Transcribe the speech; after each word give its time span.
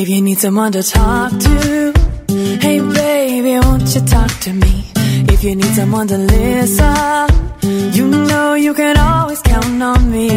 If 0.00 0.08
you 0.08 0.22
need 0.22 0.38
someone 0.38 0.70
to 0.72 0.82
talk 0.82 1.32
to, 1.32 1.92
hey 2.62 2.78
baby, 2.78 3.58
won't 3.66 3.94
you 3.94 4.00
talk 4.02 4.30
to 4.42 4.52
me? 4.52 4.84
If 5.34 5.42
you 5.42 5.56
need 5.56 5.74
someone 5.74 6.06
to 6.06 6.18
listen, 6.18 7.28
you 7.92 8.06
know 8.06 8.54
you 8.54 8.74
can 8.74 8.96
always 8.96 9.42
count 9.42 9.82
on 9.82 10.10
me. 10.10 10.30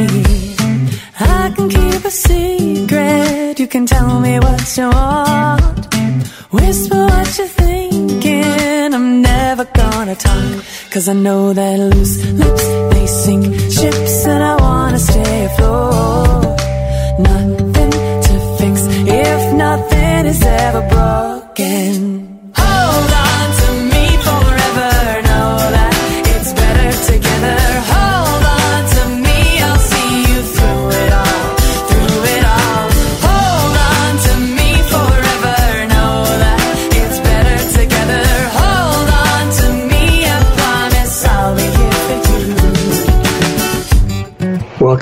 I 1.20 1.52
can 1.56 1.70
keep 1.70 2.04
a 2.04 2.10
secret, 2.10 3.60
you 3.60 3.68
can 3.68 3.86
tell 3.86 4.20
me 4.20 4.40
what 4.40 4.78
you 4.78 4.90
want. 4.90 5.94
Whisper 6.52 7.06
what 7.06 7.38
you're 7.38 7.48
thinking, 7.48 7.72
I'm 7.72 7.81
never 9.64 9.72
gonna 9.74 10.16
talk. 10.16 10.64
Cause 10.92 11.08
I 11.10 11.14
know 11.14 11.54
that 11.54 11.80
loose 11.80 12.26
lips, 12.26 12.66
they 12.94 13.08
sink 13.08 13.46
ships, 13.72 14.26
and 14.26 14.44
I 14.44 14.56
wanna 14.56 15.00
stay 15.00 15.46
afloat. 15.46 16.60
Nothing 17.20 17.92
to 18.26 18.56
fix 18.58 18.88
if 19.08 19.54
nothing 19.54 20.26
is 20.26 20.44
ever 20.44 20.82
broken. 20.90 22.31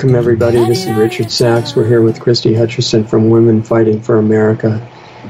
Welcome, 0.00 0.16
everybody. 0.16 0.64
This 0.64 0.86
is 0.86 0.96
Richard 0.96 1.30
Sachs. 1.30 1.76
We're 1.76 1.86
here 1.86 2.00
with 2.00 2.20
Christie 2.20 2.54
Hutcherson 2.54 3.06
from 3.06 3.28
Women 3.28 3.62
Fighting 3.62 4.00
for 4.00 4.16
America. 4.16 4.80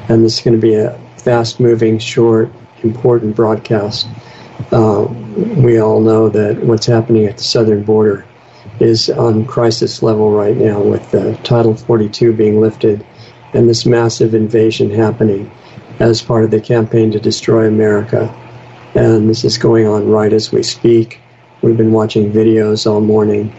And 0.08 0.24
this 0.24 0.38
is 0.38 0.44
going 0.44 0.54
to 0.54 0.60
be 0.60 0.76
a 0.76 0.96
fast 1.16 1.58
moving, 1.58 1.98
short, 1.98 2.52
important 2.84 3.34
broadcast. 3.34 4.06
Uh, 4.70 5.06
we 5.56 5.80
all 5.80 6.00
know 6.00 6.28
that 6.28 6.56
what's 6.58 6.86
happening 6.86 7.26
at 7.26 7.38
the 7.38 7.42
southern 7.42 7.82
border 7.82 8.24
is 8.78 9.10
on 9.10 9.44
crisis 9.44 10.04
level 10.04 10.30
right 10.30 10.56
now 10.56 10.80
with 10.80 11.12
uh, 11.16 11.34
Title 11.42 11.74
42 11.74 12.32
being 12.32 12.60
lifted 12.60 13.04
and 13.54 13.68
this 13.68 13.84
massive 13.84 14.34
invasion 14.34 14.88
happening 14.88 15.50
as 15.98 16.22
part 16.22 16.44
of 16.44 16.52
the 16.52 16.60
campaign 16.60 17.10
to 17.10 17.18
destroy 17.18 17.66
America. 17.66 18.32
And 18.94 19.28
this 19.28 19.44
is 19.44 19.58
going 19.58 19.88
on 19.88 20.08
right 20.08 20.32
as 20.32 20.52
we 20.52 20.62
speak. 20.62 21.20
We've 21.60 21.76
been 21.76 21.90
watching 21.90 22.32
videos 22.32 22.88
all 22.88 23.00
morning 23.00 23.52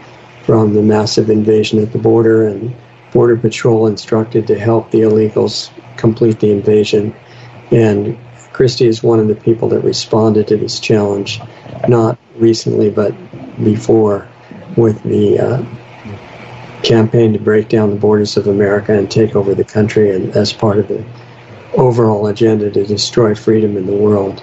from 0.44 0.74
the 0.74 0.82
massive 0.82 1.30
invasion 1.30 1.80
at 1.80 1.92
the 1.92 1.98
border 1.98 2.46
and 2.46 2.74
Border 3.12 3.36
Patrol 3.36 3.86
instructed 3.86 4.46
to 4.46 4.58
help 4.58 4.90
the 4.90 5.00
illegals 5.00 5.70
complete 5.96 6.40
the 6.40 6.50
invasion. 6.50 7.14
And 7.70 8.18
Christie 8.52 8.86
is 8.86 9.02
one 9.02 9.20
of 9.20 9.28
the 9.28 9.34
people 9.34 9.68
that 9.68 9.80
responded 9.80 10.48
to 10.48 10.56
this 10.56 10.80
challenge, 10.80 11.40
not 11.88 12.18
recently, 12.36 12.90
but 12.90 13.14
before, 13.62 14.28
with 14.76 15.02
the 15.02 15.38
uh, 15.38 15.62
campaign 16.82 17.32
to 17.34 17.38
break 17.38 17.68
down 17.68 17.90
the 17.90 17.96
borders 17.96 18.36
of 18.36 18.46
America 18.46 18.96
and 18.96 19.10
take 19.10 19.36
over 19.36 19.54
the 19.54 19.64
country, 19.64 20.10
and 20.10 20.34
as 20.34 20.52
part 20.52 20.78
of 20.78 20.88
the 20.88 21.04
overall 21.74 22.26
agenda 22.26 22.70
to 22.70 22.84
destroy 22.84 23.34
freedom 23.34 23.76
in 23.76 23.86
the 23.86 23.96
world. 23.96 24.42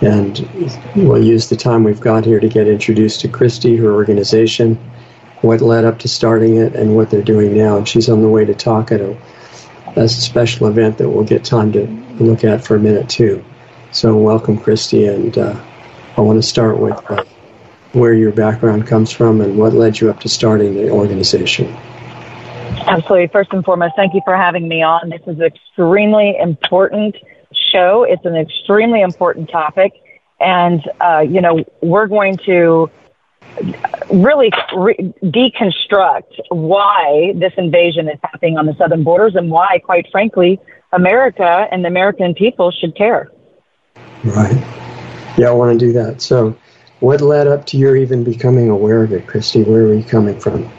And 0.00 0.48
we'll 0.96 1.22
use 1.22 1.48
the 1.48 1.56
time 1.56 1.84
we've 1.84 2.00
got 2.00 2.24
here 2.24 2.40
to 2.40 2.48
get 2.48 2.68
introduced 2.68 3.20
to 3.20 3.28
Christie, 3.28 3.76
her 3.76 3.92
organization, 3.92 4.78
what 5.44 5.60
led 5.60 5.84
up 5.84 5.98
to 6.00 6.08
starting 6.08 6.56
it, 6.56 6.74
and 6.74 6.96
what 6.96 7.10
they're 7.10 7.22
doing 7.22 7.56
now. 7.56 7.76
And 7.76 7.86
she's 7.86 8.08
on 8.08 8.22
the 8.22 8.28
way 8.28 8.44
to 8.44 8.54
talk 8.54 8.90
at 8.90 9.00
a, 9.00 9.16
a 9.96 10.08
special 10.08 10.68
event 10.68 10.98
that 10.98 11.08
we'll 11.08 11.24
get 11.24 11.44
time 11.44 11.70
to 11.72 11.86
look 12.18 12.44
at 12.44 12.64
for 12.64 12.76
a 12.76 12.80
minute, 12.80 13.08
too. 13.08 13.44
So, 13.92 14.16
welcome, 14.16 14.58
Christie. 14.58 15.06
And 15.06 15.36
uh, 15.36 15.60
I 16.16 16.20
want 16.22 16.38
to 16.38 16.42
start 16.42 16.78
with 16.78 16.98
uh, 17.10 17.24
where 17.92 18.14
your 18.14 18.32
background 18.32 18.86
comes 18.86 19.12
from 19.12 19.40
and 19.40 19.58
what 19.58 19.72
led 19.72 20.00
you 20.00 20.10
up 20.10 20.20
to 20.20 20.28
starting 20.28 20.74
the 20.74 20.90
organization. 20.90 21.66
Absolutely. 22.86 23.28
First 23.28 23.52
and 23.52 23.64
foremost, 23.64 23.94
thank 23.96 24.14
you 24.14 24.20
for 24.24 24.36
having 24.36 24.66
me 24.66 24.82
on. 24.82 25.10
This 25.10 25.20
is 25.26 25.38
an 25.38 25.42
extremely 25.42 26.36
important 26.38 27.16
show. 27.70 28.04
It's 28.04 28.24
an 28.24 28.36
extremely 28.36 29.02
important 29.02 29.48
topic. 29.50 29.92
And, 30.40 30.82
uh, 31.00 31.24
you 31.26 31.40
know, 31.40 31.64
we're 31.82 32.06
going 32.06 32.36
to 32.38 32.90
really 34.12 34.50
re- 34.76 35.14
deconstruct 35.22 36.40
why 36.50 37.32
this 37.36 37.52
invasion 37.56 38.08
is 38.08 38.18
happening 38.22 38.58
on 38.58 38.66
the 38.66 38.74
southern 38.74 39.04
borders 39.04 39.34
and 39.34 39.50
why, 39.50 39.78
quite 39.78 40.06
frankly, 40.10 40.58
America 40.92 41.66
and 41.70 41.84
the 41.84 41.88
American 41.88 42.34
people 42.34 42.70
should 42.70 42.96
care. 42.96 43.30
Right. 44.24 44.56
Yeah, 45.36 45.48
I 45.48 45.52
want 45.52 45.78
to 45.78 45.86
do 45.86 45.92
that. 45.92 46.22
So, 46.22 46.56
what 47.00 47.20
led 47.20 47.46
up 47.46 47.66
to 47.66 47.76
your 47.76 47.96
even 47.96 48.24
becoming 48.24 48.70
aware 48.70 49.02
of 49.02 49.12
it, 49.12 49.26
Christie? 49.26 49.62
Where 49.62 49.84
were 49.84 49.94
you 49.94 50.04
coming 50.04 50.38
from? 50.38 50.70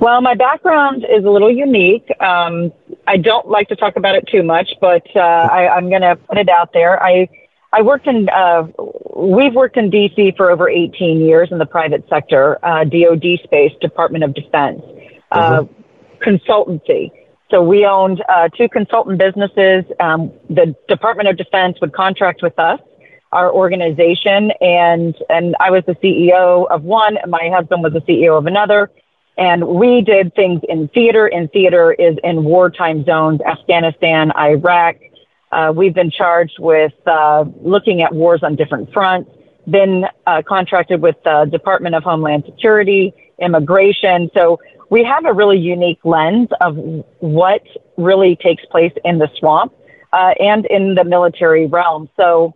Well, 0.00 0.22
my 0.22 0.34
background 0.34 1.04
is 1.04 1.24
a 1.24 1.30
little 1.30 1.50
unique. 1.50 2.08
Um, 2.20 2.72
I 3.06 3.18
don't 3.18 3.48
like 3.48 3.68
to 3.68 3.76
talk 3.76 3.96
about 3.96 4.14
it 4.14 4.26
too 4.26 4.42
much, 4.42 4.70
but 4.80 5.04
uh, 5.14 5.20
I, 5.20 5.68
I'm 5.68 5.90
going 5.90 6.00
to 6.00 6.16
put 6.16 6.38
it 6.38 6.48
out 6.48 6.72
there. 6.72 7.02
I 7.02 7.28
I 7.72 7.82
worked 7.82 8.06
in 8.06 8.28
uh, 8.28 8.66
we've 9.14 9.54
worked 9.54 9.76
in 9.76 9.90
DC 9.90 10.36
for 10.36 10.50
over 10.50 10.68
18 10.68 11.20
years 11.20 11.50
in 11.52 11.58
the 11.58 11.66
private 11.66 12.04
sector, 12.08 12.58
uh, 12.64 12.84
DoD 12.84 13.38
space, 13.44 13.72
Department 13.80 14.24
of 14.24 14.34
Defense, 14.34 14.82
uh, 15.30 15.62
mm-hmm. 15.62 16.28
consultancy. 16.28 17.12
So 17.50 17.62
we 17.62 17.84
owned 17.84 18.22
uh, 18.28 18.48
two 18.48 18.68
consultant 18.68 19.18
businesses. 19.18 19.84
Um, 19.98 20.32
the 20.48 20.74
Department 20.88 21.28
of 21.28 21.36
Defense 21.36 21.80
would 21.80 21.92
contract 21.92 22.42
with 22.42 22.58
us, 22.58 22.80
our 23.32 23.52
organization, 23.52 24.52
and 24.60 25.16
and 25.28 25.54
I 25.60 25.70
was 25.70 25.84
the 25.86 25.94
CEO 25.96 26.68
of 26.68 26.82
one, 26.82 27.16
and 27.18 27.30
my 27.30 27.50
husband 27.54 27.82
was 27.82 27.92
the 27.92 28.00
CEO 28.00 28.36
of 28.36 28.46
another. 28.46 28.90
And 29.38 29.66
we 29.68 30.02
did 30.02 30.34
things 30.34 30.60
in 30.68 30.88
theater, 30.88 31.26
and 31.26 31.50
theater 31.50 31.92
is 31.92 32.16
in 32.22 32.44
wartime 32.44 33.04
zones, 33.04 33.40
Afghanistan, 33.40 34.32
Iraq. 34.32 34.96
Uh, 35.52 35.72
we've 35.74 35.94
been 35.94 36.10
charged 36.10 36.58
with 36.58 36.92
uh, 37.06 37.44
looking 37.60 38.02
at 38.02 38.14
wars 38.14 38.42
on 38.42 38.56
different 38.56 38.92
fronts, 38.92 39.30
been 39.68 40.06
uh, 40.26 40.42
contracted 40.46 41.02
with 41.02 41.16
the 41.24 41.46
Department 41.50 41.94
of 41.94 42.02
Homeland 42.02 42.44
Security, 42.46 43.12
immigration. 43.40 44.30
So 44.34 44.60
we 44.90 45.04
have 45.04 45.24
a 45.24 45.32
really 45.32 45.58
unique 45.58 46.00
lens 46.04 46.48
of 46.60 46.76
what 47.18 47.62
really 47.96 48.36
takes 48.36 48.64
place 48.66 48.92
in 49.04 49.18
the 49.18 49.28
swamp 49.38 49.72
uh, 50.12 50.34
and 50.38 50.66
in 50.66 50.94
the 50.94 51.04
military 51.04 51.66
realm. 51.66 52.08
So 52.16 52.54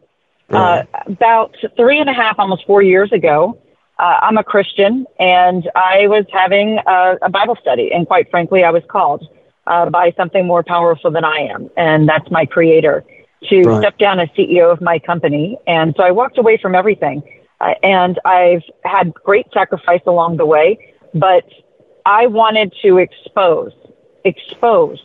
uh, 0.51 0.83
about 1.07 1.57
three 1.77 1.99
and 1.99 2.11
a 2.11 2.13
half, 2.13 2.39
almost 2.39 2.67
four 2.67 2.83
years 2.83 3.13
ago, 3.13 3.59
uh, 3.99 4.19
I'm 4.23 4.37
a 4.37 4.45
Christian, 4.45 5.07
and 5.19 5.71
I 5.75 6.09
was 6.09 6.27
having 6.33 6.81
a, 6.87 7.17
a 7.23 7.31
Bible 7.31 7.57
study, 7.61 7.93
and 7.93 8.07
quite 8.07 8.29
frankly, 8.31 8.65
I 8.65 8.71
was 8.71 8.83
called 8.89 9.27
uh, 9.67 9.91
by 9.91 10.13
something 10.17 10.47
more 10.47 10.63
powerful 10.63 11.11
than 11.11 11.25
I 11.25 11.49
am, 11.53 11.71
and 11.77 12.09
that's 12.09 12.31
my 12.31 12.47
Creator, 12.47 13.05
to 13.49 13.63
right. 13.63 13.81
step 13.81 13.99
down 13.99 14.21
as 14.21 14.29
CEO 14.31 14.73
of 14.73 14.81
my 14.81 14.99
company. 14.99 15.59
And 15.67 15.95
so 15.97 16.03
I 16.03 16.11
walked 16.11 16.39
away 16.39 16.59
from 16.61 16.75
everything, 16.75 17.23
uh, 17.61 17.75
and 17.83 18.19
I've 18.25 18.63
had 18.85 19.15
great 19.15 19.47
sacrifice 19.53 20.03
along 20.07 20.37
the 20.37 20.47
way, 20.47 20.95
but 21.15 21.45
I 22.07 22.27
wanted 22.27 22.75
to 22.83 22.99
expose, 22.99 23.73
expose 24.25 24.99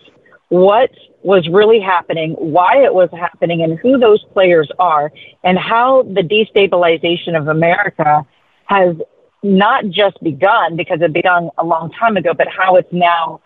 what 0.50 0.92
was 1.22 1.48
really 1.50 1.80
happening, 1.80 2.32
why 2.34 2.84
it 2.84 2.94
was 2.94 3.10
happening, 3.12 3.62
and 3.62 3.78
who 3.80 3.98
those 3.98 4.24
players 4.34 4.70
are, 4.80 5.12
and 5.44 5.58
how 5.58 6.04
the 6.04 6.22
destabilization 6.22 7.38
of 7.38 7.48
America 7.48 8.26
has 8.66 8.96
not 9.44 9.86
just 9.90 10.22
begun 10.22 10.76
because 10.76 11.02
it 11.02 11.14
began 11.14 11.50
a 11.58 11.66
long 11.66 11.92
time 11.92 12.18
ago, 12.18 12.34
but 12.34 12.48
how 12.48 12.76
it's 12.76 12.92
now 12.92 13.42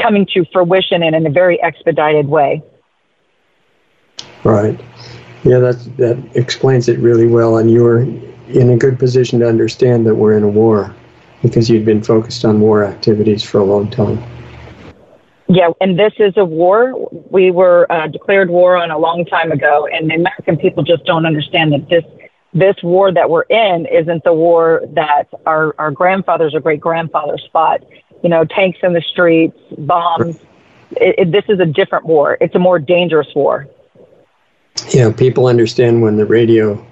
coming 0.00 0.26
to 0.34 0.44
fruition 0.52 1.02
and 1.02 1.14
in 1.14 1.26
a 1.26 1.30
very 1.30 1.60
expedited 1.62 2.26
way. 2.26 2.62
Right. 4.44 4.78
Yeah, 5.44 5.58
that 5.58 5.96
that 5.96 6.36
explains 6.36 6.88
it 6.88 6.98
really 6.98 7.26
well, 7.26 7.58
and 7.58 7.70
you 7.70 7.82
were 7.82 8.00
in 8.00 8.70
a 8.70 8.76
good 8.76 8.98
position 8.98 9.38
to 9.40 9.48
understand 9.48 10.06
that 10.06 10.14
we're 10.14 10.36
in 10.36 10.42
a 10.42 10.48
war 10.48 10.94
because 11.42 11.70
you'd 11.70 11.84
been 11.84 12.02
focused 12.02 12.44
on 12.44 12.60
war 12.60 12.84
activities 12.84 13.42
for 13.42 13.58
a 13.58 13.64
long 13.64 13.90
time. 13.90 14.22
Yeah, 15.48 15.70
and 15.80 15.98
this 15.98 16.12
is 16.18 16.34
a 16.36 16.44
war. 16.44 17.08
We 17.30 17.50
were 17.50 17.90
uh, 17.90 18.08
declared 18.08 18.50
war 18.50 18.76
on 18.76 18.90
a 18.90 18.98
long 18.98 19.24
time 19.24 19.50
ago, 19.50 19.88
and 19.90 20.10
the 20.10 20.16
American 20.16 20.58
people 20.58 20.82
just 20.82 21.04
don't 21.04 21.24
understand 21.24 21.72
that 21.72 21.88
this 21.88 22.04
this 22.54 22.76
war 22.82 23.12
that 23.12 23.28
we're 23.28 23.42
in 23.42 23.86
isn't 23.86 24.24
the 24.24 24.32
war 24.32 24.82
that 24.94 25.24
our, 25.46 25.74
our 25.78 25.90
grandfathers 25.90 26.54
or 26.54 26.60
great 26.60 26.80
grandfathers 26.80 27.46
fought. 27.52 27.84
You 28.22 28.28
know, 28.28 28.44
tanks 28.44 28.78
in 28.82 28.92
the 28.92 29.02
streets, 29.02 29.58
bombs. 29.76 30.36
It, 30.92 31.14
it, 31.18 31.32
this 31.32 31.44
is 31.48 31.60
a 31.60 31.66
different 31.66 32.06
war. 32.06 32.36
It's 32.40 32.54
a 32.54 32.58
more 32.58 32.78
dangerous 32.78 33.28
war. 33.34 33.68
Yeah, 34.90 35.12
people 35.12 35.46
understand 35.46 36.02
when 36.02 36.16
the 36.16 36.26
radio 36.26 36.84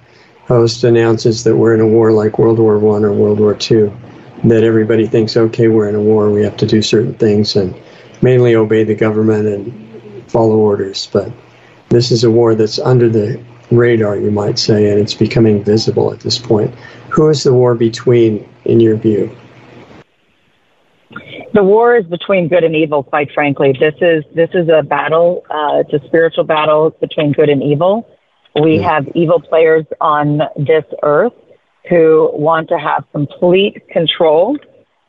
host 0.45 0.83
announces 0.83 1.43
that 1.43 1.55
we're 1.55 1.73
in 1.73 1.81
a 1.81 1.87
war 1.87 2.11
like 2.11 2.39
World 2.39 2.59
War 2.59 2.79
One 2.79 3.03
or 3.03 3.11
World 3.11 3.39
War 3.39 3.55
Two, 3.55 3.95
that 4.45 4.63
everybody 4.63 5.07
thinks, 5.07 5.35
okay, 5.35 5.67
we're 5.67 5.89
in 5.89 5.95
a 5.95 6.01
war, 6.01 6.29
we 6.29 6.43
have 6.43 6.57
to 6.57 6.65
do 6.65 6.81
certain 6.81 7.13
things 7.15 7.55
and 7.55 7.75
mainly 8.21 8.55
obey 8.55 8.83
the 8.83 8.95
government 8.95 9.47
and 9.47 10.31
follow 10.31 10.55
orders. 10.55 11.09
But 11.11 11.31
this 11.89 12.11
is 12.11 12.23
a 12.23 12.31
war 12.31 12.55
that's 12.55 12.79
under 12.79 13.09
the 13.09 13.43
radar, 13.71 14.17
you 14.17 14.31
might 14.31 14.59
say, 14.59 14.89
and 14.89 14.99
it's 14.99 15.13
becoming 15.13 15.63
visible 15.63 16.13
at 16.13 16.21
this 16.21 16.37
point. 16.37 16.73
Who 17.09 17.29
is 17.29 17.43
the 17.43 17.53
war 17.53 17.75
between, 17.75 18.47
in 18.65 18.79
your 18.79 18.95
view? 18.95 19.35
The 21.57 21.63
war 21.63 21.95
is 21.95 22.05
between 22.05 22.49
good 22.49 22.63
and 22.63 22.75
evil. 22.75 23.01
Quite 23.01 23.31
frankly, 23.31 23.75
this 23.79 23.95
is 23.99 24.23
this 24.35 24.51
is 24.53 24.69
a 24.69 24.83
battle. 24.83 25.43
Uh, 25.49 25.81
it's 25.81 25.91
a 25.91 26.07
spiritual 26.07 26.43
battle 26.43 26.91
between 27.01 27.31
good 27.31 27.49
and 27.49 27.63
evil. 27.63 28.07
We 28.61 28.77
have 28.77 29.07
evil 29.15 29.39
players 29.41 29.83
on 29.99 30.41
this 30.55 30.85
earth 31.01 31.33
who 31.89 32.29
want 32.31 32.69
to 32.69 32.77
have 32.77 33.05
complete 33.11 33.89
control. 33.89 34.55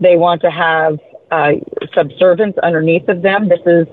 They 0.01 0.17
want 0.17 0.41
to 0.41 0.51
have 0.51 0.99
uh, 1.31 1.53
subservience 1.95 2.57
underneath 2.63 3.07
of 3.11 3.21
them. 3.21 3.51
This 3.51 3.61
is 3.67 3.87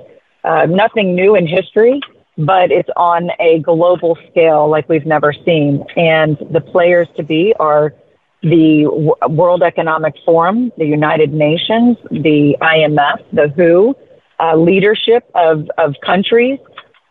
uh, 0.45 0.65
nothing 0.65 1.13
new 1.13 1.35
in 1.35 1.47
history, 1.47 1.99
but 2.37 2.71
it's 2.71 2.89
on 2.95 3.31
a 3.37 3.59
global 3.59 4.17
scale 4.31 4.69
like 4.69 4.87
we've 4.87 5.05
never 5.05 5.33
seen. 5.33 5.83
And 5.97 6.37
the 6.51 6.61
players 6.61 7.09
to 7.17 7.23
be 7.23 7.53
are 7.59 7.93
the 8.41 8.85
World 9.29 9.63
Economic 9.63 10.15
Forum, 10.23 10.71
the 10.77 10.85
United 10.85 11.33
Nations, 11.33 11.97
the 12.11 12.55
IMF, 12.61 13.23
the 13.33 13.47
WHO, 13.49 13.95
uh, 14.39 14.55
leadership 14.55 15.29
of, 15.33 15.69
of 15.77 15.95
countries, 16.05 16.59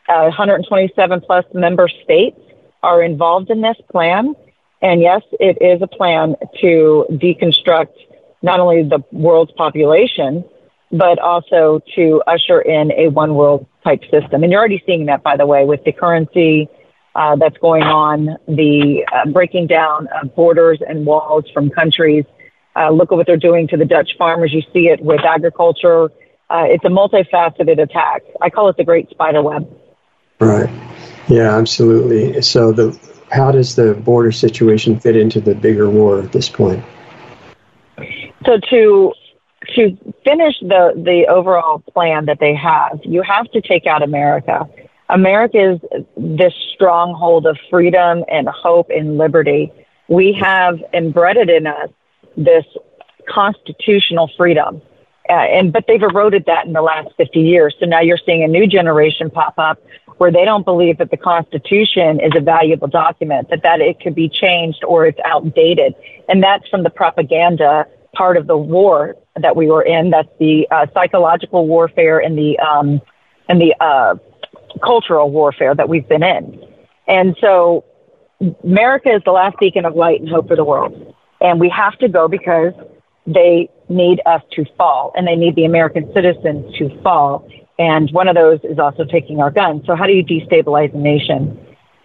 uh, 0.09 0.25
127 0.25 1.21
plus 1.23 1.45
member 1.55 1.89
states 2.05 2.39
are 2.83 3.03
involved 3.03 3.51
in 3.51 3.63
this 3.63 3.77
plan. 3.91 4.35
And 4.83 5.01
yes, 5.01 5.23
it 5.41 5.57
is 5.61 5.81
a 5.81 5.87
plan 5.87 6.37
to 6.61 7.07
deconstruct 7.11 7.95
not 8.43 8.61
only 8.61 8.83
the 8.83 9.03
world's 9.11 9.53
population, 9.53 10.45
but 10.93 11.19
also 11.19 11.81
to 11.97 12.23
usher 12.27 12.61
in 12.61 12.93
a 12.93 13.09
one 13.09 13.35
world 13.35 13.67
type 13.83 14.03
system. 14.11 14.43
And 14.43 14.53
you're 14.53 14.61
already 14.61 14.83
seeing 14.87 15.07
that, 15.07 15.23
by 15.23 15.37
the 15.37 15.47
way, 15.47 15.65
with 15.65 15.83
the 15.85 15.93
currency 15.93 16.69
uh, 17.15 17.37
that's 17.37 17.57
going 17.59 17.83
on, 17.83 18.37
the 18.49 19.07
uh, 19.13 19.29
breaking 19.31 19.67
down 19.67 20.09
of 20.21 20.35
borders 20.35 20.81
and 20.87 21.07
walls 21.07 21.45
from 21.53 21.71
countries. 21.71 22.25
Uh, 22.77 22.91
look 22.91 23.13
at 23.13 23.17
what 23.17 23.27
they're 23.27 23.37
doing 23.37 23.69
to 23.69 23.77
the 23.77 23.85
Dutch 23.85 24.17
farmers. 24.19 24.53
You 24.53 24.63
see 24.73 24.89
it 24.89 25.01
with 25.01 25.21
agriculture. 25.21 26.11
Uh, 26.51 26.65
it's 26.67 26.85
a 26.85 26.89
multifaceted 26.89 27.81
attack. 27.81 28.23
I 28.41 28.51
call 28.51 28.69
it 28.69 28.77
the 28.77 28.85
Great 28.85 29.11
Spider 29.11 29.43
Web. 29.43 29.69
Right. 30.41 30.69
Yeah, 31.29 31.57
absolutely. 31.57 32.43
So 32.43 32.73
the 32.73 32.99
how 33.31 33.51
does 33.51 33.77
the 33.77 33.95
border 33.95 34.33
situation 34.33 35.01
fit 35.01 35.17
into 35.17 35.41
the 35.41 35.55
bigger 35.55 35.89
war 35.89 36.21
at 36.21 36.33
this 36.33 36.49
point? 36.49 36.85
So 38.45 38.59
to 38.71 39.13
to 39.75 39.97
finish 40.25 40.55
the 40.61 40.93
the 40.97 41.27
overall 41.29 41.79
plan 41.93 42.27
that 42.27 42.39
they 42.41 42.55
have, 42.55 43.01
you 43.05 43.23
have 43.23 43.51
to 43.53 43.61
take 43.61 43.87
out 43.87 44.03
America. 44.03 44.69
America 45.09 45.73
is 45.73 45.81
this 46.17 46.55
stronghold 46.75 47.47
of 47.47 47.59
freedom 47.71 48.25
and 48.29 48.49
hope 48.49 48.89
and 48.91 49.19
liberty. 49.19 49.73
We 50.09 50.33
have 50.41 50.83
embedded 50.93 51.51
in 51.51 51.67
us 51.67 51.91
this 52.37 52.65
constitutional 53.29 54.31
freedom. 54.37 54.83
Uh, 55.29 55.33
and 55.33 55.73
but 55.73 55.85
they've 55.87 56.03
eroded 56.03 56.45
that 56.47 56.67
in 56.67 56.75
the 56.75 56.83
last 56.83 57.09
50 57.17 57.41
years. 57.41 57.75
So 57.81 57.87
now 57.87 58.01
you're 58.01 58.19
seeing 58.27 58.45
a 58.45 58.49
new 58.49 58.67
generation 58.67 59.31
pop 59.31 59.55
up 59.59 59.79
where 60.19 60.31
they 60.31 60.45
don't 60.45 60.65
believe 60.65 60.99
that 60.99 61.11
the 61.11 61.17
Constitution 61.17 62.21
is 62.21 62.33
a 62.37 62.41
valuable 62.41 62.89
document, 62.89 63.49
that 63.51 63.63
that 63.63 63.81
it 63.81 64.01
could 64.01 64.15
be 64.15 64.29
changed 64.29 64.85
or 64.85 65.07
it's 65.07 65.19
outdated, 65.25 65.95
and 66.29 66.43
that's 66.43 66.69
from 66.69 66.83
the 66.83 66.91
propaganda 66.91 67.87
part 68.15 68.37
of 68.37 68.47
the 68.47 68.57
war 68.57 69.17
that 69.37 69.57
we 69.57 69.67
were 69.67 69.83
in. 69.83 70.11
That's 70.11 70.29
the 70.39 70.69
uh, 70.71 70.87
psychological 70.95 71.67
warfare 71.67 72.19
and 72.19 72.37
the 72.39 72.59
um, 72.59 73.01
and 73.49 73.61
the 73.61 73.75
uh, 73.81 74.17
cultural 74.83 75.31
warfare 75.31 75.75
that 75.75 75.89
we've 75.89 76.09
been 76.09 76.23
in. 76.23 76.63
And 77.07 77.37
so, 77.41 77.85
America 78.63 79.11
is 79.11 79.23
the 79.25 79.33
last 79.33 79.59
beacon 79.59 79.85
of 79.85 79.95
light 79.95 80.21
and 80.21 80.29
hope 80.29 80.49
for 80.49 80.57
the 80.57 80.65
world, 80.65 81.15
and 81.41 81.61
we 81.61 81.69
have 81.69 81.97
to 81.99 82.09
go 82.09 82.29
because 82.29 82.73
they 83.27 83.71
need 83.89 84.21
us 84.27 84.43
to 84.53 84.65
fall, 84.77 85.13
and 85.17 85.27
they 85.27 85.37
need 85.37 85.55
the 85.57 85.65
American 85.65 86.11
citizens 86.13 86.75
to 86.77 87.01
fall. 87.03 87.49
And 87.79 88.11
one 88.13 88.29
of 88.29 88.35
those 88.35 88.61
is 88.65 88.79
also 88.79 89.05
taking 89.05 89.41
our 89.41 89.51
guns. 89.51 89.83
So, 89.87 89.95
how 89.95 90.07
do 90.07 90.13
you 90.13 90.25
destabilize 90.25 90.95
a 90.95 90.99
nation? 90.99 91.59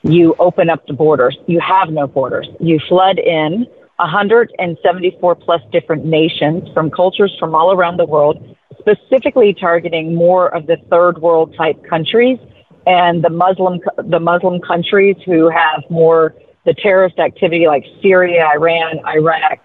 You 0.03 0.35
open 0.39 0.69
up 0.69 0.85
the 0.87 0.93
borders. 0.93 1.37
You 1.47 1.59
have 1.59 1.89
no 1.89 2.07
borders. 2.07 2.47
You 2.59 2.79
flood 2.87 3.19
in 3.19 3.67
174 3.99 5.35
plus 5.35 5.61
different 5.71 6.05
nations 6.05 6.69
from 6.73 6.89
cultures 6.89 7.35
from 7.37 7.53
all 7.53 7.73
around 7.73 7.97
the 7.97 8.05
world, 8.05 8.55
specifically 8.79 9.53
targeting 9.53 10.15
more 10.15 10.47
of 10.55 10.67
the 10.67 10.77
third 10.89 11.17
world 11.19 11.53
type 11.57 11.83
countries 11.87 12.39
and 12.85 13.23
the 13.23 13.29
Muslim 13.29 13.79
the 13.97 14.19
Muslim 14.19 14.59
countries 14.61 15.15
who 15.25 15.49
have 15.49 15.83
more 15.89 16.35
the 16.65 16.73
terrorist 16.73 17.19
activity 17.19 17.67
like 17.67 17.85
Syria, 18.01 18.49
Iran, 18.53 18.99
Iraq, 19.05 19.59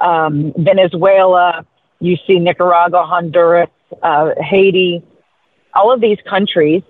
um, 0.00 0.52
Venezuela. 0.56 1.66
You 2.00 2.16
see 2.26 2.38
Nicaragua, 2.38 3.04
Honduras, 3.04 3.70
uh, 4.02 4.30
Haiti, 4.38 5.02
all 5.74 5.92
of 5.92 6.00
these 6.00 6.18
countries 6.28 6.82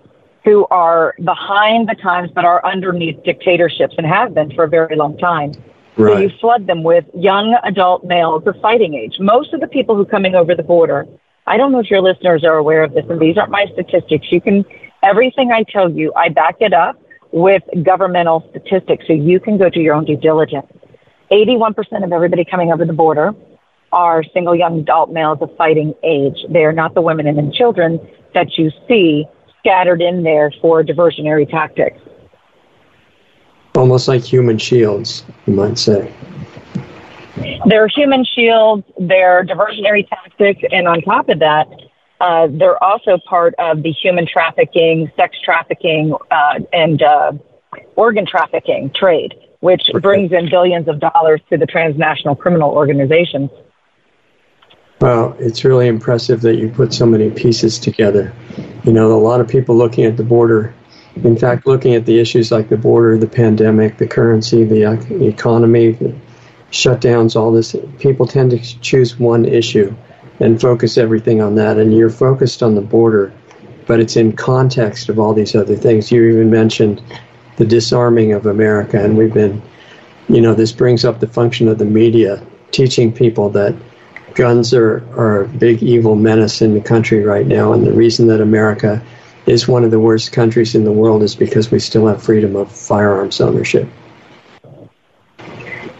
who 0.43 0.67
are 0.69 1.15
behind 1.23 1.89
the 1.89 1.95
times 1.95 2.29
but 2.33 2.45
are 2.45 2.63
underneath 2.65 3.21
dictatorships 3.23 3.95
and 3.97 4.05
have 4.05 4.33
been 4.33 4.53
for 4.53 4.63
a 4.65 4.69
very 4.69 4.95
long 4.95 5.17
time. 5.17 5.51
Right. 5.97 6.13
So 6.13 6.19
you 6.19 6.29
flood 6.39 6.67
them 6.67 6.83
with 6.83 7.05
young 7.15 7.57
adult 7.63 8.03
males 8.03 8.43
of 8.45 8.55
fighting 8.61 8.93
age. 8.93 9.15
Most 9.19 9.53
of 9.53 9.61
the 9.61 9.67
people 9.67 9.95
who 9.95 10.01
are 10.01 10.05
coming 10.05 10.35
over 10.35 10.53
the 10.53 10.63
border, 10.63 11.07
I 11.47 11.57
don't 11.57 11.71
know 11.71 11.79
if 11.79 11.89
your 11.89 12.01
listeners 12.01 12.43
are 12.43 12.57
aware 12.57 12.83
of 12.83 12.93
this, 12.93 13.05
and 13.09 13.19
these 13.19 13.37
aren't 13.37 13.51
my 13.51 13.65
statistics. 13.73 14.31
You 14.31 14.41
can, 14.41 14.65
everything 15.05 15.51
I 15.51 15.63
tell 15.63 15.89
you, 15.89 16.13
I 16.15 16.29
back 16.29 16.55
it 16.59 16.73
up 16.73 17.01
with 17.31 17.63
governmental 17.83 18.47
statistics, 18.49 19.05
so 19.07 19.13
you 19.13 19.39
can 19.39 19.57
go 19.57 19.69
do 19.69 19.81
your 19.81 19.93
own 19.95 20.05
due 20.05 20.17
diligence. 20.17 20.67
81% 21.31 22.03
of 22.03 22.11
everybody 22.11 22.45
coming 22.45 22.71
over 22.71 22.85
the 22.85 22.93
border 22.93 23.33
are 23.91 24.23
single 24.33 24.55
young 24.55 24.79
adult 24.79 25.11
males 25.11 25.39
of 25.41 25.55
fighting 25.57 25.93
age. 26.03 26.37
They 26.49 26.63
are 26.63 26.73
not 26.73 26.93
the 26.93 27.01
women 27.01 27.27
and 27.27 27.37
the 27.37 27.51
children 27.51 27.99
that 28.33 28.57
you 28.57 28.71
see 28.87 29.25
scattered 29.59 30.01
in 30.01 30.23
there 30.23 30.51
for 30.61 30.83
diversionary 30.83 31.49
tactics 31.49 31.99
almost 33.77 34.07
like 34.07 34.23
human 34.23 34.57
shields, 34.57 35.23
you 35.45 35.53
might 35.53 35.77
say. 35.77 36.11
They're 37.65 37.87
human 37.87 38.23
shields, 38.23 38.83
they're 38.97 39.45
diversionary 39.45 40.07
tactics, 40.07 40.61
and 40.71 40.87
on 40.87 41.01
top 41.01 41.29
of 41.29 41.39
that, 41.39 41.67
uh, 42.21 42.47
they're 42.49 42.81
also 42.83 43.17
part 43.27 43.55
of 43.59 43.83
the 43.83 43.91
human 43.91 44.27
trafficking, 44.27 45.11
sex 45.15 45.37
trafficking, 45.43 46.15
uh, 46.31 46.59
and 46.71 47.01
uh, 47.01 47.33
organ 47.95 48.25
trafficking 48.25 48.91
trade, 48.95 49.33
which 49.59 49.83
brings 50.01 50.31
in 50.31 50.49
billions 50.49 50.87
of 50.87 50.99
dollars 50.99 51.41
to 51.49 51.57
the 51.57 51.65
transnational 51.65 52.35
criminal 52.35 52.71
organizations. 52.71 53.49
Well, 55.01 55.35
it's 55.39 55.65
really 55.65 55.87
impressive 55.87 56.41
that 56.41 56.55
you 56.55 56.69
put 56.69 56.93
so 56.93 57.05
many 57.05 57.29
pieces 57.29 57.77
together. 57.79 58.33
You 58.85 58.93
know, 58.93 59.11
a 59.11 59.19
lot 59.19 59.41
of 59.41 59.47
people 59.47 59.75
looking 59.75 60.05
at 60.05 60.15
the 60.15 60.23
border 60.23 60.73
in 61.23 61.37
fact, 61.37 61.65
looking 61.65 61.95
at 61.95 62.05
the 62.05 62.19
issues 62.19 62.51
like 62.51 62.69
the 62.69 62.77
border, 62.77 63.17
the 63.17 63.27
pandemic, 63.27 63.97
the 63.97 64.07
currency, 64.07 64.65
the 64.65 64.83
economy, 65.25 65.91
the 65.91 66.13
shutdowns, 66.71 67.35
all 67.35 67.51
this, 67.51 67.75
people 67.99 68.27
tend 68.27 68.51
to 68.51 68.59
choose 68.81 69.17
one 69.17 69.45
issue 69.45 69.95
and 70.39 70.59
focus 70.59 70.97
everything 70.97 71.41
on 71.41 71.55
that. 71.55 71.77
And 71.77 71.95
you're 71.95 72.09
focused 72.09 72.61
on 72.61 72.75
the 72.75 72.81
border, 72.81 73.33
but 73.87 73.99
it's 73.99 74.15
in 74.15 74.33
context 74.33 75.09
of 75.09 75.19
all 75.19 75.33
these 75.33 75.55
other 75.55 75.75
things. 75.75 76.11
You 76.11 76.25
even 76.25 76.49
mentioned 76.49 77.01
the 77.57 77.65
disarming 77.65 78.33
of 78.33 78.45
America, 78.45 79.03
and 79.03 79.17
we've 79.17 79.33
been, 79.33 79.61
you 80.27 80.41
know, 80.41 80.53
this 80.53 80.71
brings 80.71 81.05
up 81.05 81.19
the 81.19 81.27
function 81.27 81.67
of 81.67 81.77
the 81.77 81.85
media, 81.85 82.45
teaching 82.71 83.13
people 83.13 83.49
that 83.51 83.75
guns 84.33 84.73
are, 84.73 84.97
are 85.17 85.43
a 85.43 85.47
big 85.47 85.81
evil 85.81 86.15
menace 86.15 86.61
in 86.61 86.73
the 86.73 86.81
country 86.81 87.23
right 87.23 87.47
now, 87.47 87.71
and 87.71 87.85
the 87.85 87.93
reason 87.93 88.27
that 88.27 88.41
America 88.41 89.01
is 89.45 89.67
one 89.67 89.83
of 89.83 89.91
the 89.91 89.99
worst 89.99 90.31
countries 90.31 90.75
in 90.75 90.83
the 90.83 90.91
world 90.91 91.23
is 91.23 91.35
because 91.35 91.71
we 91.71 91.79
still 91.79 92.07
have 92.07 92.21
freedom 92.21 92.55
of 92.55 92.71
firearms 92.71 93.39
ownership. 93.39 93.87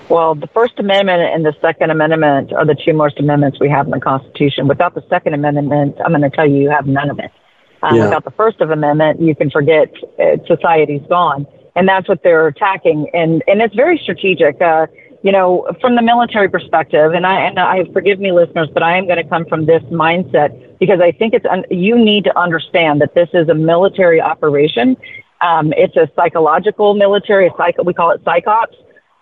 Well, 0.10 0.36
the 0.36 0.48
First 0.48 0.74
Amendment 0.78 1.22
and 1.22 1.44
the 1.44 1.56
Second 1.62 1.90
Amendment 1.90 2.54
are 2.54 2.66
the 2.66 2.76
two 2.76 2.94
most 2.94 3.20
amendments 3.20 3.60
we 3.60 3.70
have 3.70 3.88
in 3.88 3.92
the 3.92 4.00
Constitution. 4.00 4.68
Without 4.68 4.94
the 4.94 5.04
Second 5.10 5.34
Amendment, 5.34 5.98
I'm 6.04 6.12
going 6.12 6.22
to 6.22 6.30
tell 6.30 6.48
you, 6.48 6.58
you 6.58 6.70
have 6.70 6.86
none 6.86 7.10
of 7.10 7.18
it. 7.20 7.32
Uh, 7.82 7.90
yeah. 7.94 8.04
Without 8.06 8.24
the 8.24 8.32
First 8.32 8.62
Amendment, 8.62 9.20
you 9.20 9.36
can 9.36 9.50
forget 9.50 9.92
uh, 10.20 10.38
society's 10.48 11.02
gone, 11.10 11.48
and 11.76 11.88
that's 11.88 12.08
what 12.08 12.22
they're 12.24 12.48
attacking. 12.48 13.10
And 13.14 13.44
and 13.48 13.62
it's 13.62 13.76
very 13.76 13.98
strategic. 13.98 14.62
Uh, 14.62 14.88
you 15.24 15.32
know, 15.32 15.68
from 15.82 15.96
the 15.96 16.04
military 16.04 16.50
perspective, 16.50 17.14
and 17.14 17.26
I 17.26 17.42
and 17.42 17.60
I 17.60 17.84
forgive 17.92 18.20
me, 18.20 18.32
listeners, 18.32 18.70
but 18.72 18.84
I 18.84 18.98
am 18.98 19.08
going 19.08 19.18
to 19.18 19.28
come 19.28 19.46
from 19.46 19.66
this 19.66 19.82
mindset 19.84 20.78
because 20.80 21.00
I 21.02 21.12
think 21.12 21.34
it's 21.34 21.46
un, 21.48 21.66
you 21.72 21.98
need 21.98 22.26
to 22.26 22.40
understand 22.40 23.02
that 23.02 23.16
this 23.16 23.30
is 23.34 23.50
a 23.50 23.56
military 23.56 24.22
operation. 24.22 24.98
Um, 25.42 25.74
it's 25.76 25.96
a 25.96 26.10
psychological 26.16 26.94
military, 26.94 27.48
a 27.48 27.52
psych, 27.58 27.76
we 27.84 27.94
call 27.94 28.12
it 28.12 28.24
psychops. 28.24 28.76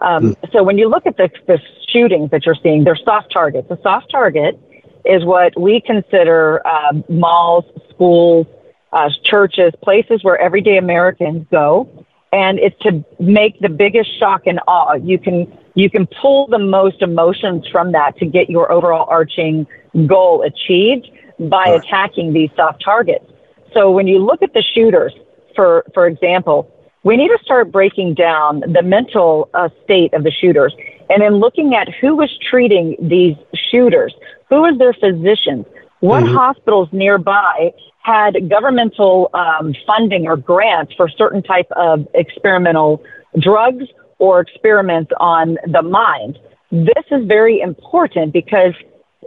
Um, 0.03 0.35
mm. 0.35 0.51
So 0.51 0.61
when 0.61 0.77
you 0.77 0.89
look 0.89 1.07
at 1.07 1.17
the, 1.17 1.29
the 1.47 1.59
shootings 1.87 2.29
that 2.31 2.45
you're 2.45 2.57
seeing, 2.61 2.83
they're 2.83 2.95
soft 2.95 3.31
targets. 3.31 3.71
A 3.71 3.79
soft 3.81 4.11
target 4.11 4.59
is 5.05 5.25
what 5.25 5.59
we 5.59 5.81
consider 5.81 6.65
uh, 6.67 6.93
malls, 7.09 7.65
schools, 7.89 8.45
uh, 8.91 9.09
churches, 9.23 9.73
places 9.81 10.23
where 10.23 10.37
everyday 10.37 10.77
Americans 10.77 11.47
go, 11.49 12.05
and 12.31 12.59
it's 12.59 12.77
to 12.81 13.03
make 13.19 13.59
the 13.59 13.69
biggest 13.69 14.19
shock 14.19 14.45
and 14.45 14.59
awe. 14.67 14.93
You 14.93 15.17
can 15.17 15.51
you 15.75 15.89
can 15.89 16.07
pull 16.21 16.47
the 16.47 16.59
most 16.59 17.01
emotions 17.01 17.67
from 17.71 17.93
that 17.93 18.17
to 18.17 18.25
get 18.27 18.49
your 18.49 18.71
overall 18.71 19.07
arching 19.09 19.65
goal 20.05 20.43
achieved 20.43 21.09
by 21.39 21.65
attacking 21.67 22.33
these 22.33 22.51
soft 22.55 22.83
targets. 22.83 23.25
So 23.73 23.89
when 23.91 24.07
you 24.07 24.19
look 24.19 24.43
at 24.43 24.53
the 24.53 24.61
shooters, 24.61 25.13
for 25.55 25.83
for 25.93 26.05
example, 26.05 26.69
we 27.03 27.17
need 27.17 27.27
to 27.27 27.39
start 27.43 27.71
breaking 27.71 28.13
down 28.13 28.61
the 28.61 28.81
mental 28.81 29.49
uh, 29.53 29.69
state 29.83 30.13
of 30.13 30.23
the 30.23 30.31
shooters, 30.31 30.73
and 31.09 31.21
then 31.21 31.35
looking 31.35 31.75
at 31.75 31.93
who 31.99 32.15
was 32.15 32.29
treating 32.49 32.95
these 32.99 33.35
shooters, 33.69 34.13
who 34.49 34.61
was 34.61 34.77
their 34.77 34.93
physicians, 34.93 35.65
what 35.99 36.23
mm-hmm. 36.23 36.35
hospitals 36.35 36.89
nearby 36.91 37.71
had 38.01 38.49
governmental 38.49 39.29
um, 39.33 39.73
funding 39.85 40.27
or 40.27 40.37
grants 40.37 40.93
for 40.95 41.07
certain 41.09 41.41
type 41.41 41.67
of 41.71 42.07
experimental 42.13 43.03
drugs 43.39 43.85
or 44.19 44.41
experiments 44.41 45.11
on 45.19 45.57
the 45.67 45.81
mind. 45.81 46.37
This 46.71 47.05
is 47.11 47.25
very 47.25 47.61
important 47.61 48.33
because 48.33 48.73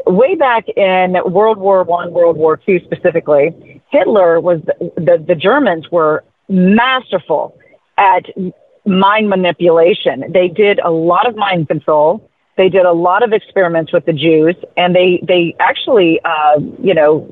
way 0.06 0.34
back 0.34 0.68
in 0.68 1.16
World 1.26 1.58
War 1.58 1.82
One, 1.84 2.12
World 2.12 2.36
War 2.36 2.56
Two 2.56 2.80
specifically, 2.80 3.82
Hitler 3.90 4.40
was 4.40 4.60
the, 4.62 4.92
the, 4.96 5.24
the 5.26 5.34
Germans 5.34 5.90
were 5.90 6.24
masterful 6.48 7.58
at 7.96 8.24
mind 8.84 9.28
manipulation. 9.28 10.24
They 10.32 10.48
did 10.48 10.78
a 10.80 10.90
lot 10.90 11.28
of 11.28 11.36
mind 11.36 11.68
control. 11.68 12.30
They 12.56 12.68
did 12.68 12.86
a 12.86 12.92
lot 12.92 13.22
of 13.22 13.32
experiments 13.32 13.92
with 13.92 14.06
the 14.06 14.12
Jews, 14.12 14.56
and 14.76 14.94
they 14.94 15.22
they 15.26 15.54
actually, 15.60 16.20
uh, 16.24 16.58
you 16.82 16.94
know, 16.94 17.28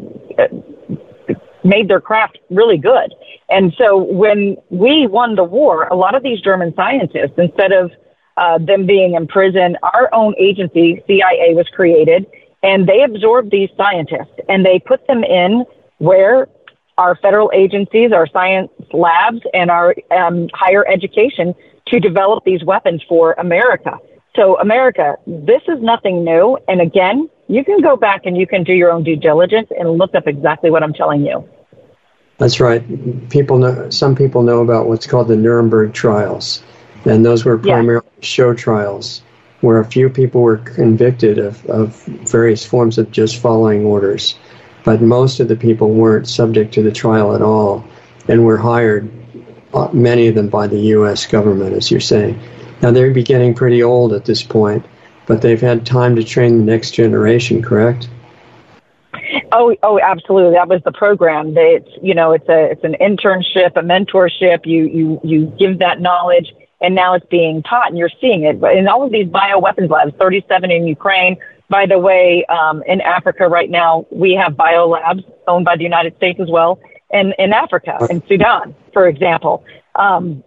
made 1.65 1.89
their 1.89 2.01
craft 2.01 2.39
really 2.51 2.77
good. 2.77 3.15
And 3.49 3.73
so 3.79 3.97
when 3.97 4.57
we 4.71 5.07
won 5.07 5.35
the 5.35 5.45
war, 5.45 5.85
a 5.85 5.97
lot 5.97 6.15
of 6.15 6.23
these 6.23 6.41
German 6.41 6.75
scientists, 6.77 7.33
instead 7.39 7.73
of 7.73 7.91
uh, 8.37 8.59
them 8.59 8.85
being 8.87 9.15
in 9.15 9.27
prison, 9.27 9.77
our 9.83 10.13
own 10.13 10.35
agency, 10.39 11.03
CIA, 11.07 11.55
was 11.55 11.69
created, 11.69 12.27
and 12.63 12.89
they 12.89 13.03
absorbed 13.03 13.51
these 13.51 13.69
scientists 13.77 14.35
and 14.49 14.65
they 14.65 14.79
put 14.79 15.07
them 15.07 15.23
in 15.23 15.65
where 15.99 16.49
our 16.99 17.17
federal 17.17 17.51
agencies, 17.55 18.13
our 18.13 18.27
science 18.27 18.71
labs, 18.93 19.41
and 19.53 19.71
our 19.71 19.95
um, 20.11 20.49
higher 20.55 20.87
education 20.89 21.55
to 21.89 22.01
develop 22.01 22.45
these 22.45 22.65
weapons 22.65 23.03
for 23.09 23.33
America. 23.35 23.99
So, 24.37 24.59
America, 24.59 25.17
this 25.27 25.63
is 25.69 25.81
nothing 25.81 26.25
new. 26.25 26.59
And 26.67 26.81
again, 26.81 27.29
you 27.49 27.65
can 27.65 27.81
go 27.81 27.97
back 27.97 28.23
and 28.25 28.37
you 28.37 28.47
can 28.47 28.65
do 28.65 28.73
your 28.73 28.91
own 28.91 29.05
due 29.05 29.17
diligence 29.17 29.69
and 29.79 29.91
look 29.91 30.15
up 30.15 30.27
exactly 30.27 30.71
what 30.71 30.83
I'm 30.83 30.93
telling 30.93 31.25
you. 31.25 31.49
That's 32.39 32.59
right. 32.59 32.83
People 33.31 33.59
know. 33.59 33.91
Some 33.91 34.17
people 34.17 34.43
know 34.43 34.61
about 34.61 34.89
what's 34.89 35.07
called 35.07 35.29
the 35.29 35.37
Nuremberg 35.37 35.93
trials, 35.93 36.65
and 37.05 37.25
those 37.25 37.45
were 37.45 37.57
primarily 37.59 38.09
show 38.21 38.55
trials 38.55 39.23
where 39.61 39.79
a 39.79 39.85
few 39.85 40.11
people 40.11 40.43
were 40.43 40.59
convicted 40.59 41.39
of, 41.39 41.65
of 41.67 42.05
various 42.05 42.67
forms 42.67 42.99
of 42.99 43.11
just 43.11 43.39
following 43.39 43.85
orders, 43.85 44.35
but 44.85 45.01
most 45.01 45.41
of 45.41 45.49
the 45.49 45.57
people 45.57 45.91
weren't 45.91 46.29
subject 46.29 46.73
to 46.75 46.83
the 46.83 46.93
trial 46.93 47.35
at 47.35 47.43
all, 47.43 47.85
and 48.29 48.45
were 48.45 48.59
hired, 48.59 49.11
uh, 49.73 49.89
many 49.93 50.29
of 50.29 50.35
them 50.35 50.49
by 50.49 50.67
the 50.67 50.79
U.S. 50.79 51.27
government, 51.27 51.75
as 51.75 51.91
you're 51.91 52.01
saying. 52.01 52.39
Now 52.83 52.91
they're 52.91 53.11
getting 53.11 53.55
pretty 53.55 53.83
old 53.83 54.13
at 54.13 54.27
this 54.27 54.43
point, 54.43 54.85
but 55.27 55.43
they've 55.43 55.61
had 55.61 55.87
time 55.87 56.15
to 56.17 56.23
train 56.23 56.59
the 56.59 56.65
next 56.65 56.93
generation. 56.93 57.63
Correct? 57.63 58.09
Oh, 59.53 59.75
oh, 59.83 59.99
absolutely. 60.01 60.55
That 60.55 60.69
was 60.69 60.83
the 60.85 60.93
program. 60.93 61.55
It's 61.57 61.89
you 62.03 62.15
know, 62.15 62.33
it's 62.33 62.49
a 62.49 62.73
it's 62.73 62.85
an 62.85 62.97
internship, 63.01 63.77
a 63.77 63.83
mentorship. 63.83 64.67
You 64.67 64.87
you 64.87 65.21
you 65.25 65.47
give 65.59 65.79
that 65.79 66.01
knowledge, 66.01 66.53
and 66.81 66.95
now 66.95 67.15
it's 67.15 67.27
being 67.27 67.63
taught, 67.63 67.89
and 67.89 67.97
you're 67.97 68.11
seeing 68.21 68.43
it. 68.43 68.61
But 68.61 68.77
in 68.77 68.87
all 68.89 69.05
of 69.05 69.13
these 69.13 69.29
bioweapons 69.29 69.89
labs, 69.89 70.13
37 70.19 70.71
in 70.71 70.87
Ukraine. 70.87 71.37
By 71.69 71.87
the 71.87 71.99
way, 71.99 72.45
um, 72.47 72.83
in 72.87 73.01
Africa 73.01 73.49
right 73.49 73.71
now, 73.71 74.07
we 74.11 74.35
have 74.35 74.53
biolabs 74.53 75.25
owned 75.47 75.65
by 75.65 75.77
the 75.77 75.83
United 75.83 76.17
States 76.17 76.39
as 76.41 76.49
well, 76.51 76.79
and 77.11 77.35
in 77.39 77.53
Africa, 77.53 78.07
in 78.11 78.23
Sudan, 78.29 78.75
for 78.93 79.09
example. 79.09 79.65
Um, 79.95 80.45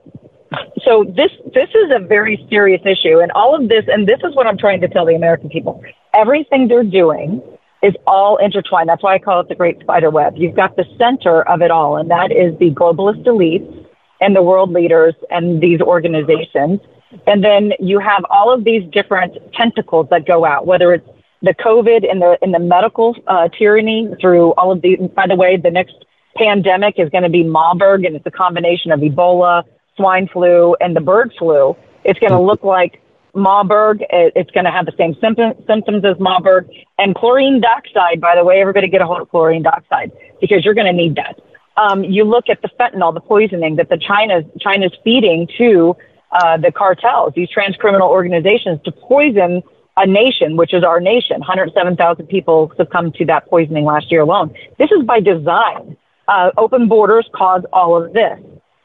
so 0.83 1.03
this 1.03 1.31
this 1.53 1.69
is 1.69 1.91
a 1.93 1.99
very 1.99 2.45
serious 2.49 2.81
issue, 2.85 3.19
and 3.19 3.31
all 3.31 3.55
of 3.55 3.67
this, 3.67 3.85
and 3.87 4.07
this 4.07 4.19
is 4.23 4.35
what 4.35 4.47
I'm 4.47 4.57
trying 4.57 4.81
to 4.81 4.87
tell 4.87 5.05
the 5.05 5.15
American 5.15 5.49
people. 5.49 5.83
Everything 6.13 6.67
they're 6.67 6.83
doing 6.83 7.41
is 7.83 7.93
all 8.05 8.37
intertwined. 8.37 8.89
That's 8.89 9.03
why 9.03 9.15
I 9.15 9.19
call 9.19 9.39
it 9.41 9.49
the 9.49 9.55
great 9.55 9.79
spider 9.81 10.09
web. 10.09 10.33
You've 10.37 10.55
got 10.55 10.75
the 10.75 10.85
center 10.97 11.47
of 11.47 11.61
it 11.61 11.71
all, 11.71 11.97
and 11.97 12.09
that 12.11 12.31
is 12.31 12.57
the 12.59 12.71
globalist 12.71 13.23
elites 13.25 13.85
and 14.19 14.35
the 14.35 14.41
world 14.41 14.71
leaders 14.71 15.13
and 15.29 15.61
these 15.61 15.81
organizations. 15.81 16.79
And 17.25 17.43
then 17.43 17.73
you 17.79 17.99
have 17.99 18.25
all 18.29 18.53
of 18.53 18.63
these 18.63 18.83
different 18.91 19.37
tentacles 19.53 20.07
that 20.09 20.25
go 20.25 20.45
out, 20.45 20.65
whether 20.65 20.93
it's 20.93 21.07
the 21.41 21.53
COVID 21.53 22.09
and 22.09 22.21
the 22.21 22.37
in 22.41 22.51
the 22.51 22.59
medical 22.59 23.15
uh, 23.27 23.47
tyranny 23.49 24.09
through 24.19 24.53
all 24.53 24.71
of 24.71 24.81
these. 24.81 24.99
By 25.15 25.27
the 25.27 25.35
way, 25.35 25.57
the 25.57 25.71
next 25.71 25.95
pandemic 26.35 26.95
is 26.97 27.09
going 27.09 27.23
to 27.23 27.29
be 27.29 27.43
Marburg, 27.43 28.05
and 28.05 28.15
it's 28.15 28.25
a 28.25 28.31
combination 28.31 28.91
of 28.91 28.99
Ebola, 28.99 29.63
swine 29.95 30.27
flu, 30.27 30.75
and 30.81 30.95
the 30.95 31.01
bird 31.01 31.33
flu. 31.37 31.75
It's 32.03 32.19
going 32.19 32.31
to 32.31 32.39
look 32.39 32.63
like 32.63 33.01
Marburg. 33.33 34.03
It's 34.09 34.51
going 34.51 34.65
to 34.65 34.71
have 34.71 34.85
the 34.85 34.93
same 34.97 35.15
symptoms 35.21 36.05
as 36.05 36.19
Marburg. 36.19 36.69
And 36.97 37.15
chlorine 37.15 37.61
dioxide, 37.61 38.19
by 38.19 38.35
the 38.35 38.43
way, 38.43 38.59
everybody 38.59 38.87
get 38.87 39.01
a 39.01 39.05
hold 39.05 39.21
of 39.21 39.29
chlorine 39.29 39.63
dioxide 39.63 40.11
because 40.41 40.65
you're 40.65 40.73
going 40.73 40.87
to 40.87 40.93
need 40.93 41.15
that. 41.15 41.39
Um, 41.77 42.03
you 42.03 42.23
look 42.23 42.49
at 42.49 42.61
the 42.63 42.69
fentanyl, 42.79 43.13
the 43.13 43.21
poisoning 43.21 43.75
that 43.75 43.89
the 43.89 43.97
China's, 43.97 44.45
China's 44.59 44.91
feeding 45.03 45.47
to 45.59 45.95
uh, 46.31 46.57
the 46.57 46.71
cartels, 46.71 47.33
these 47.35 47.49
transcriminal 47.49 48.09
organizations 48.09 48.79
to 48.83 48.91
poison 48.91 49.63
a 49.97 50.05
nation, 50.05 50.55
which 50.55 50.73
is 50.73 50.83
our 50.83 50.99
nation. 50.99 51.39
107,000 51.39 52.27
people 52.27 52.71
succumbed 52.77 53.15
to 53.15 53.25
that 53.25 53.47
poisoning 53.49 53.83
last 53.83 54.11
year 54.11 54.21
alone. 54.21 54.53
This 54.77 54.91
is 54.91 55.03
by 55.03 55.19
design. 55.19 55.97
Uh, 56.27 56.51
open 56.57 56.87
borders 56.87 57.27
cause 57.33 57.63
all 57.73 58.01
of 58.01 58.13
this. 58.13 58.39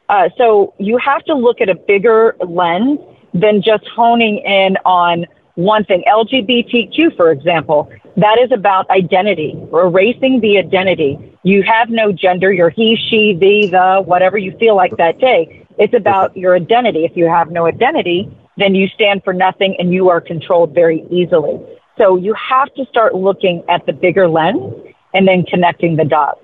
Uh, 0.08 0.28
so 0.38 0.74
you 0.78 0.96
have 0.98 1.22
to 1.24 1.34
look 1.34 1.60
at 1.60 1.68
a 1.68 1.74
bigger 1.74 2.34
lens 2.46 2.98
than 3.34 3.62
just 3.62 3.86
honing 3.94 4.38
in 4.38 4.76
on 4.84 5.26
one 5.54 5.84
thing. 5.84 6.02
LGBTQ, 6.08 7.16
for 7.16 7.30
example, 7.30 7.90
that 8.16 8.38
is 8.38 8.50
about 8.52 8.88
identity, 8.90 9.54
erasing 9.72 10.40
the 10.40 10.58
identity. 10.58 11.18
You 11.42 11.62
have 11.62 11.90
no 11.90 12.12
gender. 12.12 12.52
You're 12.52 12.70
he, 12.70 12.96
she, 12.96 13.34
the, 13.34 13.68
the, 13.70 14.02
whatever 14.02 14.38
you 14.38 14.56
feel 14.58 14.76
like 14.76 14.96
that 14.96 15.18
day. 15.18 15.61
It's 15.78 15.94
about 15.94 16.36
your 16.36 16.54
identity. 16.54 17.04
If 17.04 17.16
you 17.16 17.26
have 17.26 17.50
no 17.50 17.66
identity, 17.66 18.30
then 18.56 18.74
you 18.74 18.88
stand 18.88 19.24
for 19.24 19.32
nothing 19.32 19.76
and 19.78 19.92
you 19.92 20.08
are 20.10 20.20
controlled 20.20 20.74
very 20.74 21.04
easily. 21.10 21.60
So 21.98 22.16
you 22.16 22.34
have 22.34 22.72
to 22.74 22.84
start 22.86 23.14
looking 23.14 23.64
at 23.68 23.86
the 23.86 23.92
bigger 23.92 24.28
lens 24.28 24.72
and 25.14 25.26
then 25.28 25.44
connecting 25.44 25.96
the 25.96 26.04
dots. 26.04 26.40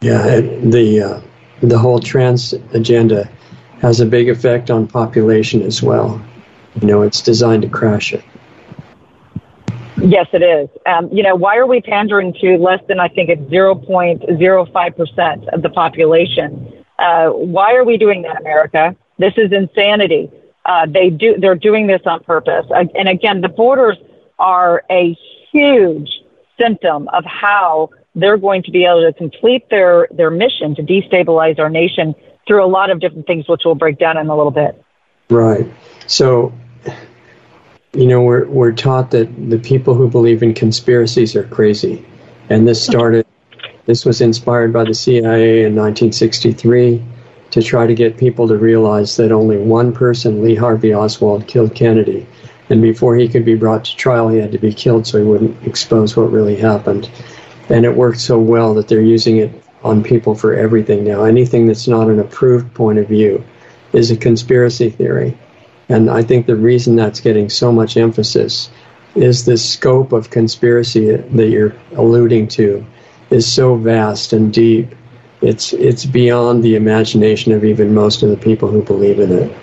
Yeah, 0.00 0.40
the 0.40 1.02
uh, 1.02 1.20
the 1.62 1.78
whole 1.78 1.98
trans 1.98 2.52
agenda 2.72 3.30
has 3.80 4.00
a 4.00 4.06
big 4.06 4.28
effect 4.28 4.70
on 4.70 4.86
population 4.86 5.62
as 5.62 5.82
well. 5.82 6.20
You 6.80 6.86
know, 6.86 7.02
it's 7.02 7.20
designed 7.20 7.62
to 7.62 7.68
crash 7.68 8.12
it. 8.12 8.22
Yes, 9.98 10.26
it 10.32 10.42
is. 10.42 10.68
Um, 10.84 11.08
you 11.10 11.22
know, 11.22 11.34
why 11.34 11.56
are 11.56 11.66
we 11.66 11.80
pandering 11.80 12.34
to 12.34 12.58
less 12.58 12.80
than 12.86 13.00
I 13.00 13.08
think 13.08 13.30
it's 13.30 13.40
0.05% 13.50 15.48
of 15.48 15.62
the 15.62 15.70
population? 15.70 16.84
Uh, 16.98 17.28
why 17.30 17.74
are 17.74 17.84
we 17.84 17.96
doing 17.96 18.22
that, 18.22 18.40
America? 18.40 18.96
This 19.18 19.34
is 19.36 19.52
insanity. 19.52 20.30
Uh, 20.64 20.86
they 20.86 21.10
do, 21.10 21.36
they're 21.38 21.54
doing 21.54 21.86
this 21.86 22.00
on 22.06 22.22
purpose. 22.24 22.66
And 22.70 23.08
again, 23.08 23.40
the 23.40 23.48
borders 23.48 23.96
are 24.38 24.82
a 24.90 25.16
huge 25.52 26.10
symptom 26.58 27.08
of 27.08 27.24
how 27.24 27.90
they're 28.14 28.38
going 28.38 28.62
to 28.62 28.70
be 28.70 28.84
able 28.84 29.02
to 29.02 29.12
complete 29.16 29.68
their, 29.70 30.08
their 30.10 30.30
mission 30.30 30.74
to 30.74 30.82
destabilize 30.82 31.58
our 31.58 31.68
nation 31.68 32.14
through 32.46 32.64
a 32.64 32.66
lot 32.66 32.90
of 32.90 33.00
different 33.00 33.26
things, 33.26 33.48
which 33.48 33.62
we'll 33.64 33.74
break 33.74 33.98
down 33.98 34.16
in 34.16 34.28
a 34.28 34.36
little 34.36 34.50
bit. 34.50 34.82
Right. 35.28 35.66
So, 36.06 36.52
you 37.92 38.06
know, 38.06 38.22
we're, 38.22 38.46
we're 38.46 38.72
taught 38.72 39.10
that 39.10 39.28
the 39.50 39.58
people 39.58 39.94
who 39.94 40.08
believe 40.08 40.42
in 40.42 40.54
conspiracies 40.54 41.36
are 41.36 41.44
crazy. 41.44 42.06
And 42.48 42.66
this 42.66 42.82
started, 42.82 43.26
this 43.86 44.04
was 44.04 44.20
inspired 44.20 44.72
by 44.72 44.84
the 44.84 44.94
CIA 44.94 45.64
in 45.64 45.74
1963 45.76 47.02
to 47.52 47.62
try 47.62 47.86
to 47.86 47.94
get 47.94 48.18
people 48.18 48.48
to 48.48 48.56
realize 48.56 49.16
that 49.16 49.32
only 49.32 49.56
one 49.56 49.92
person, 49.92 50.42
Lee 50.42 50.56
Harvey 50.56 50.92
Oswald, 50.92 51.46
killed 51.46 51.74
Kennedy. 51.74 52.26
And 52.68 52.82
before 52.82 53.14
he 53.14 53.28
could 53.28 53.44
be 53.44 53.54
brought 53.54 53.84
to 53.84 53.96
trial, 53.96 54.28
he 54.28 54.38
had 54.38 54.50
to 54.52 54.58
be 54.58 54.74
killed 54.74 55.06
so 55.06 55.18
he 55.18 55.24
wouldn't 55.24 55.64
expose 55.64 56.16
what 56.16 56.32
really 56.32 56.56
happened. 56.56 57.08
And 57.68 57.84
it 57.84 57.94
worked 57.94 58.20
so 58.20 58.38
well 58.40 58.74
that 58.74 58.88
they're 58.88 59.00
using 59.00 59.36
it 59.36 59.62
on 59.84 60.02
people 60.02 60.34
for 60.34 60.52
everything 60.52 61.04
now. 61.04 61.22
Anything 61.22 61.66
that's 61.66 61.86
not 61.86 62.08
an 62.08 62.18
approved 62.18 62.74
point 62.74 62.98
of 62.98 63.06
view 63.06 63.44
is 63.92 64.10
a 64.10 64.16
conspiracy 64.16 64.90
theory. 64.90 65.38
And 65.88 66.10
I 66.10 66.24
think 66.24 66.46
the 66.46 66.56
reason 66.56 66.96
that's 66.96 67.20
getting 67.20 67.48
so 67.48 67.70
much 67.70 67.96
emphasis 67.96 68.68
is 69.14 69.44
the 69.44 69.56
scope 69.56 70.12
of 70.12 70.30
conspiracy 70.30 71.14
that 71.14 71.48
you're 71.48 71.76
alluding 71.94 72.48
to 72.48 72.84
is 73.30 73.50
so 73.50 73.76
vast 73.76 74.32
and 74.32 74.52
deep. 74.52 74.94
It's 75.42 75.72
it's 75.72 76.04
beyond 76.04 76.64
the 76.64 76.76
imagination 76.76 77.52
of 77.52 77.64
even 77.64 77.94
most 77.94 78.22
of 78.22 78.30
the 78.30 78.36
people 78.36 78.70
who 78.70 78.82
believe 78.82 79.20
in 79.20 79.32
it. 79.32 79.56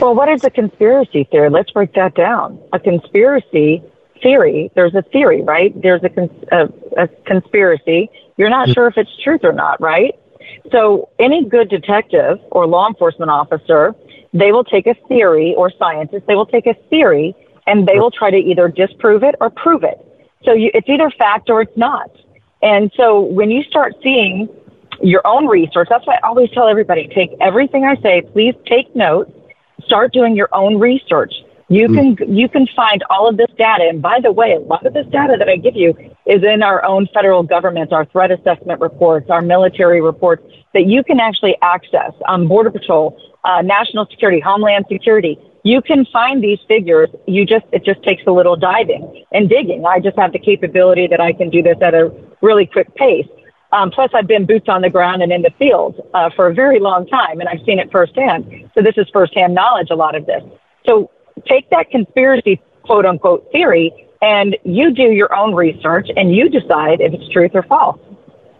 Well, 0.00 0.14
what 0.14 0.28
is 0.28 0.44
a 0.44 0.50
conspiracy 0.50 1.24
theory? 1.24 1.50
Let's 1.50 1.72
break 1.72 1.92
that 1.94 2.14
down. 2.14 2.60
A 2.72 2.78
conspiracy 2.78 3.82
theory, 4.22 4.70
there's 4.76 4.94
a 4.94 5.02
theory, 5.02 5.42
right? 5.42 5.72
There's 5.80 6.02
a, 6.04 6.08
cons- 6.08 6.44
a, 6.52 6.68
a 6.96 7.08
conspiracy. 7.26 8.08
You're 8.36 8.50
not 8.50 8.68
sure 8.68 8.86
if 8.86 8.96
it's 8.96 9.10
truth 9.22 9.40
or 9.42 9.52
not, 9.52 9.80
right? 9.80 10.14
So 10.70 11.08
any 11.18 11.44
good 11.44 11.68
detective 11.68 12.38
or 12.52 12.66
law 12.66 12.86
enforcement 12.86 13.30
officer, 13.30 13.94
they 14.32 14.52
will 14.52 14.64
take 14.64 14.86
a 14.86 14.94
theory 15.08 15.54
or 15.56 15.72
scientist, 15.76 16.26
they 16.26 16.36
will 16.36 16.46
take 16.46 16.66
a 16.66 16.74
theory 16.90 17.34
and 17.66 17.86
they 17.86 17.98
will 17.98 18.10
try 18.10 18.30
to 18.30 18.36
either 18.36 18.68
disprove 18.68 19.24
it 19.24 19.34
or 19.40 19.50
prove 19.50 19.82
it. 19.82 19.98
So 20.44 20.52
you, 20.52 20.70
it's 20.74 20.88
either 20.88 21.10
fact 21.10 21.50
or 21.50 21.62
it's 21.62 21.76
not. 21.76 22.10
And 22.62 22.90
so 22.96 23.20
when 23.20 23.50
you 23.50 23.62
start 23.64 23.94
seeing 24.02 24.48
your 25.00 25.26
own 25.26 25.46
research, 25.46 25.88
that's 25.90 26.06
why 26.06 26.14
I 26.22 26.26
always 26.26 26.50
tell 26.50 26.68
everybody, 26.68 27.08
take 27.08 27.30
everything 27.40 27.84
I 27.84 27.96
say, 28.00 28.22
please 28.32 28.54
take 28.66 28.94
notes, 28.96 29.30
start 29.84 30.12
doing 30.12 30.36
your 30.36 30.48
own 30.52 30.78
research. 30.78 31.32
You 31.68 31.86
mm. 31.88 32.16
can 32.16 32.34
you 32.34 32.48
can 32.48 32.66
find 32.74 33.04
all 33.10 33.28
of 33.28 33.36
this 33.36 33.50
data. 33.58 33.84
And 33.84 34.00
by 34.00 34.20
the 34.20 34.32
way, 34.32 34.54
a 34.54 34.58
lot 34.58 34.86
of 34.86 34.94
this 34.94 35.06
data 35.08 35.36
that 35.38 35.48
I 35.48 35.56
give 35.56 35.76
you 35.76 35.94
is 36.24 36.42
in 36.42 36.62
our 36.62 36.82
own 36.84 37.08
federal 37.12 37.42
government, 37.42 37.92
our 37.92 38.06
threat 38.06 38.30
assessment 38.30 38.80
reports, 38.80 39.28
our 39.28 39.42
military 39.42 40.00
reports 40.00 40.42
that 40.72 40.86
you 40.86 41.04
can 41.04 41.20
actually 41.20 41.56
access. 41.60 42.12
Um, 42.26 42.48
Border 42.48 42.70
Patrol, 42.70 43.20
uh, 43.44 43.60
National 43.62 44.06
Security, 44.06 44.40
Homeland 44.40 44.86
Security. 44.88 45.38
You 45.64 45.82
can 45.82 46.06
find 46.06 46.42
these 46.42 46.58
figures. 46.68 47.08
You 47.26 47.44
just 47.44 47.66
it 47.72 47.84
just 47.84 48.02
takes 48.02 48.22
a 48.26 48.32
little 48.32 48.56
diving 48.56 49.24
and 49.32 49.48
digging. 49.48 49.84
I 49.84 50.00
just 50.00 50.18
have 50.18 50.32
the 50.32 50.38
capability 50.38 51.06
that 51.08 51.20
I 51.20 51.32
can 51.32 51.50
do 51.50 51.62
this 51.62 51.76
at 51.82 51.94
a 51.94 52.12
really 52.40 52.66
quick 52.66 52.94
pace. 52.94 53.26
Um, 53.70 53.90
plus, 53.90 54.10
I've 54.14 54.26
been 54.26 54.46
boots 54.46 54.68
on 54.68 54.80
the 54.80 54.88
ground 54.88 55.22
and 55.22 55.30
in 55.30 55.42
the 55.42 55.50
field 55.58 56.00
uh, 56.14 56.30
for 56.34 56.46
a 56.46 56.54
very 56.54 56.80
long 56.80 57.06
time, 57.06 57.40
and 57.40 57.48
I've 57.48 57.60
seen 57.66 57.78
it 57.78 57.92
firsthand. 57.92 58.70
So 58.74 58.82
this 58.82 58.94
is 58.96 59.06
firsthand 59.12 59.54
knowledge. 59.54 59.88
A 59.90 59.94
lot 59.94 60.14
of 60.14 60.24
this. 60.24 60.42
So 60.86 61.10
take 61.46 61.68
that 61.70 61.90
conspiracy 61.90 62.62
quote 62.82 63.04
unquote 63.04 63.46
theory 63.52 63.92
and 64.22 64.56
you 64.64 64.92
do 64.92 65.12
your 65.12 65.32
own 65.34 65.54
research 65.54 66.08
and 66.16 66.34
you 66.34 66.48
decide 66.48 67.00
if 67.00 67.12
it's 67.12 67.28
truth 67.28 67.52
or 67.54 67.62
false. 67.62 68.00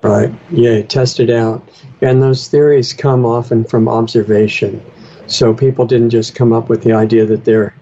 Right. 0.02 0.32
Yeah, 0.50 0.82
test 0.82 1.18
it 1.18 1.30
out. 1.30 1.66
And 2.00 2.22
those 2.22 2.46
theories 2.46 2.92
come 2.92 3.26
often 3.26 3.64
from 3.64 3.88
observation. 3.88 4.84
So 5.28 5.54
people 5.54 5.86
didn't 5.86 6.10
just 6.10 6.34
come 6.34 6.52
up 6.52 6.68
with 6.68 6.82
the 6.82 6.92
idea 6.92 7.26
that 7.26 7.44
there 7.44 7.74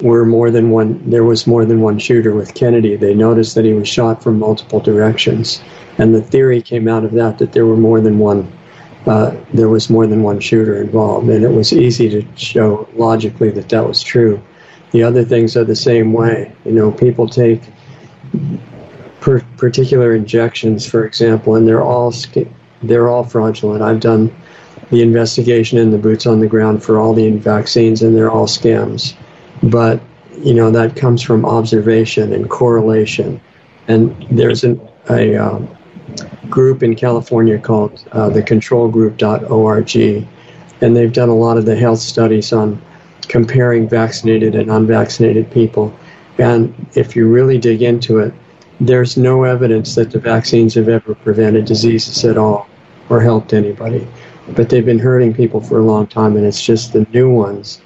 were 0.00 0.24
more 0.24 0.50
than 0.50 0.70
one 0.70 1.10
there 1.10 1.24
was 1.24 1.46
more 1.46 1.64
than 1.64 1.80
one 1.80 1.98
shooter 1.98 2.34
with 2.34 2.54
Kennedy. 2.54 2.96
They 2.96 3.14
noticed 3.14 3.54
that 3.54 3.64
he 3.64 3.72
was 3.72 3.88
shot 3.88 4.22
from 4.22 4.38
multiple 4.38 4.80
directions. 4.80 5.60
And 5.98 6.14
the 6.14 6.22
theory 6.22 6.62
came 6.62 6.88
out 6.88 7.04
of 7.04 7.12
that 7.12 7.38
that 7.38 7.52
there 7.52 7.66
were 7.66 7.76
more 7.76 8.00
than 8.00 8.18
one 8.18 8.52
uh, 9.06 9.34
there 9.54 9.68
was 9.68 9.88
more 9.88 10.06
than 10.06 10.22
one 10.22 10.38
shooter 10.38 10.82
involved, 10.82 11.28
and 11.30 11.42
it 11.42 11.50
was 11.50 11.72
easy 11.72 12.10
to 12.10 12.26
show 12.36 12.86
logically 12.94 13.50
that 13.50 13.68
that 13.70 13.86
was 13.86 14.02
true. 14.02 14.42
The 14.90 15.02
other 15.02 15.24
things 15.24 15.56
are 15.56 15.64
the 15.64 15.76
same 15.76 16.12
way. 16.12 16.52
You 16.64 16.72
know, 16.72 16.92
people 16.92 17.26
take 17.26 17.62
per- 19.20 19.44
particular 19.56 20.14
injections, 20.14 20.86
for 20.86 21.04
example, 21.06 21.54
and 21.54 21.66
they're 21.66 21.82
all 21.82 22.12
they're 22.82 23.08
all 23.08 23.24
fraudulent. 23.24 23.82
I've 23.82 24.00
done 24.00 24.34
the 24.90 25.02
investigation 25.02 25.78
and 25.78 25.92
the 25.92 25.98
boots 25.98 26.26
on 26.26 26.40
the 26.40 26.46
ground 26.46 26.82
for 26.82 26.98
all 26.98 27.12
the 27.14 27.30
vaccines, 27.30 28.02
and 28.02 28.16
they're 28.16 28.30
all 28.30 28.46
scams. 28.46 29.14
But 29.62 30.00
you 30.36 30.54
know 30.54 30.70
that 30.70 30.96
comes 30.96 31.22
from 31.22 31.44
observation 31.44 32.32
and 32.32 32.48
correlation, 32.48 33.40
and 33.88 34.14
there's 34.30 34.64
an, 34.64 34.80
a 35.10 35.36
um, 35.36 35.68
group 36.48 36.82
in 36.82 36.94
California 36.94 37.58
called 37.58 38.04
uh, 38.12 38.30
the 38.30 38.42
controlgroup.org, 38.42 39.96
and 40.80 40.96
they've 40.96 41.12
done 41.12 41.28
a 41.28 41.34
lot 41.34 41.58
of 41.58 41.66
the 41.66 41.76
health 41.76 42.00
studies 42.00 42.52
on 42.52 42.80
comparing 43.22 43.88
vaccinated 43.88 44.54
and 44.54 44.70
unvaccinated 44.70 45.50
people. 45.50 45.94
And 46.38 46.74
if 46.94 47.14
you 47.14 47.28
really 47.28 47.58
dig 47.58 47.82
into 47.82 48.18
it, 48.18 48.32
there's 48.80 49.16
no 49.16 49.42
evidence 49.42 49.94
that 49.96 50.10
the 50.12 50.20
vaccines 50.20 50.74
have 50.74 50.88
ever 50.88 51.14
prevented 51.14 51.64
diseases 51.64 52.24
at 52.24 52.38
all 52.38 52.68
or 53.08 53.20
helped 53.20 53.52
anybody. 53.52 54.06
But 54.54 54.70
they've 54.70 54.84
been 54.84 54.98
hurting 54.98 55.34
people 55.34 55.60
for 55.60 55.78
a 55.78 55.82
long 55.82 56.06
time, 56.06 56.36
and 56.36 56.44
it's 56.44 56.62
just 56.62 56.92
the 56.92 57.06
new 57.12 57.30
ones 57.30 57.80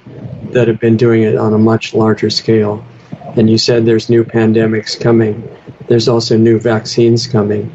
that 0.51 0.67
have 0.67 0.79
been 0.79 0.97
doing 0.97 1.23
it 1.23 1.35
on 1.35 1.53
a 1.53 1.57
much 1.57 1.93
larger 1.93 2.29
scale. 2.29 2.83
And 3.35 3.49
you 3.49 3.57
said 3.57 3.85
there's 3.85 4.09
new 4.09 4.23
pandemics 4.23 4.99
coming. 4.99 5.47
There's 5.87 6.07
also 6.07 6.37
new 6.37 6.59
vaccines 6.59 7.27
coming, 7.27 7.69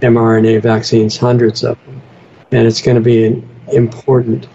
mRNA 0.00 0.62
vaccines, 0.62 1.16
hundreds 1.16 1.64
of 1.64 1.82
them. 1.84 2.02
And 2.50 2.66
it's 2.66 2.82
going 2.82 2.96
to 2.96 3.00
be 3.00 3.24
an 3.24 3.48
important 3.72 4.48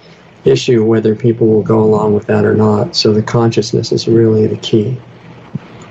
issue 0.45 0.84
whether 0.86 1.15
people 1.15 1.47
will 1.47 1.63
go 1.63 1.80
along 1.80 2.13
with 2.13 2.28
that 2.28 2.45
or 2.45 2.56
not. 2.56 2.95
So 2.95 3.13
the 3.13 3.23
consciousness 3.23 3.91
is 3.91 4.08
really 4.08 4.47
the 4.47 4.58
key, 4.58 4.93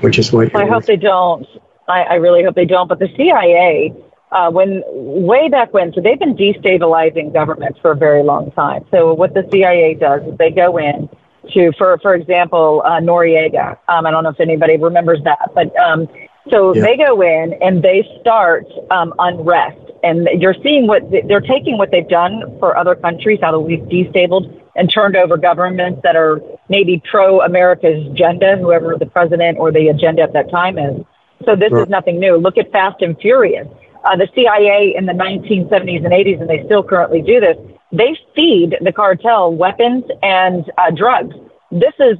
which 0.00 0.18
is 0.18 0.32
what 0.32 0.54
I 0.54 0.66
hope 0.66 0.84
they 0.84 0.96
don't. 0.96 1.46
I, 1.86 2.02
I 2.02 2.14
really 2.14 2.44
hope 2.44 2.54
they 2.54 2.64
don't. 2.64 2.88
But 2.88 2.98
the 2.98 3.08
CIA, 3.16 3.94
uh, 4.30 4.50
when 4.50 4.82
way 4.86 5.48
back 5.48 5.72
when, 5.72 5.92
so 5.92 6.00
they've 6.00 6.18
been 6.18 6.36
destabilizing 6.36 7.32
governments 7.32 7.78
for 7.80 7.92
a 7.92 7.96
very 7.96 8.22
long 8.22 8.50
time. 8.52 8.84
So 8.90 9.14
what 9.14 9.34
the 9.34 9.46
CIA 9.50 9.94
does 9.94 10.22
is 10.22 10.36
they 10.38 10.50
go 10.50 10.76
in 10.76 11.08
to, 11.52 11.72
for 11.78 11.98
for 11.98 12.14
example, 12.14 12.82
uh, 12.84 13.00
Noriega. 13.00 13.78
Um, 13.88 14.06
I 14.06 14.10
don't 14.10 14.24
know 14.24 14.30
if 14.30 14.40
anybody 14.40 14.76
remembers 14.76 15.20
that, 15.24 15.50
but 15.54 15.74
um, 15.78 16.08
so 16.50 16.74
yeah. 16.74 16.82
they 16.82 16.96
go 16.96 17.20
in 17.22 17.54
and 17.62 17.82
they 17.82 18.06
start 18.20 18.66
um, 18.90 19.14
unrest, 19.18 19.80
and 20.02 20.28
you're 20.40 20.56
seeing 20.62 20.86
what 20.86 21.02
they're 21.10 21.40
taking 21.40 21.78
what 21.78 21.90
they've 21.90 22.08
done 22.08 22.42
for 22.58 22.76
other 22.76 22.94
countries, 22.94 23.38
how 23.40 23.58
we've 23.58 23.88
destabled 23.88 24.54
and 24.76 24.90
turned 24.90 25.16
over 25.16 25.36
governments 25.36 26.00
that 26.04 26.16
are 26.16 26.40
maybe 26.68 27.02
pro 27.10 27.40
America's 27.40 28.06
agenda, 28.06 28.56
whoever 28.56 28.96
the 28.96 29.06
president 29.06 29.58
or 29.58 29.72
the 29.72 29.88
agenda 29.88 30.22
at 30.22 30.32
that 30.32 30.50
time 30.50 30.78
is. 30.78 31.04
So 31.44 31.56
this 31.56 31.72
right. 31.72 31.82
is 31.82 31.88
nothing 31.88 32.20
new. 32.20 32.36
Look 32.36 32.58
at 32.58 32.70
Fast 32.70 33.02
and 33.02 33.18
Furious. 33.18 33.66
Uh, 34.08 34.16
the 34.16 34.28
CIA 34.34 34.94
in 34.96 35.04
the 35.06 35.12
1970s 35.12 36.04
and 36.04 36.12
80s, 36.12 36.40
and 36.40 36.48
they 36.48 36.64
still 36.64 36.82
currently 36.82 37.20
do 37.20 37.40
this. 37.40 37.56
They 37.92 38.16
feed 38.34 38.76
the 38.80 38.92
cartel 38.92 39.52
weapons 39.52 40.04
and 40.22 40.64
uh, 40.78 40.90
drugs. 40.90 41.34
This 41.70 41.92
is 41.98 42.16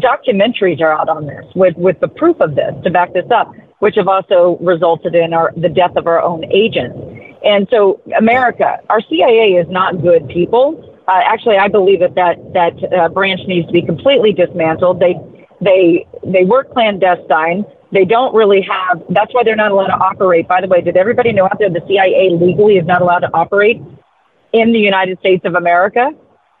documentaries 0.00 0.80
are 0.80 0.92
out 0.92 1.10
on 1.10 1.26
this 1.26 1.44
with 1.54 1.76
with 1.76 2.00
the 2.00 2.08
proof 2.08 2.40
of 2.40 2.54
this 2.54 2.72
to 2.84 2.90
back 2.90 3.12
this 3.12 3.30
up 3.30 3.52
which 3.78 3.96
have 3.96 4.08
also 4.08 4.58
resulted 4.60 5.14
in 5.14 5.32
our, 5.32 5.52
the 5.56 5.68
death 5.68 5.96
of 5.96 6.06
our 6.06 6.22
own 6.22 6.44
agents. 6.52 6.96
And 7.44 7.68
so 7.70 8.00
America, 8.18 8.78
our 8.88 9.00
CIA 9.02 9.52
is 9.52 9.68
not 9.68 10.00
good 10.02 10.28
people. 10.28 10.82
Uh, 11.06 11.20
actually, 11.24 11.56
I 11.56 11.68
believe 11.68 12.00
that 12.00 12.14
that, 12.14 12.36
that 12.54 12.92
uh, 12.92 13.08
branch 13.10 13.40
needs 13.46 13.66
to 13.66 13.72
be 13.72 13.82
completely 13.82 14.32
dismantled. 14.32 14.98
They, 14.98 15.14
they, 15.60 16.06
they 16.24 16.44
work 16.44 16.72
clandestine. 16.72 17.64
They 17.96 18.04
don't 18.04 18.34
really 18.34 18.60
have, 18.60 19.02
that's 19.08 19.32
why 19.32 19.42
they're 19.42 19.56
not 19.56 19.70
allowed 19.70 19.86
to 19.86 19.96
operate. 19.96 20.46
By 20.46 20.60
the 20.60 20.66
way, 20.66 20.82
did 20.82 20.98
everybody 20.98 21.32
know 21.32 21.46
out 21.46 21.58
there 21.58 21.70
the 21.70 21.80
CIA 21.88 22.28
legally 22.28 22.76
is 22.76 22.84
not 22.84 23.00
allowed 23.00 23.20
to 23.20 23.30
operate 23.32 23.80
in 24.52 24.74
the 24.74 24.78
United 24.78 25.18
States 25.20 25.46
of 25.46 25.54
America? 25.54 26.10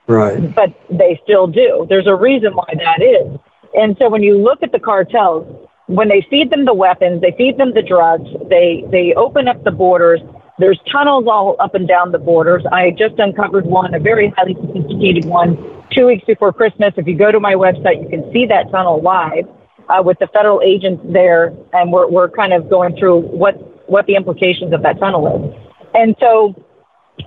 Right. 0.06 0.54
But 0.54 0.72
they 0.88 1.20
still 1.22 1.46
do. 1.46 1.84
There's 1.90 2.06
a 2.06 2.14
reason 2.14 2.54
why 2.54 2.72
that 2.78 3.02
is. 3.02 3.38
And 3.74 3.98
so 3.98 4.08
when 4.08 4.22
you 4.22 4.38
look 4.38 4.62
at 4.62 4.72
the 4.72 4.80
cartels, 4.80 5.68
when 5.88 6.08
they 6.08 6.26
feed 6.30 6.50
them 6.50 6.64
the 6.64 6.72
weapons, 6.72 7.20
they 7.20 7.34
feed 7.36 7.58
them 7.58 7.74
the 7.74 7.82
drugs, 7.82 8.30
they, 8.48 8.86
they 8.90 9.12
open 9.12 9.46
up 9.46 9.62
the 9.62 9.72
borders. 9.72 10.22
There's 10.58 10.80
tunnels 10.90 11.26
all 11.28 11.56
up 11.60 11.74
and 11.74 11.86
down 11.86 12.12
the 12.12 12.18
borders. 12.18 12.62
I 12.72 12.92
just 12.92 13.18
uncovered 13.18 13.66
one, 13.66 13.92
a 13.92 14.00
very 14.00 14.32
highly 14.38 14.54
sophisticated 14.54 15.26
one, 15.26 15.84
two 15.94 16.06
weeks 16.06 16.24
before 16.24 16.54
Christmas. 16.54 16.94
If 16.96 17.06
you 17.06 17.14
go 17.14 17.30
to 17.30 17.40
my 17.40 17.52
website, 17.52 18.02
you 18.02 18.08
can 18.08 18.32
see 18.32 18.46
that 18.46 18.70
tunnel 18.70 19.02
live 19.02 19.46
uh, 19.88 20.02
with 20.02 20.18
the 20.18 20.26
federal 20.28 20.60
agents 20.62 21.02
there, 21.12 21.52
and 21.72 21.92
we're, 21.92 22.08
we're 22.08 22.28
kind 22.28 22.52
of 22.52 22.68
going 22.68 22.96
through 22.96 23.20
what, 23.20 23.54
what 23.88 24.06
the 24.06 24.14
implications 24.14 24.72
of 24.72 24.82
that 24.82 24.98
tunnel 24.98 25.26
is. 25.26 25.68
And 25.94 26.16
so 26.20 26.54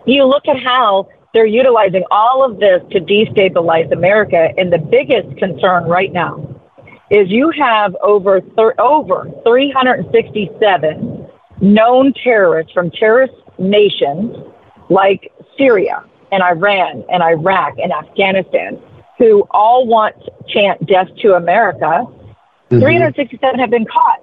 you 0.06 0.26
look 0.26 0.48
at 0.48 0.62
how 0.62 1.08
they're 1.34 1.46
utilizing 1.46 2.04
all 2.12 2.44
of 2.44 2.60
this 2.60 2.82
to 2.92 3.00
destabilize 3.00 3.92
America, 3.92 4.50
and 4.58 4.72
the 4.72 4.78
biggest 4.78 5.38
concern 5.38 5.86
right 5.86 6.12
now 6.12 6.46
is 7.10 7.30
you 7.30 7.52
have 7.52 7.96
over 8.04 8.42
thir- 8.42 8.76
over 8.80 9.30
367 9.44 11.28
known 11.62 12.14
terrorists 12.24 12.72
from 12.72 12.92
terrorist 12.92 13.34
nations 13.58 14.36
like 14.90 15.32
Syria 15.58 16.04
and 16.32 16.44
Iran 16.44 17.04
and 17.10 17.24
Iraq 17.24 17.74
and 17.80 17.92
Afghanistan 17.92 18.80
who 19.20 19.46
all 19.52 19.86
want 19.86 20.16
chant 20.48 20.84
death 20.88 21.08
to 21.22 21.34
America. 21.34 22.06
Mm-hmm. 22.70 22.82
367 22.82 23.60
have 23.60 23.70
been 23.70 23.86
caught. 23.86 24.20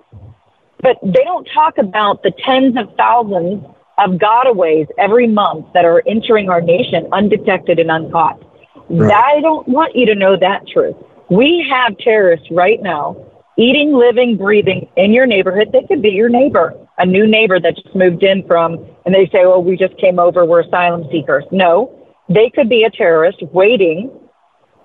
But 0.81 0.99
they 1.03 1.25
don't 1.25 1.49
talk 1.53 1.79
about 1.79 2.23
the 2.23 2.33
tens 2.45 2.77
of 2.77 2.95
thousands 2.97 3.65
of 3.99 4.11
gotaways 4.13 4.87
every 4.99 5.27
month 5.27 5.67
that 5.75 5.85
are 5.85 6.03
entering 6.07 6.51
our 6.51 6.61
nation 6.61 7.09
undetected 7.13 7.79
and 7.79 7.91
uncaught. 7.91 8.43
Right. 8.89 9.13
I 9.13 9.41
don't 9.41 9.67
want 9.67 9.97
you 9.97 10.07
to 10.07 10.15
know 10.15 10.37
that 10.37 10.69
truth. 10.69 10.97
We 11.31 11.67
have 11.71 11.97
terrorists 11.99 12.47
right 12.51 12.81
now 12.81 13.17
eating, 13.57 13.93
living, 13.93 14.37
breathing 14.37 14.89
in 14.97 15.13
your 15.13 15.27
neighborhood. 15.27 15.71
They 15.73 15.83
could 15.89 16.03
be 16.03 16.11
your 16.11 16.29
neighbor, 16.29 16.75
a 16.99 17.07
new 17.07 17.27
neighbor 17.27 17.59
that 17.59 17.75
just 17.75 17.95
moved 17.95 18.23
in 18.23 18.47
from, 18.47 18.87
and 19.05 19.15
they 19.15 19.27
say, 19.27 19.45
"Oh, 19.45 19.61
we 19.61 19.77
just 19.77 19.97
came 19.99 20.19
over. 20.19 20.45
We're 20.45 20.61
asylum 20.61 21.09
seekers." 21.11 21.45
No, 21.51 21.91
they 22.29 22.51
could 22.51 22.69
be 22.69 22.85
a 22.85 22.91
terrorist 22.91 23.43
waiting 23.53 24.11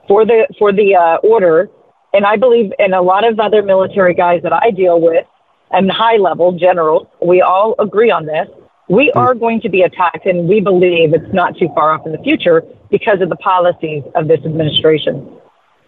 for 0.08 0.26
the 0.26 0.47
for 0.58 0.71
the 0.71 0.95
uh, 0.95 1.17
order. 1.17 1.69
And 2.13 2.26
I 2.26 2.36
believe, 2.36 2.74
and 2.80 2.93
a 2.93 3.02
lot 3.02 3.24
of 3.24 3.39
other 3.39 3.62
military 3.62 4.13
guys 4.13 4.41
that 4.43 4.54
I 4.54 4.71
deal 4.71 5.00
with, 5.00 5.26
and 5.71 5.89
high 5.89 6.17
level 6.17 6.52
generals, 6.52 7.08
we 7.21 7.41
all 7.41 7.76
agree 7.80 8.12
on 8.12 8.26
this. 8.26 8.47
We 8.89 9.10
hmm. 9.13 9.19
are 9.19 9.34
going 9.34 9.62
to 9.62 9.69
be 9.69 9.82
attacked, 9.82 10.26
and 10.26 10.47
we 10.47 10.60
believe 10.60 11.13
it's 11.13 11.34
not 11.34 11.58
too 11.58 11.69
far 11.74 11.91
off 11.91 12.06
in 12.06 12.12
the 12.12 12.17
future 12.19 12.63
because 12.89 13.21
of 13.21 13.30
the 13.30 13.38
policies 13.38 14.04
of 14.15 14.28
this 14.28 14.41
administration. 14.43 15.38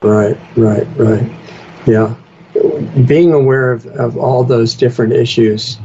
Right, 0.02 0.38
right, 0.56 0.88
right. 0.98 1.30
Yeah. 1.86 2.16
Being 3.06 3.34
aware 3.34 3.72
of, 3.72 3.86
of 3.88 4.18
all 4.18 4.44
those 4.44 4.76
different 4.76 5.14
issues. 5.14 5.78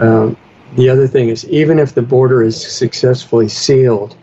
Um, 0.00 0.36
the 0.76 0.90
other 0.90 1.06
thing 1.06 1.28
is, 1.28 1.48
even 1.48 1.78
if 1.78 1.94
the 1.94 2.02
border 2.02 2.42
is 2.42 2.60
successfully 2.60 3.48
sealed, 3.48 4.16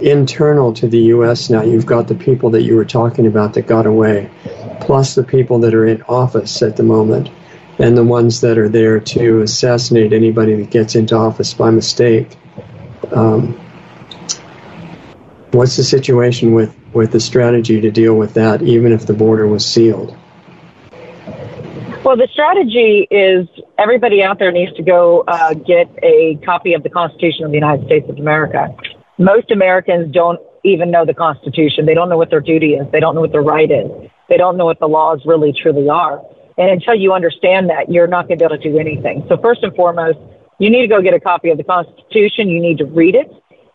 internal 0.00 0.72
to 0.74 0.86
the 0.86 0.98
U.S. 0.98 1.50
now, 1.50 1.62
you've 1.62 1.86
got 1.86 2.08
the 2.08 2.14
people 2.14 2.50
that 2.50 2.62
you 2.62 2.76
were 2.76 2.84
talking 2.84 3.26
about 3.26 3.54
that 3.54 3.66
got 3.66 3.86
away, 3.86 4.30
plus 4.80 5.14
the 5.14 5.24
people 5.24 5.58
that 5.60 5.74
are 5.74 5.86
in 5.86 6.02
office 6.02 6.62
at 6.62 6.76
the 6.76 6.82
moment, 6.82 7.30
and 7.78 7.96
the 7.96 8.04
ones 8.04 8.40
that 8.40 8.58
are 8.58 8.68
there 8.68 9.00
to 9.00 9.42
assassinate 9.42 10.12
anybody 10.12 10.54
that 10.56 10.70
gets 10.70 10.94
into 10.94 11.16
office 11.16 11.54
by 11.54 11.70
mistake. 11.70 12.36
Um, 13.12 13.58
what's 15.52 15.76
the 15.76 15.84
situation 15.84 16.52
with, 16.52 16.74
with 16.92 17.12
the 17.12 17.20
strategy 17.20 17.80
to 17.80 17.90
deal 17.90 18.14
with 18.14 18.34
that, 18.34 18.62
even 18.62 18.92
if 18.92 19.06
the 19.06 19.14
border 19.14 19.46
was 19.46 19.64
sealed? 19.64 20.16
Well, 22.04 22.16
the 22.16 22.28
strategy 22.32 23.06
is 23.10 23.46
everybody 23.76 24.22
out 24.22 24.38
there 24.38 24.50
needs 24.50 24.74
to 24.76 24.82
go 24.82 25.24
uh, 25.28 25.54
get 25.54 25.88
a 26.02 26.36
copy 26.44 26.74
of 26.74 26.82
the 26.82 26.90
Constitution 26.90 27.44
of 27.44 27.50
the 27.50 27.56
United 27.56 27.84
States 27.86 28.08
of 28.08 28.18
America 28.18 28.74
most 29.18 29.50
Americans 29.50 30.12
don't 30.12 30.40
even 30.64 30.90
know 30.90 31.04
the 31.04 31.14
Constitution. 31.14 31.86
They 31.86 31.94
don't 31.94 32.08
know 32.08 32.16
what 32.16 32.30
their 32.30 32.40
duty 32.40 32.74
is. 32.74 32.90
They 32.92 33.00
don't 33.00 33.14
know 33.14 33.20
what 33.20 33.32
their 33.32 33.42
right 33.42 33.70
is. 33.70 33.90
They 34.28 34.36
don't 34.36 34.56
know 34.56 34.66
what 34.66 34.78
the 34.78 34.88
laws 34.88 35.22
really 35.24 35.52
truly 35.52 35.88
are. 35.88 36.22
And 36.56 36.70
until 36.70 36.94
you 36.94 37.12
understand 37.12 37.70
that, 37.70 37.90
you're 37.90 38.06
not 38.06 38.26
going 38.26 38.38
to 38.38 38.48
be 38.48 38.52
able 38.52 38.62
to 38.62 38.70
do 38.70 38.78
anything. 38.78 39.24
So 39.28 39.36
first 39.36 39.62
and 39.62 39.74
foremost, 39.74 40.18
you 40.58 40.70
need 40.70 40.82
to 40.82 40.88
go 40.88 41.00
get 41.00 41.14
a 41.14 41.20
copy 41.20 41.50
of 41.50 41.56
the 41.56 41.64
Constitution. 41.64 42.48
You 42.48 42.60
need 42.60 42.78
to 42.78 42.84
read 42.84 43.14
it. 43.14 43.30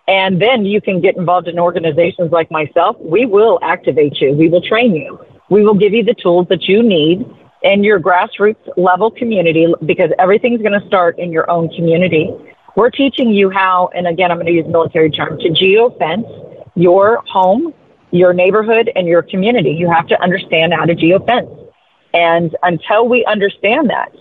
And 0.07 0.41
then 0.41 0.65
you 0.65 0.81
can 0.81 0.99
get 0.99 1.15
involved 1.15 1.47
in 1.47 1.57
organizations 1.57 2.31
like 2.31 2.51
myself. 2.51 2.97
We 2.99 3.25
will 3.25 3.57
activate 3.61 4.19
you. 4.19 4.33
We 4.33 4.49
will 4.49 4.61
train 4.61 4.93
you. 4.95 5.17
We 5.49 5.63
will 5.63 5.75
give 5.75 5.93
you 5.93 6.03
the 6.03 6.13
tools 6.13 6.47
that 6.49 6.63
you 6.63 6.83
need 6.83 7.25
in 7.61 7.83
your 7.85 7.99
grassroots 7.99 8.67
level 8.75 9.09
community 9.09 9.73
because 9.85 10.11
everything's 10.19 10.61
going 10.61 10.77
to 10.77 10.85
start 10.85 11.17
in 11.17 11.31
your 11.31 11.49
own 11.49 11.69
community. 11.69 12.29
We're 12.75 12.89
teaching 12.89 13.29
you 13.29 13.49
how, 13.49 13.89
and 13.95 14.07
again, 14.07 14.31
I'm 14.31 14.37
going 14.37 14.47
to 14.47 14.51
use 14.51 14.67
military 14.67 15.09
term, 15.09 15.37
to 15.39 15.49
geofence 15.49 16.27
your 16.75 17.23
home, 17.27 17.73
your 18.13 18.31
neighborhood, 18.31 18.91
and 18.95 19.07
your 19.07 19.23
community. 19.23 19.71
You 19.71 19.91
have 19.91 20.07
to 20.07 20.21
understand 20.21 20.71
how 20.71 20.85
to 20.85 20.93
geofence. 20.93 21.71
And 22.13 22.55
until 22.61 23.09
we 23.09 23.25
understand 23.25 23.89
that, 23.89 24.13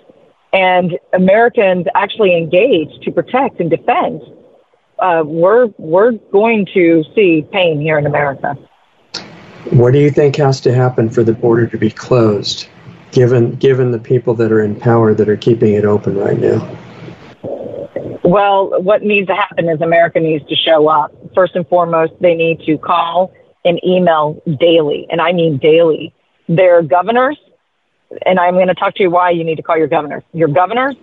and 0.55 0.99
Americans 1.13 1.87
actually 1.95 2.35
engage 2.35 2.89
to 3.05 3.13
protect 3.13 3.61
and 3.61 3.69
defend, 3.69 4.23
uh, 4.99 5.23
we're 5.27 5.67
we're 5.77 6.13
going 6.33 6.67
to 6.73 7.05
see 7.15 7.47
pain 7.53 7.81
here 7.81 7.99
in 7.99 8.07
America. 8.07 8.57
What 9.71 9.93
do 9.93 9.99
you 9.99 10.11
think 10.11 10.37
has 10.37 10.61
to 10.63 10.75
happen 10.75 11.11
for 11.11 11.23
the 11.23 11.35
border 11.35 11.67
to 11.67 11.77
be 11.77 11.91
closed, 11.91 12.67
given 13.11 13.57
given 13.57 13.91
the 13.91 13.99
people 13.99 14.33
that 14.35 14.51
are 14.51 14.63
in 14.63 14.75
power 14.75 15.13
that 15.13 15.29
are 15.29 15.37
keeping 15.37 15.75
it 15.75 15.85
open 15.85 16.17
right 16.17 16.39
now? 16.39 16.79
Well, 18.25 18.81
what 18.83 19.03
needs 19.03 19.27
to 19.27 19.35
happen 19.35 19.69
is 19.69 19.83
America 19.83 20.19
needs 20.19 20.49
to 20.49 20.57
show 20.57 20.89
up. 20.89 21.13
First 21.35 21.57
and 21.57 21.69
foremost, 21.69 22.15
they 22.21 22.35
need 22.35 22.61
to 22.65 22.79
call 22.79 23.35
and 23.65 23.81
email 23.85 24.43
daily, 24.59 25.07
and 25.11 25.21
I 25.21 25.33
mean 25.33 25.59
daily, 25.59 26.15
their 26.49 26.83
governors. 26.83 27.39
And 28.27 28.39
I'm 28.39 28.55
going 28.55 28.69
to 28.69 28.75
talk 28.75 28.95
to 28.97 29.03
you 29.03 29.11
why 29.11 29.31
you 29.31 29.43
need 29.43 29.57
to 29.57 29.63
call 29.63 29.79
your 29.79 29.87
governors. 29.87 30.23
Your 30.35 30.49
governors, 30.49 30.97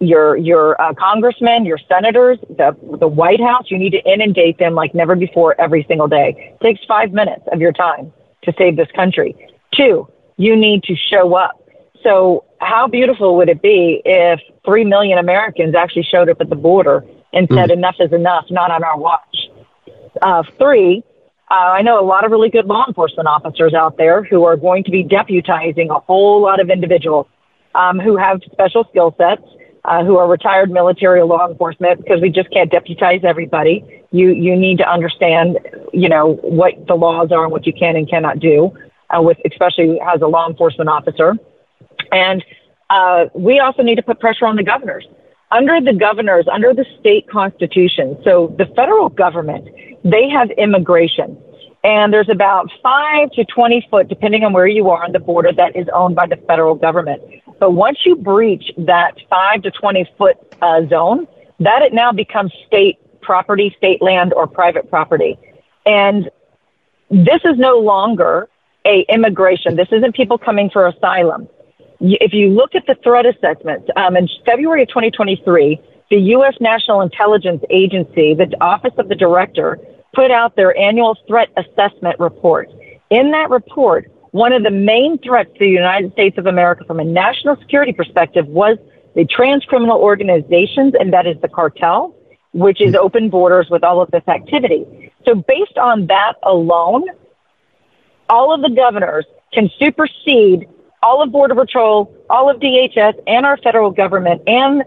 your 0.00 0.36
your 0.36 0.80
uh, 0.80 0.94
congressmen, 0.94 1.64
your 1.64 1.78
senators, 1.88 2.38
the 2.48 2.76
the 2.98 3.06
White 3.06 3.40
House. 3.40 3.70
You 3.70 3.78
need 3.78 3.90
to 3.90 4.02
inundate 4.10 4.58
them 4.58 4.74
like 4.74 4.94
never 4.94 5.14
before 5.14 5.60
every 5.60 5.84
single 5.86 6.08
day. 6.08 6.56
It 6.60 6.64
takes 6.64 6.84
five 6.86 7.12
minutes 7.12 7.42
of 7.52 7.60
your 7.60 7.72
time 7.72 8.12
to 8.42 8.52
save 8.58 8.76
this 8.76 8.90
country. 8.96 9.36
Two, 9.74 10.08
you 10.36 10.56
need 10.56 10.82
to 10.84 10.96
show 10.96 11.34
up. 11.34 11.60
So 12.02 12.44
how 12.60 12.88
beautiful 12.88 13.36
would 13.36 13.48
it 13.48 13.62
be 13.62 14.02
if 14.04 14.40
three 14.64 14.84
million 14.84 15.18
Americans 15.18 15.74
actually 15.74 16.04
showed 16.04 16.28
up 16.28 16.40
at 16.40 16.48
the 16.48 16.56
border 16.56 17.04
and 17.32 17.46
said 17.48 17.70
mm. 17.70 17.74
enough 17.74 17.96
is 18.00 18.12
enough, 18.12 18.46
not 18.50 18.70
on 18.70 18.82
our 18.82 18.98
watch? 18.98 19.48
Uh, 20.22 20.42
three, 20.58 21.04
uh, 21.50 21.54
I 21.54 21.82
know 21.82 21.98
a 21.98 22.06
lot 22.06 22.24
of 22.24 22.30
really 22.30 22.48
good 22.48 22.66
law 22.66 22.86
enforcement 22.86 23.26
officers 23.26 23.74
out 23.74 23.96
there 23.96 24.22
who 24.22 24.44
are 24.44 24.56
going 24.56 24.84
to 24.84 24.90
be 24.90 25.02
deputizing 25.02 25.90
a 25.90 25.98
whole 25.98 26.40
lot 26.40 26.60
of 26.60 26.70
individuals 26.70 27.26
um, 27.74 27.98
who 27.98 28.16
have 28.16 28.40
special 28.52 28.84
skill 28.90 29.14
sets, 29.18 29.42
uh, 29.84 30.04
who 30.04 30.16
are 30.16 30.28
retired 30.28 30.70
military 30.70 31.22
law 31.22 31.48
enforcement, 31.48 31.98
because 32.02 32.20
we 32.20 32.30
just 32.30 32.50
can't 32.50 32.70
deputize 32.70 33.22
everybody. 33.24 34.04
You 34.12 34.30
you 34.30 34.56
need 34.56 34.78
to 34.78 34.88
understand, 34.88 35.58
you 35.92 36.08
know, 36.08 36.34
what 36.42 36.86
the 36.86 36.94
laws 36.94 37.32
are 37.32 37.44
and 37.44 37.52
what 37.52 37.66
you 37.66 37.72
can 37.72 37.96
and 37.96 38.08
cannot 38.08 38.38
do, 38.38 38.72
uh, 39.10 39.20
with 39.20 39.38
especially 39.44 40.00
as 40.00 40.20
a 40.22 40.26
law 40.26 40.48
enforcement 40.48 40.88
officer. 40.88 41.36
And 42.12 42.44
uh, 42.90 43.26
we 43.34 43.58
also 43.58 43.82
need 43.82 43.96
to 43.96 44.02
put 44.02 44.20
pressure 44.20 44.46
on 44.46 44.56
the 44.56 44.64
governors. 44.64 45.06
Under 45.52 45.80
the 45.80 45.92
governors, 45.92 46.46
under 46.52 46.72
the 46.72 46.84
state 47.00 47.28
constitution, 47.28 48.16
so 48.22 48.54
the 48.56 48.66
federal 48.76 49.08
government, 49.08 49.68
they 50.04 50.28
have 50.28 50.50
immigration. 50.52 51.38
And 51.82 52.12
there's 52.12 52.28
about 52.28 52.70
five 52.82 53.30
to 53.32 53.44
20 53.44 53.86
foot, 53.90 54.08
depending 54.08 54.44
on 54.44 54.52
where 54.52 54.66
you 54.66 54.90
are 54.90 55.02
on 55.02 55.12
the 55.12 55.18
border, 55.18 55.52
that 55.52 55.76
is 55.76 55.86
owned 55.94 56.14
by 56.14 56.26
the 56.26 56.36
federal 56.36 56.74
government. 56.74 57.22
But 57.58 57.72
once 57.72 57.98
you 58.04 58.16
breach 58.16 58.70
that 58.78 59.14
five 59.30 59.62
to 59.62 59.70
20 59.70 60.10
foot 60.18 60.36
uh, 60.60 60.86
zone, 60.88 61.26
that 61.60 61.82
it 61.82 61.94
now 61.94 62.12
becomes 62.12 62.52
state 62.66 62.98
property, 63.22 63.74
state 63.78 64.02
land, 64.02 64.32
or 64.34 64.46
private 64.46 64.90
property. 64.90 65.38
And 65.86 66.30
this 67.10 67.40
is 67.44 67.56
no 67.56 67.78
longer 67.78 68.48
a 68.84 69.04
immigration. 69.08 69.76
This 69.76 69.88
isn't 69.90 70.14
people 70.14 70.38
coming 70.38 70.70
for 70.70 70.86
asylum 70.86 71.48
if 72.00 72.32
you 72.32 72.48
look 72.48 72.74
at 72.74 72.86
the 72.86 72.96
threat 73.02 73.26
assessment, 73.26 73.88
um, 73.96 74.16
in 74.16 74.28
February 74.46 74.82
of 74.82 74.88
2023, 74.88 75.80
the 76.10 76.16
U.S. 76.16 76.54
National 76.60 77.02
Intelligence 77.02 77.62
Agency, 77.70 78.34
the 78.34 78.50
Office 78.60 78.94
of 78.98 79.08
the 79.08 79.14
Director, 79.14 79.78
put 80.14 80.30
out 80.30 80.56
their 80.56 80.76
annual 80.76 81.16
threat 81.26 81.48
assessment 81.56 82.18
report. 82.18 82.68
In 83.10 83.30
that 83.32 83.50
report, 83.50 84.10
one 84.32 84.52
of 84.52 84.62
the 84.62 84.70
main 84.70 85.18
threats 85.18 85.52
to 85.54 85.58
the 85.58 85.68
United 85.68 86.12
States 86.12 86.38
of 86.38 86.46
America 86.46 86.84
from 86.84 87.00
a 87.00 87.04
national 87.04 87.56
security 87.56 87.92
perspective 87.92 88.46
was 88.46 88.78
the 89.14 89.24
transcriminal 89.24 89.98
organizations, 89.98 90.94
and 90.98 91.12
that 91.12 91.26
is 91.26 91.36
the 91.42 91.48
cartel, 91.48 92.14
which 92.52 92.80
is 92.80 92.94
mm-hmm. 92.94 93.04
open 93.04 93.28
borders 93.28 93.68
with 93.70 93.82
all 93.82 94.00
of 94.00 94.10
this 94.10 94.22
activity. 94.28 95.10
So 95.26 95.34
based 95.34 95.78
on 95.78 96.06
that 96.06 96.34
alone, 96.42 97.04
all 98.28 98.54
of 98.54 98.62
the 98.62 98.70
governors 98.70 99.26
can 99.52 99.68
supersede 99.78 100.68
all 101.02 101.22
of 101.22 101.32
Border 101.32 101.54
Patrol, 101.54 102.14
all 102.28 102.50
of 102.50 102.60
DHS, 102.60 103.14
and 103.26 103.44
our 103.44 103.56
federal 103.56 103.90
government, 103.90 104.42
and 104.46 104.84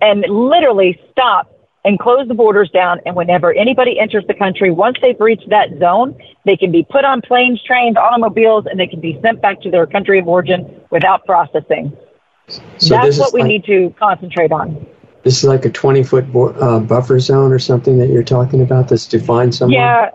and 0.00 0.24
literally 0.28 1.00
stop 1.10 1.51
and 1.84 1.98
close 1.98 2.28
the 2.28 2.34
borders 2.34 2.70
down. 2.70 3.00
And 3.06 3.16
whenever 3.16 3.52
anybody 3.52 3.98
enters 3.98 4.24
the 4.26 4.34
country, 4.34 4.70
once 4.70 4.98
they've 5.02 5.18
reached 5.18 5.48
that 5.50 5.70
zone, 5.78 6.16
they 6.44 6.56
can 6.56 6.70
be 6.70 6.82
put 6.82 7.04
on 7.04 7.22
planes, 7.22 7.62
trains, 7.62 7.96
automobiles, 7.96 8.66
and 8.66 8.78
they 8.78 8.86
can 8.86 9.00
be 9.00 9.18
sent 9.22 9.40
back 9.40 9.60
to 9.62 9.70
their 9.70 9.86
country 9.86 10.18
of 10.18 10.28
origin 10.28 10.80
without 10.90 11.24
processing. 11.24 11.96
So 12.78 12.94
That's 12.94 13.18
what 13.18 13.32
we 13.32 13.40
like, 13.40 13.48
need 13.48 13.64
to 13.64 13.94
concentrate 13.98 14.52
on. 14.52 14.86
This 15.22 15.38
is 15.38 15.44
like 15.44 15.64
a 15.64 15.70
20 15.70 16.02
foot 16.02 16.24
uh, 16.34 16.80
buffer 16.80 17.18
zone 17.20 17.52
or 17.52 17.58
something 17.58 17.98
that 17.98 18.10
you're 18.10 18.24
talking 18.24 18.60
about 18.60 18.88
that's 18.88 19.06
defined 19.06 19.54
somewhere? 19.54 19.78
Yeah 19.78 20.10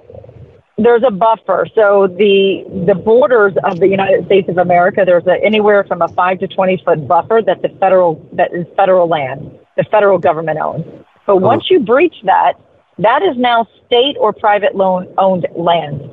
there's 0.77 1.03
a 1.05 1.11
buffer. 1.11 1.67
So 1.73 2.07
the 2.07 2.63
the 2.85 2.95
borders 2.95 3.53
of 3.63 3.79
the 3.79 3.87
United 3.87 4.25
States 4.25 4.47
of 4.47 4.57
America, 4.57 5.03
there's 5.05 5.25
a, 5.25 5.43
anywhere 5.43 5.83
from 5.83 6.01
a 6.01 6.07
five 6.09 6.39
to 6.39 6.47
twenty 6.47 6.81
foot 6.83 7.07
buffer 7.07 7.41
that 7.45 7.61
the 7.61 7.69
federal 7.79 8.27
that 8.33 8.53
is 8.53 8.65
federal 8.75 9.07
land, 9.07 9.51
the 9.75 9.83
federal 9.85 10.19
government 10.19 10.59
owns. 10.59 10.85
But 11.27 11.33
oh. 11.33 11.35
once 11.37 11.69
you 11.69 11.79
breach 11.79 12.15
that, 12.23 12.53
that 12.97 13.21
is 13.21 13.37
now 13.37 13.67
state 13.85 14.15
or 14.19 14.33
private 14.33 14.75
loan 14.75 15.13
owned 15.19 15.45
land. 15.55 16.09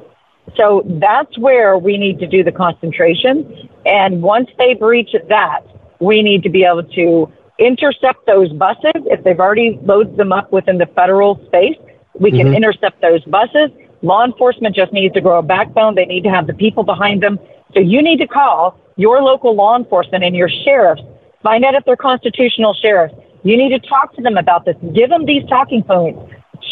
So 0.56 0.82
that's 1.00 1.38
where 1.38 1.78
we 1.78 1.96
need 1.96 2.18
to 2.18 2.26
do 2.26 2.44
the 2.44 2.52
concentration. 2.52 3.70
And 3.86 4.20
once 4.20 4.50
they 4.58 4.74
breach 4.74 5.10
that, 5.28 5.60
we 6.00 6.22
need 6.22 6.42
to 6.42 6.50
be 6.50 6.64
able 6.64 6.84
to 6.84 7.32
intercept 7.58 8.26
those 8.26 8.52
buses. 8.52 8.92
If 9.06 9.24
they've 9.24 9.40
already 9.40 9.78
loaded 9.82 10.18
them 10.18 10.32
up 10.32 10.52
within 10.52 10.76
the 10.76 10.86
federal 10.86 11.42
space, 11.46 11.78
we 12.12 12.30
can 12.30 12.48
mm-hmm. 12.48 12.56
intercept 12.56 13.00
those 13.00 13.24
buses 13.24 13.70
Law 14.04 14.22
enforcement 14.22 14.76
just 14.76 14.92
needs 14.92 15.14
to 15.14 15.22
grow 15.22 15.38
a 15.38 15.42
backbone. 15.42 15.94
They 15.94 16.04
need 16.04 16.24
to 16.24 16.30
have 16.30 16.46
the 16.46 16.52
people 16.52 16.84
behind 16.84 17.22
them. 17.22 17.38
So 17.72 17.80
you 17.80 18.02
need 18.02 18.18
to 18.18 18.26
call 18.26 18.78
your 18.96 19.22
local 19.22 19.56
law 19.56 19.76
enforcement 19.76 20.22
and 20.22 20.36
your 20.36 20.50
sheriffs. 20.50 21.00
Find 21.42 21.64
out 21.64 21.74
if 21.74 21.86
they're 21.86 21.96
constitutional 21.96 22.74
sheriffs. 22.74 23.14
You 23.44 23.56
need 23.56 23.70
to 23.70 23.88
talk 23.88 24.14
to 24.16 24.22
them 24.22 24.36
about 24.36 24.64
this. 24.64 24.76
Give 24.94 25.10
them 25.10 25.26
these 25.26 25.46
talking 25.48 25.82
points. 25.82 26.18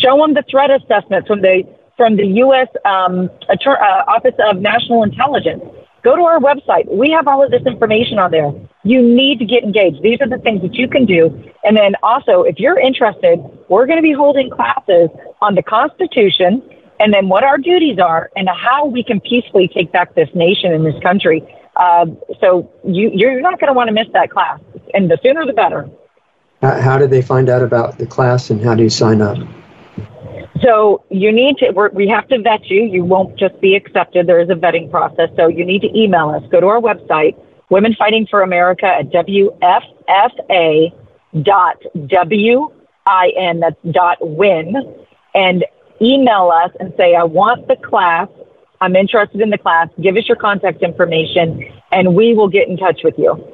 Show 0.00 0.16
them 0.16 0.34
the 0.34 0.42
threat 0.50 0.70
assessment 0.70 1.26
from 1.26 1.42
the 1.42 1.64
from 1.96 2.16
the 2.16 2.26
U.S. 2.26 2.68
Um, 2.84 3.30
uh, 3.48 3.54
Office 4.08 4.34
of 4.50 4.56
National 4.58 5.02
Intelligence. 5.02 5.62
Go 6.02 6.16
to 6.16 6.22
our 6.22 6.40
website. 6.40 6.90
We 6.90 7.10
have 7.10 7.28
all 7.28 7.44
of 7.44 7.50
this 7.50 7.62
information 7.64 8.18
on 8.18 8.32
there. 8.32 8.50
You 8.82 9.02
need 9.02 9.38
to 9.38 9.44
get 9.44 9.62
engaged. 9.62 10.02
These 10.02 10.20
are 10.20 10.28
the 10.28 10.38
things 10.38 10.62
that 10.62 10.74
you 10.74 10.88
can 10.88 11.06
do. 11.06 11.26
And 11.62 11.76
then 11.76 11.94
also, 12.02 12.42
if 12.42 12.58
you're 12.58 12.80
interested, 12.80 13.38
we're 13.68 13.86
going 13.86 13.98
to 13.98 14.02
be 14.02 14.12
holding 14.12 14.50
classes 14.50 15.10
on 15.40 15.54
the 15.54 15.62
Constitution 15.62 16.62
and 16.98 17.14
then 17.14 17.28
what 17.28 17.44
our 17.44 17.58
duties 17.58 17.98
are 17.98 18.30
and 18.34 18.48
how 18.48 18.86
we 18.86 19.04
can 19.04 19.20
peacefully 19.20 19.68
take 19.68 19.92
back 19.92 20.14
this 20.14 20.28
nation 20.34 20.72
and 20.72 20.84
this 20.84 21.00
country. 21.02 21.42
Uh, 21.76 22.06
so 22.40 22.68
you, 22.84 23.10
you're 23.14 23.40
not 23.40 23.60
going 23.60 23.68
to 23.68 23.74
want 23.74 23.88
to 23.88 23.94
miss 23.94 24.08
that 24.12 24.30
class. 24.30 24.58
And 24.94 25.08
the 25.08 25.18
sooner 25.22 25.46
the 25.46 25.52
better. 25.52 25.88
How 26.62 26.96
do 26.96 27.08
they 27.08 27.22
find 27.22 27.48
out 27.48 27.62
about 27.62 27.98
the 27.98 28.06
class 28.06 28.48
and 28.48 28.62
how 28.62 28.76
do 28.76 28.84
you 28.84 28.90
sign 28.90 29.20
up? 29.20 29.36
So 30.62 31.04
you 31.10 31.32
need 31.32 31.56
to, 31.58 31.72
we 31.92 32.06
have 32.06 32.28
to 32.28 32.40
vet 32.40 32.70
you. 32.70 32.84
You 32.84 33.04
won't 33.04 33.36
just 33.36 33.60
be 33.60 33.74
accepted. 33.74 34.28
There 34.28 34.40
is 34.40 34.48
a 34.48 34.54
vetting 34.54 34.88
process. 34.90 35.30
So 35.36 35.48
you 35.48 35.64
need 35.64 35.80
to 35.82 35.98
email 35.98 36.30
us. 36.30 36.44
Go 36.52 36.60
to 36.60 36.68
our 36.68 36.80
website, 36.80 37.36
Women 37.68 37.96
Fighting 37.98 38.28
for 38.30 38.42
America 38.42 38.86
at 38.86 39.10
WFFA 39.10 40.92
dot 41.42 41.82
W-I-N, 42.06 43.60
that's 43.60 43.76
dot 43.90 44.18
win, 44.20 44.76
and 45.34 45.64
email 46.00 46.52
us 46.54 46.70
and 46.78 46.92
say, 46.96 47.16
I 47.16 47.24
want 47.24 47.66
the 47.66 47.76
class. 47.76 48.28
I'm 48.80 48.94
interested 48.94 49.40
in 49.40 49.50
the 49.50 49.58
class. 49.58 49.88
Give 50.00 50.16
us 50.16 50.28
your 50.28 50.36
contact 50.36 50.82
information 50.82 51.64
and 51.90 52.14
we 52.14 52.34
will 52.34 52.48
get 52.48 52.68
in 52.68 52.76
touch 52.76 53.00
with 53.02 53.14
you. 53.18 53.52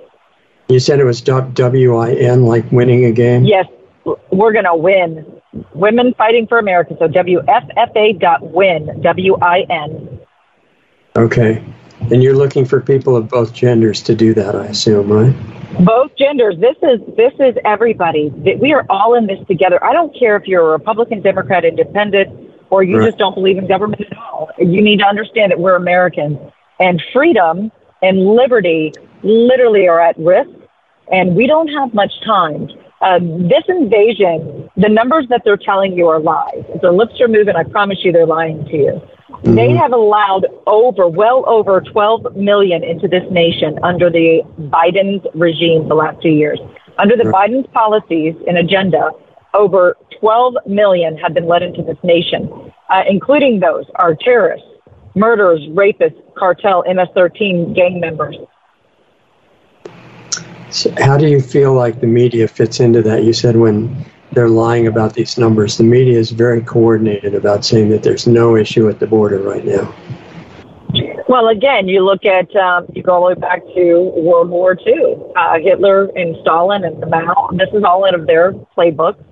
You 0.68 0.80
said 0.80 1.00
it 1.00 1.04
was 1.04 1.22
W-I-N, 1.22 2.44
like 2.44 2.70
winning 2.70 3.06
a 3.06 3.12
game? 3.12 3.44
Yes, 3.44 3.66
we're 4.04 4.52
going 4.52 4.66
to 4.66 4.76
win. 4.76 5.40
Women 5.74 6.12
Fighting 6.14 6.46
for 6.46 6.58
America. 6.58 6.94
So 6.98 7.08
WFFA 7.08 8.20
dot 8.20 8.52
win, 8.52 9.00
W-I-N. 9.00 10.20
Okay. 11.16 11.64
And 12.10 12.22
you're 12.22 12.36
looking 12.36 12.66
for 12.66 12.80
people 12.80 13.16
of 13.16 13.28
both 13.28 13.54
genders 13.54 14.02
to 14.02 14.14
do 14.14 14.34
that, 14.34 14.54
I 14.54 14.66
assume, 14.66 15.10
right? 15.10 15.34
Both 15.84 16.16
genders. 16.16 16.56
This 16.58 16.76
is 16.82 17.00
this 17.16 17.32
is 17.40 17.56
everybody. 17.64 18.28
We 18.28 18.72
are 18.72 18.84
all 18.88 19.14
in 19.14 19.26
this 19.26 19.38
together. 19.46 19.82
I 19.82 19.92
don't 19.92 20.16
care 20.18 20.36
if 20.36 20.46
you're 20.46 20.68
a 20.68 20.72
Republican, 20.72 21.22
Democrat, 21.22 21.64
Independent, 21.64 22.52
or 22.70 22.82
you 22.82 22.98
right. 22.98 23.06
just 23.06 23.18
don't 23.18 23.34
believe 23.34 23.58
in 23.58 23.66
government 23.66 24.02
at 24.02 24.16
all. 24.16 24.50
You 24.58 24.82
need 24.82 24.98
to 24.98 25.06
understand 25.06 25.50
that 25.50 25.58
we're 25.58 25.76
Americans, 25.76 26.38
and 26.78 27.02
freedom 27.12 27.72
and 28.02 28.26
liberty 28.26 28.92
literally 29.22 29.88
are 29.88 30.00
at 30.00 30.16
risk, 30.18 30.50
and 31.12 31.34
we 31.34 31.46
don't 31.46 31.68
have 31.68 31.94
much 31.94 32.12
time. 32.24 32.68
Uh, 33.00 33.18
this 33.20 33.62
invasion, 33.68 34.68
the 34.76 34.88
numbers 34.88 35.26
that 35.28 35.42
they're 35.44 35.56
telling 35.56 35.92
you 35.92 36.08
are 36.08 36.18
lies. 36.18 36.64
If 36.68 36.82
their 36.82 36.92
lips 36.92 37.20
are 37.20 37.28
moving, 37.28 37.54
I 37.54 37.62
promise 37.62 37.98
you 38.02 38.10
they're 38.10 38.26
lying 38.26 38.64
to 38.64 38.76
you. 38.76 39.02
Mm-hmm. 39.30 39.54
They 39.54 39.70
have 39.70 39.92
allowed 39.92 40.46
over, 40.66 41.06
well 41.06 41.44
over 41.46 41.80
12 41.80 42.34
million 42.34 42.82
into 42.82 43.06
this 43.06 43.22
nation 43.30 43.78
under 43.84 44.10
the 44.10 44.42
Biden's 44.58 45.24
regime 45.34 45.88
the 45.88 45.94
last 45.94 46.20
two 46.20 46.30
years. 46.30 46.58
Under 46.98 47.16
the 47.16 47.24
right. 47.24 47.50
Biden's 47.50 47.68
policies 47.72 48.34
and 48.48 48.58
agenda, 48.58 49.12
over 49.54 49.96
12 50.18 50.56
million 50.66 51.16
have 51.18 51.34
been 51.34 51.46
let 51.46 51.62
into 51.62 51.82
this 51.82 51.98
nation, 52.02 52.72
uh, 52.90 53.04
including 53.08 53.60
those 53.60 53.84
are 53.94 54.16
terrorists, 54.16 54.66
murderers, 55.14 55.60
rapists, 55.68 56.20
cartel, 56.34 56.82
MS-13 56.86 57.74
gang 57.76 58.00
members. 58.00 58.36
So 60.70 60.92
how 60.98 61.16
do 61.16 61.26
you 61.26 61.40
feel 61.40 61.72
like 61.72 62.00
the 62.00 62.06
media 62.06 62.46
fits 62.46 62.80
into 62.80 63.02
that? 63.02 63.24
You 63.24 63.32
said 63.32 63.56
when 63.56 64.04
they're 64.32 64.48
lying 64.48 64.86
about 64.86 65.14
these 65.14 65.38
numbers, 65.38 65.78
the 65.78 65.84
media 65.84 66.18
is 66.18 66.30
very 66.30 66.62
coordinated 66.62 67.34
about 67.34 67.64
saying 67.64 67.88
that 67.90 68.02
there's 68.02 68.26
no 68.26 68.56
issue 68.56 68.88
at 68.88 68.98
the 68.98 69.06
border 69.06 69.38
right 69.38 69.64
now. 69.64 69.94
Well, 71.28 71.48
again, 71.48 71.88
you 71.88 72.04
look 72.04 72.24
at 72.24 72.54
um, 72.56 72.86
you 72.94 73.02
go 73.02 73.12
all 73.14 73.20
the 73.28 73.34
way 73.34 73.40
back 73.40 73.62
to 73.74 74.12
World 74.16 74.48
War 74.48 74.76
II. 74.86 75.16
Uh, 75.36 75.58
Hitler 75.58 76.06
and 76.16 76.36
Stalin 76.40 76.84
and 76.84 77.02
the 77.02 77.06
Mao. 77.06 77.50
This 77.52 77.68
is 77.72 77.84
all 77.84 78.06
out 78.06 78.14
of 78.14 78.26
their 78.26 78.52
playbook. 78.52 79.22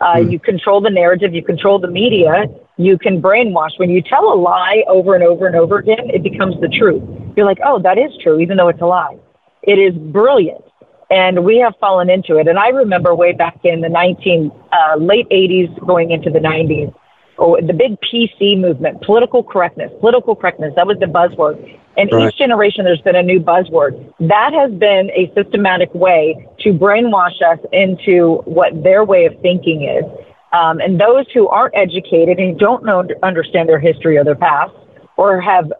Uh, 0.00 0.16
mm. 0.16 0.32
You 0.32 0.40
control 0.40 0.80
the 0.80 0.90
narrative. 0.90 1.32
You 1.32 1.44
control 1.44 1.78
the 1.78 1.88
media. 1.88 2.46
You 2.76 2.98
can 2.98 3.22
brainwash. 3.22 3.78
When 3.78 3.88
you 3.88 4.02
tell 4.02 4.32
a 4.32 4.34
lie 4.34 4.82
over 4.88 5.14
and 5.14 5.22
over 5.22 5.46
and 5.46 5.54
over 5.54 5.78
again, 5.78 6.10
it 6.12 6.24
becomes 6.24 6.60
the 6.60 6.68
truth. 6.68 7.02
You're 7.36 7.46
like, 7.46 7.58
oh, 7.64 7.80
that 7.82 7.98
is 7.98 8.10
true, 8.20 8.40
even 8.40 8.56
though 8.56 8.68
it's 8.68 8.80
a 8.80 8.86
lie. 8.86 9.16
It 9.62 9.78
is 9.78 9.94
brilliant 9.94 10.64
and 11.10 11.44
we 11.44 11.58
have 11.58 11.74
fallen 11.80 12.10
into 12.10 12.36
it. 12.36 12.48
And 12.48 12.58
I 12.58 12.68
remember 12.68 13.14
way 13.14 13.32
back 13.32 13.58
in 13.64 13.80
the 13.80 13.88
19 13.88 14.50
uh, 14.72 14.96
late 14.96 15.28
80s, 15.28 15.86
going 15.86 16.10
into 16.10 16.30
the 16.30 16.38
90s, 16.38 16.94
oh, 17.38 17.60
the 17.60 17.72
big 17.72 17.98
PC 18.00 18.58
movement, 18.58 19.02
political 19.02 19.42
correctness, 19.42 19.90
political 20.00 20.34
correctness. 20.34 20.72
That 20.76 20.86
was 20.86 20.98
the 20.98 21.06
buzzword. 21.06 21.80
And 21.96 22.10
right. 22.12 22.28
each 22.28 22.38
generation, 22.38 22.84
there's 22.84 23.00
been 23.00 23.16
a 23.16 23.22
new 23.22 23.40
buzzword. 23.40 24.12
That 24.20 24.52
has 24.52 24.72
been 24.72 25.10
a 25.10 25.32
systematic 25.34 25.94
way 25.94 26.48
to 26.60 26.72
brainwash 26.72 27.40
us 27.42 27.58
into 27.72 28.42
what 28.44 28.82
their 28.82 29.04
way 29.04 29.26
of 29.26 29.40
thinking 29.40 29.82
is. 29.82 30.04
Um, 30.52 30.80
and 30.80 31.00
those 31.00 31.26
who 31.32 31.48
aren't 31.48 31.76
educated 31.76 32.38
and 32.38 32.58
don't 32.58 32.84
know 32.84 33.06
understand 33.22 33.68
their 33.68 33.80
history 33.80 34.16
or 34.16 34.24
their 34.24 34.36
past, 34.36 34.72
or 35.16 35.40
have 35.40 35.72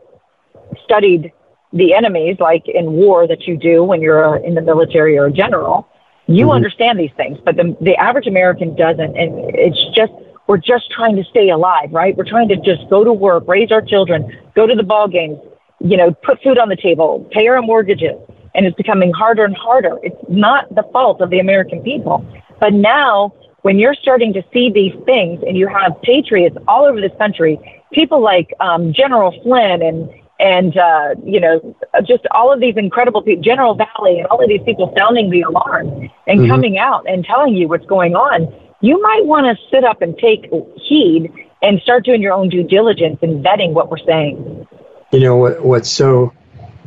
studied 0.85 1.33
the 1.75 1.93
enemies, 1.93 2.37
like 2.39 2.67
in 2.69 2.93
war 2.93 3.27
that 3.27 3.47
you 3.47 3.57
do 3.57 3.83
when 3.83 4.01
you're 4.01 4.37
in 4.37 4.55
the 4.55 4.63
military 4.63 5.19
or 5.19 5.27
a 5.27 5.33
general, 5.33 5.89
you 6.27 6.47
mm-hmm. 6.47 6.53
understand 6.53 6.99
these 6.99 7.11
things, 7.17 7.39
but 7.45 7.57
the, 7.57 7.77
the 7.81 7.97
average 7.97 8.27
American 8.27 8.75
doesn't. 8.77 9.17
And 9.17 9.55
it's 9.55 9.85
just, 9.95 10.13
we're 10.47 10.59
just 10.59 10.91
trying 10.91 11.17
to 11.17 11.25
stay 11.25 11.51
alive, 11.51 11.93
right? 11.93 12.17
We're 12.17 12.25
trying 12.29 12.49
to 12.49 12.57
just 12.57 12.89
go 12.89 13.03
to 13.03 13.13
work, 13.13 13.45
raise 13.49 13.73
our 13.73 13.83
children, 13.83 14.33
go 14.55 14.67
to 14.67 14.75
the 14.75 14.85
ball 14.85 15.09
games, 15.09 15.39
you 15.81 15.97
know, 15.97 16.13
put 16.13 16.41
food 16.43 16.59
on 16.59 16.69
the 16.69 16.77
table, 16.77 17.29
pay 17.33 17.47
our 17.49 17.61
mortgages. 17.61 18.17
And 18.55 18.65
it's 18.67 18.77
becoming 18.77 19.13
harder 19.13 19.45
and 19.45 19.57
harder. 19.57 19.99
It's 20.05 20.17
not 20.29 20.73
the 20.73 20.85
fault 20.93 21.21
of 21.21 21.31
the 21.31 21.41
American 21.41 21.83
people. 21.83 22.25
But 22.61 22.73
now, 22.73 23.35
when 23.63 23.81
you're 23.81 23.95
starting 23.95 24.33
to 24.35 24.45
see 24.53 24.71
these 24.71 24.95
things 25.05 25.43
and 25.45 25.57
you 25.57 25.67
have 25.67 26.01
patriots 26.03 26.57
all 26.69 26.85
over 26.85 27.01
this 27.01 27.11
country, 27.19 27.59
people 27.93 28.21
like 28.21 28.53
um, 28.61 28.93
General 28.93 29.35
Flynn 29.43 29.83
and 29.83 30.09
and 30.39 30.77
uh, 30.77 31.15
you 31.25 31.41
know 31.41 31.77
just 32.05 32.27
all 32.31 32.53
of 32.53 32.61
these 32.61 32.77
incredible 32.77 33.23
people, 33.23 33.43
General 33.43 33.77
Vallely, 33.77 34.19
and 34.19 34.27
all 34.27 34.43
of 34.43 34.49
these 34.49 34.63
people 34.65 34.93
sounding 34.97 35.31
the 35.31 35.43
alarm 35.43 36.11
and 36.27 36.41
mm-hmm. 36.41 36.49
coming 36.49 36.79
out 36.79 37.09
and 37.09 37.25
telling 37.25 37.55
you 37.55 37.69
what's 37.69 37.87
going 37.87 38.15
on. 38.15 38.53
You 38.81 39.01
might 39.01 39.25
want 39.25 39.47
to 39.47 39.65
sit 39.71 39.85
up 39.85 40.03
and 40.03 40.17
take 40.19 40.51
heed 40.77 41.33
and 41.63 41.81
start 41.81 42.05
doing 42.05 42.21
your 42.21 42.33
own 42.33 42.51
due 42.51 42.65
diligence 42.65 43.19
and 43.23 43.45
vetting 43.45 43.73
what 43.73 43.91
we're 43.91 43.99
saying. 43.99 44.67
You 45.13 45.21
know 45.21 45.37
what? 45.37 45.65
What's 45.65 45.91
so 45.91 46.33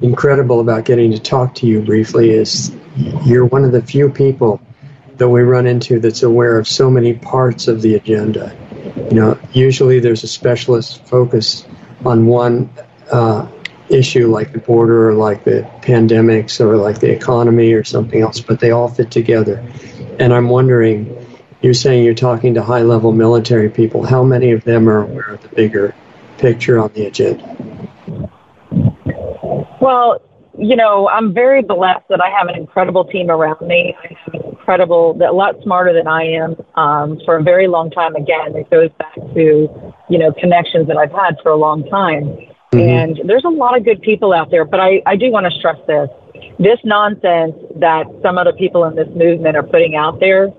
incredible 0.02 0.60
about 0.60 0.86
getting 0.86 1.12
to 1.12 1.20
talk 1.20 1.56
to 1.56 1.66
you 1.66 1.82
briefly 1.82 2.30
is 2.30 2.72
you're 3.26 3.46
one 3.46 3.64
of 3.64 3.72
the 3.72 3.82
few 3.82 4.10
people 4.10 4.62
that 5.16 5.30
we 5.30 5.42
run 5.42 5.66
into 5.66 6.00
that's 6.00 6.22
aware 6.22 6.60
of 6.60 6.68
so 6.68 6.92
many 6.92 7.14
parts 7.14 7.68
of 7.68 7.82
the 7.82 7.96
agenda. 7.96 8.56
You 9.10 9.16
know, 9.16 9.40
usually 9.52 10.00
there's 10.00 10.24
a 10.24 10.28
specialist 10.28 11.04
focus 11.08 11.66
on 12.06 12.28
one 12.28 12.70
uh, 13.12 13.48
issue 13.90 14.28
like 14.28 14.52
the 14.52 14.60
border 14.60 15.10
or 15.10 15.14
like 15.14 15.44
the 15.44 15.62
pandemics 15.82 16.60
or 16.60 16.78
like 16.78 17.00
the 17.00 17.10
economy 17.10 17.74
or 17.74 17.84
something 17.84 18.22
else, 18.22 18.40
but 18.40 18.60
they 18.60 18.72
all 18.72 18.88
fit 18.88 19.12
together. 19.12 19.64
And 20.20 20.34
I'm 20.34 20.50
wondering, 20.50 21.26
you're 21.62 21.74
saying 21.74 22.04
you're 22.04 22.14
talking 22.14 22.54
to 22.56 22.64
high 22.64 22.82
level 22.82 23.12
military 23.12 23.70
people. 23.70 24.06
How 24.06 24.24
many 24.24 24.52
of 24.52 24.64
them 24.64 24.90
are 24.90 25.04
aware 25.04 25.30
of 25.30 25.42
the 25.42 25.50
bigger 25.50 25.96
picture 26.38 26.80
on 26.80 26.92
the 26.94 27.06
agenda? 27.06 27.44
Well, 29.80 30.22
you 30.58 30.76
know, 30.76 31.08
I'm 31.08 31.34
very 31.34 31.62
blessed 31.62 32.08
that 32.10 32.20
I 32.20 32.30
have 32.30 32.48
an 32.48 32.56
incredible 32.56 33.06
team 33.06 33.30
around 33.30 33.62
me. 33.62 33.96
I 34.04 34.18
have 34.26 34.34
an 34.34 34.50
incredible, 34.50 35.18
a 35.22 35.32
lot 35.32 35.56
smarter 35.62 35.94
than 35.94 36.08
I 36.08 36.24
am 36.24 36.56
um, 36.76 37.20
for 37.26 37.38
a 37.38 37.44
very 37.44 37.68
long 37.68 37.92
time. 37.92 38.16
Again, 38.16 38.56
it 38.56 38.70
goes 38.70 38.90
back 38.98 39.16
to, 39.16 39.94
you 40.10 40.18
know, 40.18 40.34
connections 40.34 40.88
that 40.88 40.98
I've 40.98 41.12
had 41.12 41.38
for 41.44 41.52
a 41.52 41.56
long 41.56 41.88
time. 41.90 42.47
Mm-hmm. 42.74 42.80
And 42.80 43.30
there's 43.30 43.46
a 43.46 43.50
lot 43.50 43.78
of 43.78 43.86
good 43.86 44.02
people 44.02 44.34
out 44.34 44.52
there, 44.52 44.66
but 44.66 44.80
I, 44.80 45.02
I 45.06 45.16
do 45.16 45.32
want 45.32 45.46
to 45.52 45.58
stress 45.58 45.78
this. 45.88 46.10
This 46.60 46.80
nonsense 46.84 47.56
that 47.76 48.06
some 48.22 48.38
other 48.38 48.54
people 48.54 48.84
in 48.86 48.96
this 48.96 49.08
movement 49.16 49.56
are 49.56 49.64
putting 49.64 49.96
out 49.96 50.20
there, 50.20 50.50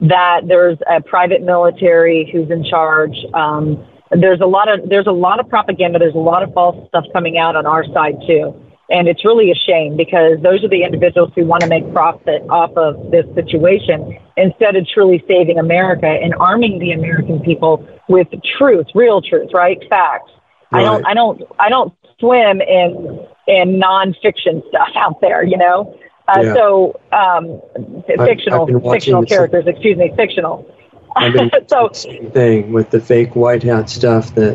that 0.00 0.42
there's 0.46 0.78
a 0.90 1.00
private 1.00 1.42
military 1.42 2.28
who's 2.30 2.50
in 2.50 2.64
charge. 2.64 3.16
Um, 3.34 3.84
there's 4.10 4.40
a 4.40 4.46
lot 4.46 4.68
of 4.68 4.88
there's 4.88 5.06
a 5.06 5.12
lot 5.12 5.40
of 5.40 5.48
propaganda. 5.48 5.98
There's 5.98 6.14
a 6.14 6.18
lot 6.18 6.42
of 6.42 6.52
false 6.52 6.88
stuff 6.88 7.04
coming 7.12 7.38
out 7.38 7.56
on 7.56 7.66
our 7.66 7.84
side 7.86 8.16
too. 8.26 8.54
And 8.88 9.08
it's 9.08 9.24
really 9.24 9.50
a 9.50 9.54
shame 9.54 9.96
because 9.96 10.40
those 10.42 10.62
are 10.62 10.68
the 10.68 10.84
individuals 10.84 11.32
who 11.34 11.44
want 11.44 11.62
to 11.62 11.68
make 11.68 11.92
profit 11.92 12.42
off 12.48 12.70
of 12.76 13.10
this 13.10 13.26
situation 13.34 14.16
instead 14.36 14.76
of 14.76 14.86
truly 14.86 15.24
saving 15.26 15.58
America 15.58 16.06
and 16.06 16.34
arming 16.34 16.78
the 16.78 16.92
American 16.92 17.40
people 17.40 17.84
with 18.08 18.28
truth, 18.56 18.86
real 18.94 19.20
truth, 19.20 19.50
right? 19.52 19.78
Facts. 19.90 20.30
Right. 20.72 20.80
I 20.80 20.84
don't, 20.84 21.06
I 21.06 21.14
don't, 21.14 21.42
I 21.58 21.68
don't 21.68 21.94
swim 22.18 22.60
in 22.60 23.26
in 23.46 23.80
nonfiction 23.80 24.66
stuff 24.68 24.90
out 24.96 25.20
there, 25.20 25.44
you 25.44 25.56
know. 25.56 25.98
Uh, 26.28 26.42
yeah. 26.42 26.54
So 26.54 27.00
um, 27.12 27.60
fictional, 28.06 28.66
fictional 28.90 29.24
characters. 29.24 29.66
Excuse 29.66 29.96
me, 29.96 30.12
fictional. 30.16 30.72
So 31.68 31.88
same 31.92 32.30
thing 32.30 32.72
with 32.72 32.90
the 32.90 33.00
fake 33.00 33.34
white 33.34 33.62
hat 33.62 33.88
stuff 33.88 34.34
that 34.34 34.54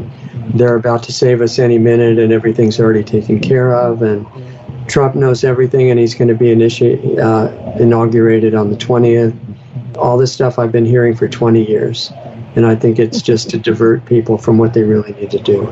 they're 0.54 0.76
about 0.76 1.02
to 1.04 1.12
save 1.12 1.42
us 1.42 1.58
any 1.58 1.80
minute 1.80 2.20
and 2.20 2.32
everything's 2.32 2.80
already 2.80 3.04
taken 3.04 3.40
care 3.40 3.74
of 3.74 4.04
and 4.04 4.28
Trump 4.88 5.16
knows 5.16 5.44
everything 5.44 5.90
and 5.90 6.00
he's 6.00 6.14
going 6.14 6.28
to 6.28 6.36
be 6.36 6.54
initi- 6.54 7.18
uh, 7.18 7.82
inaugurated 7.82 8.54
on 8.54 8.70
the 8.70 8.78
20th. 8.78 9.36
All 9.98 10.18
this 10.18 10.32
stuff 10.32 10.60
I've 10.60 10.72
been 10.72 10.86
hearing 10.86 11.16
for 11.16 11.28
20 11.28 11.68
years, 11.68 12.12
and 12.56 12.66
I 12.66 12.76
think 12.76 13.00
it's 13.00 13.22
just 13.22 13.50
to 13.52 13.58
divert 13.58 14.06
people 14.06 14.38
from 14.38 14.58
what 14.58 14.74
they 14.74 14.84
really 14.84 15.14
need 15.14 15.32
to 15.32 15.40
do. 15.40 15.68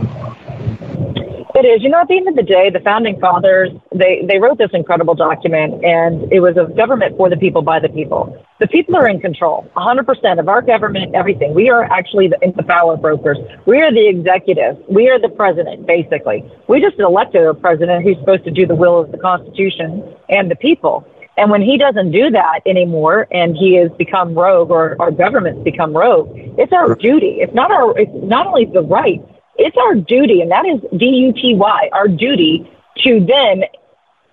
It 1.55 1.65
is. 1.65 1.83
You 1.83 1.89
know, 1.89 1.99
at 1.99 2.07
the 2.07 2.15
end 2.15 2.29
of 2.29 2.35
the 2.35 2.43
day, 2.43 2.69
the 2.69 2.79
founding 2.79 3.19
fathers, 3.19 3.69
they, 3.93 4.23
they 4.25 4.39
wrote 4.39 4.57
this 4.57 4.69
incredible 4.71 5.13
document 5.13 5.83
and 5.83 6.31
it 6.31 6.39
was 6.39 6.55
a 6.55 6.71
government 6.73 7.17
for 7.17 7.29
the 7.29 7.35
people 7.35 7.61
by 7.61 7.79
the 7.79 7.89
people. 7.89 8.45
The 8.59 8.67
people 8.67 8.95
are 8.95 9.09
in 9.09 9.19
control, 9.19 9.69
100% 9.75 10.39
of 10.39 10.47
our 10.47 10.61
government, 10.61 11.15
everything. 11.15 11.53
We 11.53 11.69
are 11.69 11.83
actually 11.83 12.29
the, 12.29 12.53
the 12.55 12.63
power 12.63 12.95
brokers. 12.95 13.37
We 13.65 13.81
are 13.81 13.91
the 13.91 14.07
executive. 14.07 14.77
We 14.87 15.09
are 15.09 15.19
the 15.19 15.29
president, 15.29 15.85
basically. 15.85 16.49
We 16.67 16.79
just 16.79 16.97
elected 16.99 17.43
a 17.43 17.53
president 17.53 18.05
who's 18.05 18.17
supposed 18.19 18.45
to 18.45 18.51
do 18.51 18.65
the 18.65 18.75
will 18.75 18.99
of 18.99 19.11
the 19.11 19.17
Constitution 19.17 20.03
and 20.29 20.49
the 20.49 20.55
people. 20.55 21.05
And 21.39 21.49
when 21.49 21.61
he 21.61 21.77
doesn't 21.77 22.11
do 22.11 22.29
that 22.31 22.59
anymore 22.65 23.25
and 23.31 23.55
he 23.55 23.75
has 23.75 23.89
become 23.97 24.35
rogue 24.35 24.71
or 24.71 24.97
our 24.99 25.09
government's 25.09 25.63
become 25.63 25.95
rogue, 25.95 26.29
it's 26.35 26.73
our 26.73 26.95
duty. 26.95 27.37
It's 27.39 27.53
not 27.53 27.71
our, 27.71 27.97
it's 27.97 28.11
not 28.13 28.45
only 28.45 28.65
the 28.65 28.81
right, 28.81 29.21
it's 29.55 29.77
our 29.77 29.95
duty, 29.95 30.41
and 30.41 30.51
that 30.51 30.65
is 30.65 30.81
D 30.97 31.05
U 31.05 31.33
T 31.33 31.55
Y, 31.55 31.89
our 31.93 32.09
duty 32.09 32.69
to 33.03 33.25
then 33.25 33.63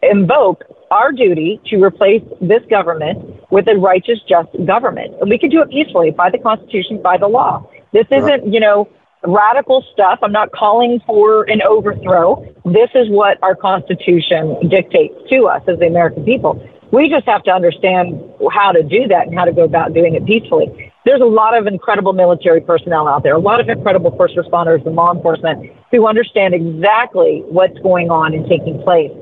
invoke 0.02 0.64
our 0.90 1.12
duty 1.12 1.60
to 1.66 1.82
replace 1.82 2.22
this 2.40 2.62
government 2.68 3.18
with 3.50 3.68
a 3.68 3.76
righteous, 3.76 4.18
just 4.28 4.48
government. 4.66 5.14
And 5.20 5.30
we 5.30 5.38
can 5.38 5.50
do 5.50 5.62
it 5.62 5.70
peacefully 5.70 6.10
by 6.10 6.30
the 6.30 6.38
Constitution, 6.38 7.00
by 7.02 7.18
the 7.18 7.28
law. 7.28 7.70
This 7.92 8.06
isn't, 8.10 8.52
you 8.52 8.60
know, 8.60 8.88
radical 9.24 9.84
stuff. 9.92 10.18
I'm 10.22 10.32
not 10.32 10.52
calling 10.52 11.00
for 11.06 11.44
an 11.44 11.62
overthrow. 11.62 12.44
This 12.64 12.90
is 12.94 13.08
what 13.08 13.42
our 13.42 13.54
Constitution 13.54 14.68
dictates 14.68 15.14
to 15.30 15.46
us 15.46 15.62
as 15.68 15.78
the 15.78 15.86
American 15.86 16.24
people. 16.24 16.60
We 16.92 17.08
just 17.08 17.26
have 17.26 17.42
to 17.44 17.50
understand 17.50 18.20
how 18.52 18.72
to 18.72 18.82
do 18.82 19.08
that 19.08 19.26
and 19.26 19.36
how 19.36 19.44
to 19.44 19.52
go 19.52 19.64
about 19.64 19.92
doing 19.92 20.14
it 20.14 20.24
peacefully. 20.24 20.92
There's 21.04 21.20
a 21.20 21.24
lot 21.24 21.56
of 21.56 21.66
incredible 21.66 22.12
military 22.12 22.60
personnel 22.60 23.08
out 23.08 23.22
there, 23.22 23.34
a 23.34 23.38
lot 23.38 23.60
of 23.60 23.68
incredible 23.68 24.16
first 24.16 24.36
responders 24.36 24.84
and 24.86 24.96
law 24.96 25.12
enforcement 25.12 25.72
who 25.90 26.06
understand 26.06 26.54
exactly 26.54 27.42
what's 27.48 27.78
going 27.80 28.10
on 28.10 28.34
and 28.34 28.48
taking 28.48 28.82
place. 28.82 29.12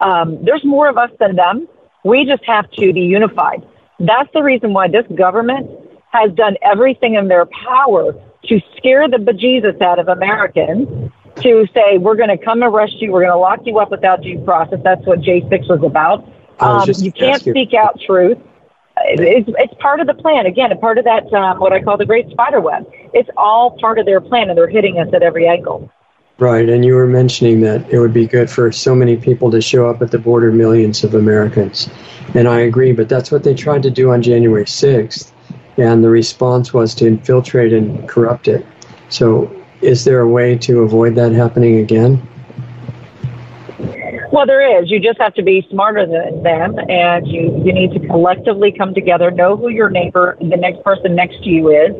Um, 0.00 0.42
there's 0.44 0.64
more 0.64 0.88
of 0.88 0.96
us 0.96 1.10
than 1.18 1.36
them. 1.36 1.68
We 2.04 2.24
just 2.24 2.44
have 2.44 2.70
to 2.72 2.92
be 2.92 3.00
unified. 3.00 3.66
That's 3.98 4.32
the 4.32 4.42
reason 4.42 4.72
why 4.72 4.88
this 4.88 5.04
government 5.14 5.68
has 6.10 6.32
done 6.32 6.56
everything 6.62 7.14
in 7.14 7.28
their 7.28 7.46
power 7.46 8.14
to 8.44 8.60
scare 8.76 9.08
the 9.08 9.16
bejesus 9.16 9.80
out 9.82 9.98
of 9.98 10.08
Americans 10.08 11.10
to 11.42 11.66
say, 11.74 11.98
we're 11.98 12.16
going 12.16 12.30
to 12.30 12.38
come 12.42 12.62
arrest 12.62 12.94
you, 13.00 13.12
we're 13.12 13.20
going 13.20 13.32
to 13.32 13.38
lock 13.38 13.60
you 13.64 13.78
up 13.78 13.90
without 13.90 14.22
due 14.22 14.38
process. 14.40 14.78
That's 14.82 15.04
what 15.06 15.20
J6 15.20 15.68
was 15.68 15.82
about. 15.84 16.26
Um, 16.60 16.84
you 16.86 17.12
can't 17.12 17.40
speak 17.40 17.74
out 17.74 18.00
truth. 18.00 18.38
It's, 19.04 19.48
it's 19.58 19.74
part 19.80 20.00
of 20.00 20.06
the 20.06 20.14
plan. 20.14 20.46
Again, 20.46 20.72
a 20.72 20.76
part 20.76 20.98
of 20.98 21.04
that, 21.04 21.32
um, 21.32 21.60
what 21.60 21.72
I 21.72 21.80
call 21.80 21.96
the 21.96 22.06
great 22.06 22.28
spider 22.30 22.60
web. 22.60 22.90
It's 23.14 23.30
all 23.36 23.78
part 23.78 23.98
of 23.98 24.06
their 24.06 24.20
plan, 24.20 24.48
and 24.48 24.58
they're 24.58 24.68
hitting 24.68 24.98
us 24.98 25.08
at 25.12 25.22
every 25.22 25.46
angle. 25.46 25.90
Right, 26.38 26.68
and 26.68 26.84
you 26.84 26.94
were 26.94 27.06
mentioning 27.06 27.60
that 27.62 27.88
it 27.90 27.98
would 27.98 28.14
be 28.14 28.26
good 28.26 28.48
for 28.48 28.70
so 28.70 28.94
many 28.94 29.16
people 29.16 29.50
to 29.50 29.60
show 29.60 29.90
up 29.90 30.02
at 30.02 30.12
the 30.12 30.18
border, 30.18 30.52
millions 30.52 31.02
of 31.02 31.14
Americans. 31.14 31.88
And 32.34 32.46
I 32.46 32.60
agree, 32.60 32.92
but 32.92 33.08
that's 33.08 33.32
what 33.32 33.42
they 33.42 33.54
tried 33.54 33.82
to 33.84 33.90
do 33.90 34.12
on 34.12 34.22
January 34.22 34.64
6th, 34.64 35.32
and 35.78 36.04
the 36.04 36.10
response 36.10 36.72
was 36.72 36.94
to 36.96 37.06
infiltrate 37.06 37.72
and 37.72 38.08
corrupt 38.08 38.46
it. 38.46 38.64
So, 39.08 39.52
is 39.80 40.04
there 40.04 40.20
a 40.20 40.28
way 40.28 40.56
to 40.58 40.82
avoid 40.82 41.14
that 41.16 41.32
happening 41.32 41.78
again? 41.78 42.22
Well, 44.30 44.44
there 44.44 44.82
is. 44.82 44.90
You 44.90 45.00
just 45.00 45.18
have 45.20 45.32
to 45.34 45.42
be 45.42 45.66
smarter 45.70 46.06
than 46.06 46.42
them, 46.42 46.78
and 46.90 47.26
you 47.26 47.62
you 47.64 47.72
need 47.72 47.92
to 47.92 48.06
collectively 48.06 48.72
come 48.72 48.92
together, 48.92 49.30
know 49.30 49.56
who 49.56 49.70
your 49.70 49.88
neighbor, 49.88 50.36
the 50.38 50.56
next 50.56 50.84
person 50.84 51.14
next 51.14 51.42
to 51.44 51.48
you 51.48 51.70
is. 51.70 51.92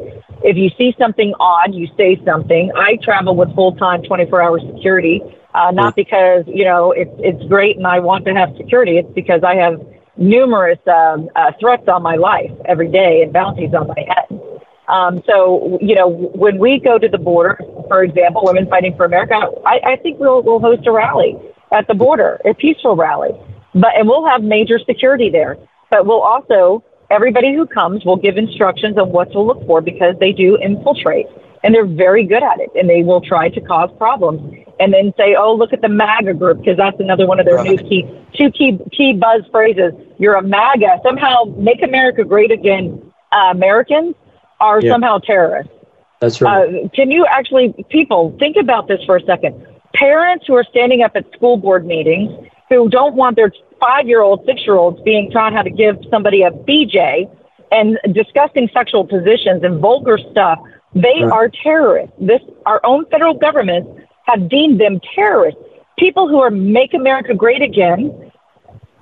If 0.44 0.56
you 0.56 0.70
see 0.76 0.94
something 0.98 1.32
odd, 1.40 1.74
you 1.74 1.88
say 1.96 2.20
something. 2.26 2.70
I 2.76 2.96
travel 3.02 3.34
with 3.34 3.54
full 3.54 3.74
time, 3.76 4.02
24 4.02 4.42
hour 4.42 4.60
security, 4.60 5.22
uh, 5.54 5.70
not 5.70 5.96
because 5.96 6.44
you 6.46 6.64
know 6.64 6.92
it's 6.92 7.10
it's 7.18 7.42
great 7.48 7.78
and 7.78 7.86
I 7.86 8.00
want 8.00 8.26
to 8.26 8.34
have 8.34 8.54
security. 8.58 8.98
It's 8.98 9.12
because 9.14 9.42
I 9.42 9.54
have 9.54 9.80
numerous 10.18 10.78
um, 10.86 11.30
uh, 11.34 11.52
threats 11.58 11.88
on 11.88 12.02
my 12.02 12.16
life 12.16 12.52
every 12.66 12.90
day 12.90 13.22
and 13.22 13.32
bounties 13.32 13.72
on 13.72 13.86
my 13.88 14.04
head. 14.06 14.40
Um, 14.88 15.22
so, 15.26 15.78
you 15.82 15.94
know, 15.94 16.08
when 16.08 16.58
we 16.58 16.80
go 16.80 16.98
to 16.98 17.08
the 17.08 17.18
border, 17.18 17.60
for 17.88 18.02
example, 18.02 18.40
Women 18.42 18.66
Fighting 18.68 18.96
for 18.96 19.04
America, 19.04 19.34
I, 19.66 19.80
I 19.84 19.96
think 19.96 20.18
we'll, 20.18 20.42
we'll 20.42 20.60
host 20.60 20.86
a 20.86 20.92
rally 20.92 21.36
at 21.72 21.86
the 21.86 21.94
border, 21.94 22.40
a 22.44 22.54
peaceful 22.54 22.96
rally. 22.96 23.30
But 23.74 23.96
and 23.96 24.08
we'll 24.08 24.26
have 24.26 24.42
major 24.42 24.78
security 24.78 25.30
there. 25.30 25.56
But 25.90 26.06
we'll 26.06 26.22
also 26.22 26.84
everybody 27.10 27.54
who 27.54 27.66
comes 27.66 28.04
will 28.04 28.16
give 28.16 28.36
instructions 28.36 28.98
on 28.98 29.10
what 29.10 29.32
to 29.32 29.40
look 29.40 29.66
for 29.66 29.80
because 29.80 30.14
they 30.20 30.32
do 30.32 30.58
infiltrate 30.58 31.26
and 31.64 31.74
they're 31.74 31.86
very 31.86 32.24
good 32.24 32.42
at 32.42 32.60
it 32.60 32.70
and 32.74 32.88
they 32.88 33.02
will 33.02 33.20
try 33.20 33.48
to 33.48 33.60
cause 33.60 33.90
problems 33.98 34.64
and 34.80 34.92
then 34.92 35.12
say, 35.16 35.34
oh, 35.34 35.54
look 35.54 35.72
at 35.72 35.80
the 35.80 35.88
MAGA 35.88 36.34
group 36.34 36.58
because 36.58 36.76
that's 36.76 37.00
another 37.00 37.26
one 37.26 37.40
of 37.40 37.46
their 37.46 37.56
right. 37.56 37.70
new 37.70 37.88
key, 37.88 38.08
two 38.34 38.50
key, 38.50 38.78
key 38.92 39.12
buzz 39.12 39.42
phrases. 39.50 39.92
You're 40.18 40.34
a 40.34 40.42
MAGA. 40.42 41.00
Somehow 41.04 41.44
make 41.56 41.82
America 41.82 42.24
great 42.24 42.52
again. 42.52 43.12
Uh, 43.32 43.50
Americans 43.50 44.14
are 44.60 44.80
yeah. 44.80 44.92
somehow 44.92 45.18
terrorists. 45.18 45.72
That's 46.20 46.40
right. 46.40 46.84
Uh, 46.84 46.88
can 46.94 47.10
you 47.10 47.26
actually, 47.26 47.74
people, 47.90 48.36
think 48.38 48.56
about 48.56 48.88
this 48.88 49.02
for 49.04 49.16
a 49.16 49.22
second 49.22 49.66
parents 49.98 50.44
who 50.46 50.54
are 50.54 50.64
standing 50.64 51.02
up 51.02 51.12
at 51.16 51.24
school 51.32 51.56
board 51.56 51.84
meetings 51.86 52.30
who 52.68 52.88
don't 52.88 53.14
want 53.14 53.36
their 53.36 53.52
five 53.80 54.06
year 54.06 54.22
olds, 54.22 54.42
six 54.46 54.64
year 54.64 54.76
olds 54.76 55.00
being 55.02 55.30
taught 55.30 55.52
how 55.52 55.62
to 55.62 55.70
give 55.70 55.96
somebody 56.10 56.42
a 56.42 56.50
BJ 56.50 57.30
and 57.70 57.98
discussing 58.12 58.68
sexual 58.72 59.04
positions 59.04 59.62
and 59.62 59.80
vulgar 59.80 60.18
stuff. 60.30 60.58
They 60.94 61.22
right. 61.22 61.32
are 61.32 61.48
terrorists. 61.48 62.14
This, 62.20 62.40
our 62.66 62.80
own 62.84 63.06
federal 63.06 63.34
government 63.34 63.86
have 64.24 64.48
deemed 64.48 64.80
them 64.80 65.00
terrorists. 65.14 65.60
People 65.98 66.28
who 66.28 66.40
are 66.40 66.50
make 66.50 66.94
America 66.94 67.34
great 67.34 67.62
again, 67.62 68.32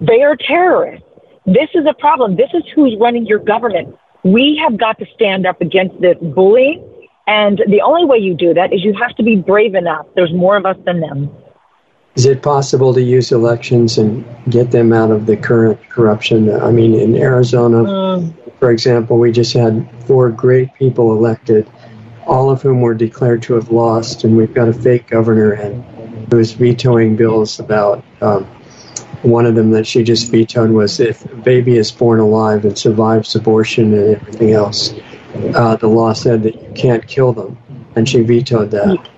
they 0.01 0.23
are 0.23 0.37
terrorists. 0.37 1.07
This 1.45 1.69
is 1.75 1.87
a 1.87 1.95
problem. 1.95 2.37
This 2.37 2.51
is 2.55 2.65
who's 2.75 2.97
running 2.99 3.27
your 3.27 3.39
government. 3.39 3.97
We 4.25 4.61
have 4.63 4.77
got 4.77 4.99
to 4.99 5.07
stand 5.15 5.47
up 5.47 5.61
against 5.61 6.01
this 6.01 6.17
bullying 6.21 6.83
and 7.27 7.63
the 7.69 7.81
only 7.81 8.05
way 8.05 8.19
you 8.19 8.35
do 8.35 8.55
that 8.55 8.73
is 8.73 8.85
you 8.85 8.95
have 8.95 9.15
to 9.17 9.23
be 9.23 9.37
brave 9.37 9.75
enough. 9.75 10.07
There's 10.15 10.33
more 10.33 10.57
of 10.57 10.65
us 10.65 10.77
than 10.85 11.01
them. 11.01 11.31
Is 12.15 12.25
it 12.25 12.43
possible 12.43 12.95
to 12.95 13.03
use 13.03 13.31
elections 13.31 13.99
and 13.99 14.25
get 14.49 14.71
them 14.71 14.93
out 14.93 15.11
of 15.11 15.27
the 15.27 15.37
current 15.37 15.79
corruption? 15.91 16.51
I 16.51 16.71
mean, 16.71 16.95
in 16.95 17.15
Arizona, 17.15 17.85
mm. 17.85 18.35
for 18.59 18.71
example, 18.71 19.19
we 19.19 19.33
just 19.33 19.53
had 19.53 19.87
four 20.07 20.31
great 20.31 20.73
people 20.75 21.13
elected, 21.13 21.69
all 22.27 22.49
of 22.49 22.63
whom 22.63 22.81
were 22.81 22.95
declared 22.95 23.43
to 23.43 23.55
have 23.55 23.71
lost, 23.71 24.25
and 24.25 24.37
we've 24.37 24.55
got 24.55 24.69
a 24.69 24.73
fake 24.73 25.09
governor 25.09 25.53
and 25.53 25.85
who 26.31 26.39
is 26.39 26.53
vetoing 26.53 27.17
bills 27.17 27.61
about. 27.61 28.03
Um, 28.23 28.45
one 29.23 29.45
of 29.45 29.55
them 29.55 29.71
that 29.73 29.87
she 29.87 30.03
just 30.03 30.31
vetoed 30.31 30.71
was 30.71 31.01
if 31.01 31.25
a 31.25 31.37
baby 31.37 31.77
is 31.77 31.91
born 31.91 32.21
alive 32.21 32.65
and 32.65 32.79
survives 32.79 33.35
abortion 33.35 33.93
and 33.93 34.17
everything 34.17 34.53
else, 34.53 34.95
uh, 35.55 35.77
the 35.77 35.89
law 35.89 36.13
said 36.13 36.43
that 36.45 36.55
you 36.61 36.73
can't 36.75 37.07
kill 37.07 37.33
them, 37.33 37.59
and 37.95 38.09
she 38.09 38.21
vetoed 38.23 38.71
that. 38.73 39.09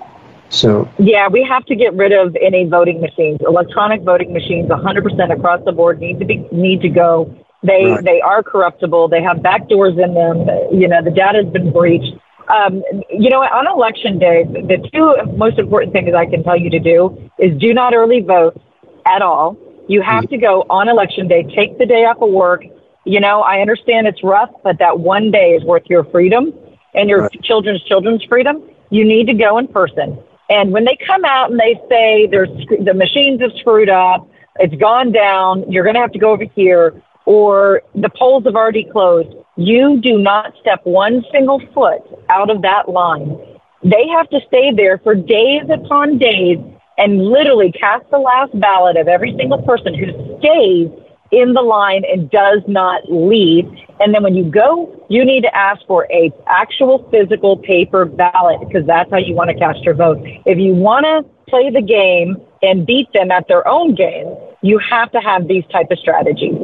So 0.51 0.91
yeah, 0.99 1.29
we 1.29 1.45
have 1.45 1.65
to 1.67 1.77
get 1.77 1.95
rid 1.95 2.13
of 2.13 2.37
any 2.41 2.65
voting 2.65 3.01
machines. 3.01 3.41
Electronic 3.47 4.03
voting 4.03 4.33
machines, 4.33 4.69
100% 4.69 5.33
across 5.33 5.63
the 5.65 5.73
board, 5.73 6.01
need 6.01 6.19
to 6.21 6.25
be 6.25 6.47
need 6.51 6.81
to 6.83 6.89
go. 6.89 7.35
They 7.63 7.85
right. 7.85 8.05
they 8.05 8.21
are 8.21 8.43
corruptible. 8.43 9.09
They 9.09 9.23
have 9.23 9.39
backdoors 9.39 10.03
in 10.03 10.15
them. 10.15 10.49
You 10.73 10.89
know, 10.89 11.03
the 11.03 11.11
data 11.11 11.43
has 11.45 11.53
been 11.53 11.73
breached. 11.73 12.15
Um, 12.49 12.83
you 13.11 13.29
know, 13.29 13.43
on 13.43 13.67
election 13.67 14.19
day, 14.19 14.45
the 14.45 14.89
two 14.93 15.37
most 15.37 15.59
important 15.59 15.93
things 15.93 16.15
I 16.15 16.25
can 16.25 16.43
tell 16.43 16.59
you 16.59 16.71
to 16.71 16.79
do 16.79 17.31
is 17.39 17.59
do 17.61 17.75
not 17.75 17.95
early 17.95 18.21
vote 18.21 18.59
at 19.05 19.21
all. 19.21 19.59
You 19.87 20.01
have 20.01 20.25
mm-hmm. 20.25 20.35
to 20.35 20.39
go 20.39 20.63
on 20.71 20.89
election 20.89 21.29
day, 21.29 21.43
take 21.43 21.79
the 21.79 21.85
day 21.85 22.05
off 22.05 22.23
of 22.23 22.31
work, 22.31 22.65
you 23.09 23.21
know, 23.21 23.41
I 23.41 23.61
understand 23.61 24.07
it's 24.07 24.23
rough, 24.23 24.51
but 24.63 24.79
that 24.81 25.01
one 25.01 25.31
day 25.31 25.53
is 25.55 25.65
worth 25.65 25.85
your 25.87 26.05
freedom 26.05 26.53
and 26.95 27.09
your 27.09 27.23
right. 27.23 27.43
children's 27.43 27.83
children's 27.85 28.23
freedom. 28.25 28.63
You 28.91 29.05
need 29.05 29.27
to 29.29 29.35
go 29.35 29.57
in 29.57 29.67
person. 29.67 30.19
And 30.51 30.73
when 30.73 30.85
they 30.85 30.97
come 31.07 31.25
out 31.25 31.51
and 31.51 31.59
they 31.59 31.81
say 31.89 32.27
there's 32.27 32.51
the 32.85 32.93
machines 32.93 33.41
have 33.41 33.53
screwed 33.61 33.89
up, 33.89 34.29
it's 34.57 34.75
gone 34.75 35.13
down, 35.13 35.71
you're 35.71 35.85
going 35.85 35.95
to 35.95 36.01
have 36.01 36.13
to 36.13 36.19
go 36.19 36.33
over 36.33 36.45
here, 36.55 37.03
or 37.25 37.83
the 37.95 38.11
polls 38.11 38.45
have 38.45 38.57
already 38.57 38.85
closed, 38.85 39.35
you 39.57 40.01
do 40.01 40.19
not 40.19 40.53
step 40.61 40.81
one 40.85 41.25
single 41.33 41.61
foot 41.73 42.03
out 42.29 42.51
of 42.51 42.63
that 42.63 42.91
line. 42.91 43.39
They 43.83 44.07
have 44.09 44.29
to 44.31 44.41
stay 44.49 44.73
there 44.73 44.99
for 44.99 45.15
days 45.15 45.63
upon 45.71 46.19
days 46.19 46.59
and 46.99 47.23
literally 47.25 47.73
cast 47.73 48.11
the 48.11 48.19
last 48.19 48.59
ballot 48.59 48.97
of 48.97 49.09
every 49.09 49.35
single 49.39 49.63
person 49.63 49.95
who 49.95 50.39
stays 50.41 50.91
in 51.31 51.53
the 51.53 51.63
line 51.63 52.05
and 52.11 52.31
does 52.31 52.63
not 52.67 53.03
leave. 53.11 53.67
And 54.01 54.15
then 54.15 54.23
when 54.23 54.35
you 54.35 54.45
go, 54.45 55.05
you 55.09 55.25
need 55.25 55.43
to 55.43 55.55
ask 55.55 55.85
for 55.87 56.07
a 56.11 56.33
actual 56.47 57.09
physical 57.11 57.57
paper 57.57 58.05
ballot 58.05 58.61
because 58.61 58.87
that's 58.87 59.11
how 59.11 59.19
you 59.19 59.35
want 59.35 59.51
to 59.51 59.57
cast 59.57 59.83
your 59.83 59.95
vote. 59.95 60.19
If 60.47 60.59
you 60.59 60.75
want 60.75 61.05
to 61.05 61.29
play 61.51 61.71
the 61.71 61.83
game 61.83 62.37
and 62.63 62.87
beat 62.87 63.13
them 63.13 63.31
at 63.31 63.49
their 63.49 63.67
own 63.67 63.95
game, 63.95 64.37
you 64.63 64.79
have 64.79 65.11
to 65.13 65.19
have 65.19 65.49
these 65.49 65.65
type 65.67 65.91
of 65.91 65.99
strategies. 65.99 66.57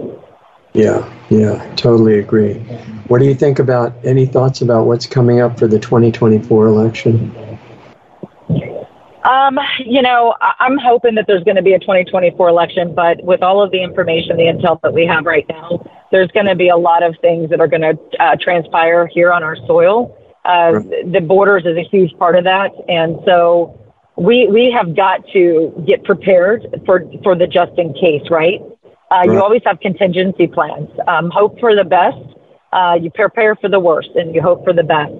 Yeah, 0.72 1.08
yeah, 1.30 1.72
totally 1.76 2.18
agree. 2.18 2.54
What 3.06 3.20
do 3.20 3.26
you 3.26 3.34
think 3.34 3.60
about 3.60 3.94
any 4.04 4.26
thoughts 4.26 4.60
about 4.60 4.86
what's 4.86 5.06
coming 5.06 5.40
up 5.40 5.58
for 5.58 5.68
the 5.68 5.78
2024 5.78 6.66
election? 6.66 7.30
Um, 9.24 9.58
you 9.78 10.02
know, 10.02 10.34
I'm 10.40 10.76
hoping 10.76 11.14
that 11.14 11.26
there's 11.26 11.44
going 11.44 11.56
to 11.56 11.62
be 11.62 11.72
a 11.72 11.78
2024 11.78 12.48
election, 12.48 12.94
but 12.94 13.24
with 13.24 13.42
all 13.42 13.62
of 13.62 13.70
the 13.70 13.82
information, 13.82 14.36
the 14.36 14.44
intel 14.44 14.80
that 14.82 14.92
we 14.92 15.06
have 15.06 15.24
right 15.24 15.46
now, 15.48 15.82
there's 16.12 16.30
going 16.32 16.46
to 16.46 16.54
be 16.54 16.68
a 16.68 16.76
lot 16.76 17.02
of 17.02 17.16
things 17.22 17.48
that 17.48 17.58
are 17.58 17.66
going 17.66 17.82
to 17.82 17.98
uh, 18.20 18.36
transpire 18.38 19.06
here 19.06 19.32
on 19.32 19.42
our 19.42 19.56
soil. 19.66 20.16
Uh, 20.44 20.80
the 21.10 21.20
borders 21.26 21.64
is 21.64 21.76
a 21.78 21.82
huge 21.82 22.12
part 22.18 22.36
of 22.36 22.44
that, 22.44 22.70
and 22.86 23.16
so 23.24 23.80
we 24.16 24.46
we 24.48 24.70
have 24.70 24.94
got 24.94 25.26
to 25.32 25.72
get 25.86 26.04
prepared 26.04 26.66
for 26.84 27.02
for 27.22 27.34
the 27.34 27.46
just 27.46 27.72
in 27.78 27.94
case, 27.94 28.28
right? 28.30 28.60
Uh, 28.60 28.68
right. 29.10 29.24
You 29.24 29.42
always 29.42 29.62
have 29.64 29.80
contingency 29.80 30.46
plans. 30.46 30.90
Um, 31.08 31.30
hope 31.30 31.58
for 31.60 31.74
the 31.74 31.84
best. 31.84 32.18
Uh, 32.74 32.98
you 33.00 33.10
prepare 33.10 33.56
for 33.56 33.70
the 33.70 33.80
worst, 33.80 34.10
and 34.16 34.34
you 34.34 34.42
hope 34.42 34.64
for 34.64 34.74
the 34.74 34.82
best. 34.82 35.16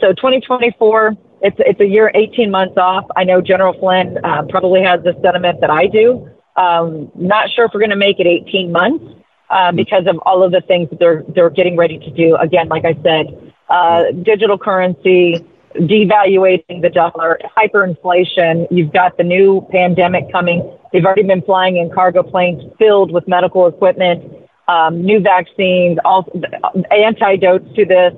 So 0.00 0.12
2024 0.12 1.16
it's 1.42 1.56
it's 1.58 1.80
a 1.80 1.86
year, 1.86 2.10
18 2.14 2.50
months 2.50 2.76
off. 2.76 3.04
I 3.16 3.24
know 3.24 3.40
General 3.40 3.78
Flynn 3.78 4.18
uh, 4.24 4.42
probably 4.48 4.82
has 4.82 5.02
the 5.02 5.14
sentiment 5.22 5.60
that 5.60 5.70
I 5.70 5.86
do. 5.86 6.28
Um, 6.56 7.10
not 7.14 7.50
sure 7.54 7.66
if 7.66 7.70
we're 7.72 7.80
going 7.80 7.90
to 7.90 7.96
make 7.96 8.18
it 8.18 8.26
18 8.26 8.72
months 8.72 9.04
uh, 9.50 9.72
because 9.72 10.06
of 10.06 10.18
all 10.26 10.42
of 10.42 10.52
the 10.52 10.60
things 10.62 10.90
that 10.90 10.98
they're 10.98 11.24
they're 11.34 11.50
getting 11.50 11.76
ready 11.76 11.98
to 11.98 12.10
do. 12.10 12.36
Again, 12.36 12.68
like 12.68 12.84
I 12.84 12.94
said, 13.02 13.52
uh, 13.68 14.10
digital 14.22 14.58
currency, 14.58 15.44
devaluating 15.76 16.82
the 16.82 16.90
dollar, 16.90 17.38
hyperinflation. 17.56 18.66
You've 18.70 18.92
got 18.92 19.16
the 19.16 19.24
new 19.24 19.66
pandemic 19.70 20.32
coming. 20.32 20.76
They've 20.92 21.04
already 21.04 21.22
been 21.22 21.42
flying 21.42 21.76
in 21.76 21.90
cargo 21.90 22.22
planes 22.22 22.62
filled 22.78 23.12
with 23.12 23.28
medical 23.28 23.66
equipment, 23.66 24.48
um, 24.66 25.02
new 25.02 25.20
vaccines, 25.20 25.98
all 26.04 26.26
antidotes 26.90 27.68
to 27.76 27.84
this. 27.84 28.14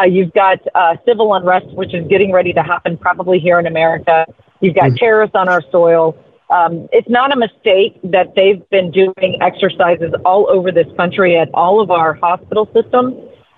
Uh, 0.00 0.04
you've 0.04 0.32
got 0.32 0.58
uh, 0.74 0.96
civil 1.06 1.34
unrest, 1.34 1.66
which 1.74 1.94
is 1.94 2.06
getting 2.08 2.32
ready 2.32 2.52
to 2.52 2.62
happen 2.62 2.96
probably 2.96 3.38
here 3.38 3.58
in 3.58 3.66
America. 3.66 4.26
You've 4.60 4.74
got 4.74 4.86
mm-hmm. 4.86 4.96
terrorists 4.96 5.34
on 5.34 5.48
our 5.48 5.62
soil. 5.70 6.16
Um, 6.48 6.88
it's 6.92 7.08
not 7.08 7.32
a 7.32 7.36
mistake 7.36 7.98
that 8.04 8.34
they've 8.34 8.68
been 8.70 8.90
doing 8.90 9.38
exercises 9.40 10.12
all 10.24 10.48
over 10.48 10.72
this 10.72 10.86
country 10.96 11.38
at 11.38 11.48
all 11.54 11.80
of 11.80 11.90
our 11.90 12.14
hospital 12.14 12.68
systems 12.74 13.14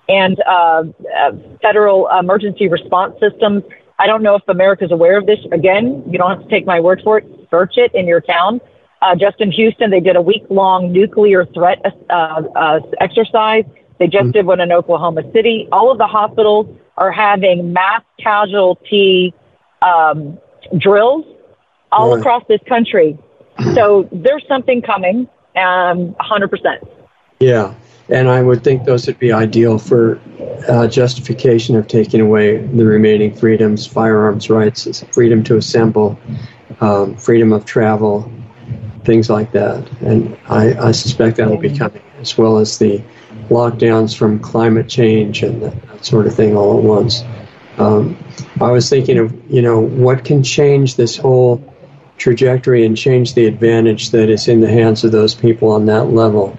and 0.09 0.41
uh, 0.47 0.83
uh, 1.17 1.31
federal 1.61 2.07
emergency 2.09 2.67
response 2.67 3.15
systems. 3.19 3.63
I 3.97 4.07
don't 4.07 4.21
know 4.21 4.35
if 4.35 4.43
America's 4.47 4.91
aware 4.91 5.17
of 5.17 5.25
this. 5.25 5.39
Again, 5.51 6.03
you 6.07 6.17
don't 6.17 6.29
have 6.29 6.43
to 6.43 6.49
take 6.49 6.65
my 6.65 6.79
word 6.79 7.01
for 7.03 7.19
it. 7.19 7.25
Search 7.49 7.77
it 7.77 7.93
in 7.95 8.07
your 8.07 8.21
town. 8.21 8.59
Uh, 9.01 9.15
just 9.15 9.39
in 9.39 9.51
Houston, 9.51 9.89
they 9.91 9.99
did 9.99 10.15
a 10.15 10.21
week 10.21 10.43
long 10.49 10.91
nuclear 10.91 11.45
threat 11.45 11.79
uh, 12.09 12.41
uh, 12.55 12.79
exercise 12.99 13.65
they 13.99 14.07
just 14.07 14.25
mm-hmm. 14.25 14.31
did 14.31 14.45
one 14.45 14.59
in 14.59 14.71
Oklahoma 14.71 15.23
City. 15.31 15.67
All 15.71 15.91
of 15.91 15.97
the 15.97 16.07
hospitals 16.07 16.67
are 16.97 17.11
having 17.11 17.73
mass 17.73 18.03
casualty 18.19 19.33
um, 19.81 20.37
drills 20.77 21.25
all 21.91 22.11
right. 22.11 22.19
across 22.19 22.43
this 22.47 22.61
country. 22.67 23.17
So 23.75 24.09
there's 24.11 24.43
something 24.47 24.81
coming, 24.81 25.27
um, 25.55 26.15
100%. 26.15 26.87
Yeah, 27.39 27.75
and 28.09 28.27
I 28.27 28.41
would 28.41 28.63
think 28.63 28.85
those 28.85 29.05
would 29.05 29.19
be 29.19 29.31
ideal 29.31 29.77
for 29.77 30.19
uh, 30.67 30.87
justification 30.87 31.75
of 31.75 31.87
taking 31.87 32.19
away 32.19 32.57
the 32.57 32.83
remaining 32.83 33.33
freedoms, 33.33 33.85
firearms 33.85 34.49
rights, 34.49 35.03
freedom 35.11 35.43
to 35.43 35.57
assemble, 35.57 36.19
um, 36.81 37.15
freedom 37.15 37.53
of 37.53 37.65
travel, 37.65 38.29
things 39.03 39.29
like 39.29 39.51
that. 39.51 39.89
And 40.01 40.37
I, 40.47 40.73
I 40.87 40.91
suspect 40.91 41.37
that 41.37 41.49
will 41.49 41.57
be 41.57 41.75
coming, 41.77 42.01
as 42.19 42.37
well 42.37 42.57
as 42.57 42.79
the 42.79 43.03
lockdowns 43.53 44.17
from 44.17 44.39
climate 44.39 44.89
change 44.89 45.43
and 45.43 45.61
that, 45.61 46.05
sort 46.05 46.27
of 46.27 46.35
thing 46.35 46.57
all 46.57 46.77
at 46.77 46.83
once. 46.83 47.23
Um, 47.77 48.17
I 48.59 48.71
was 48.71 48.89
thinking 48.89 49.17
of, 49.17 49.33
you 49.49 49.61
know, 49.61 49.79
what 49.79 50.25
can 50.25 50.43
change 50.43 50.95
this 50.95 51.15
whole 51.15 51.63
trajectory 52.17 52.85
and 52.85 52.97
change 52.97 53.33
the 53.33 53.45
advantage 53.45 54.11
that 54.11 54.29
is 54.29 54.47
in 54.47 54.61
the 54.61 54.69
hands 54.69 55.03
of 55.03 55.11
those 55.11 55.33
people 55.33 55.71
on 55.71 55.85
that 55.85 56.05
level. 56.05 56.57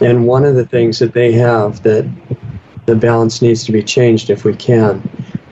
And 0.00 0.26
one 0.26 0.44
of 0.44 0.54
the 0.54 0.66
things 0.66 0.98
that 0.98 1.12
they 1.12 1.32
have 1.32 1.82
that 1.82 2.08
the 2.86 2.96
balance 2.96 3.42
needs 3.42 3.64
to 3.64 3.72
be 3.72 3.82
changed 3.82 4.30
if 4.30 4.44
we 4.44 4.54
can 4.54 5.08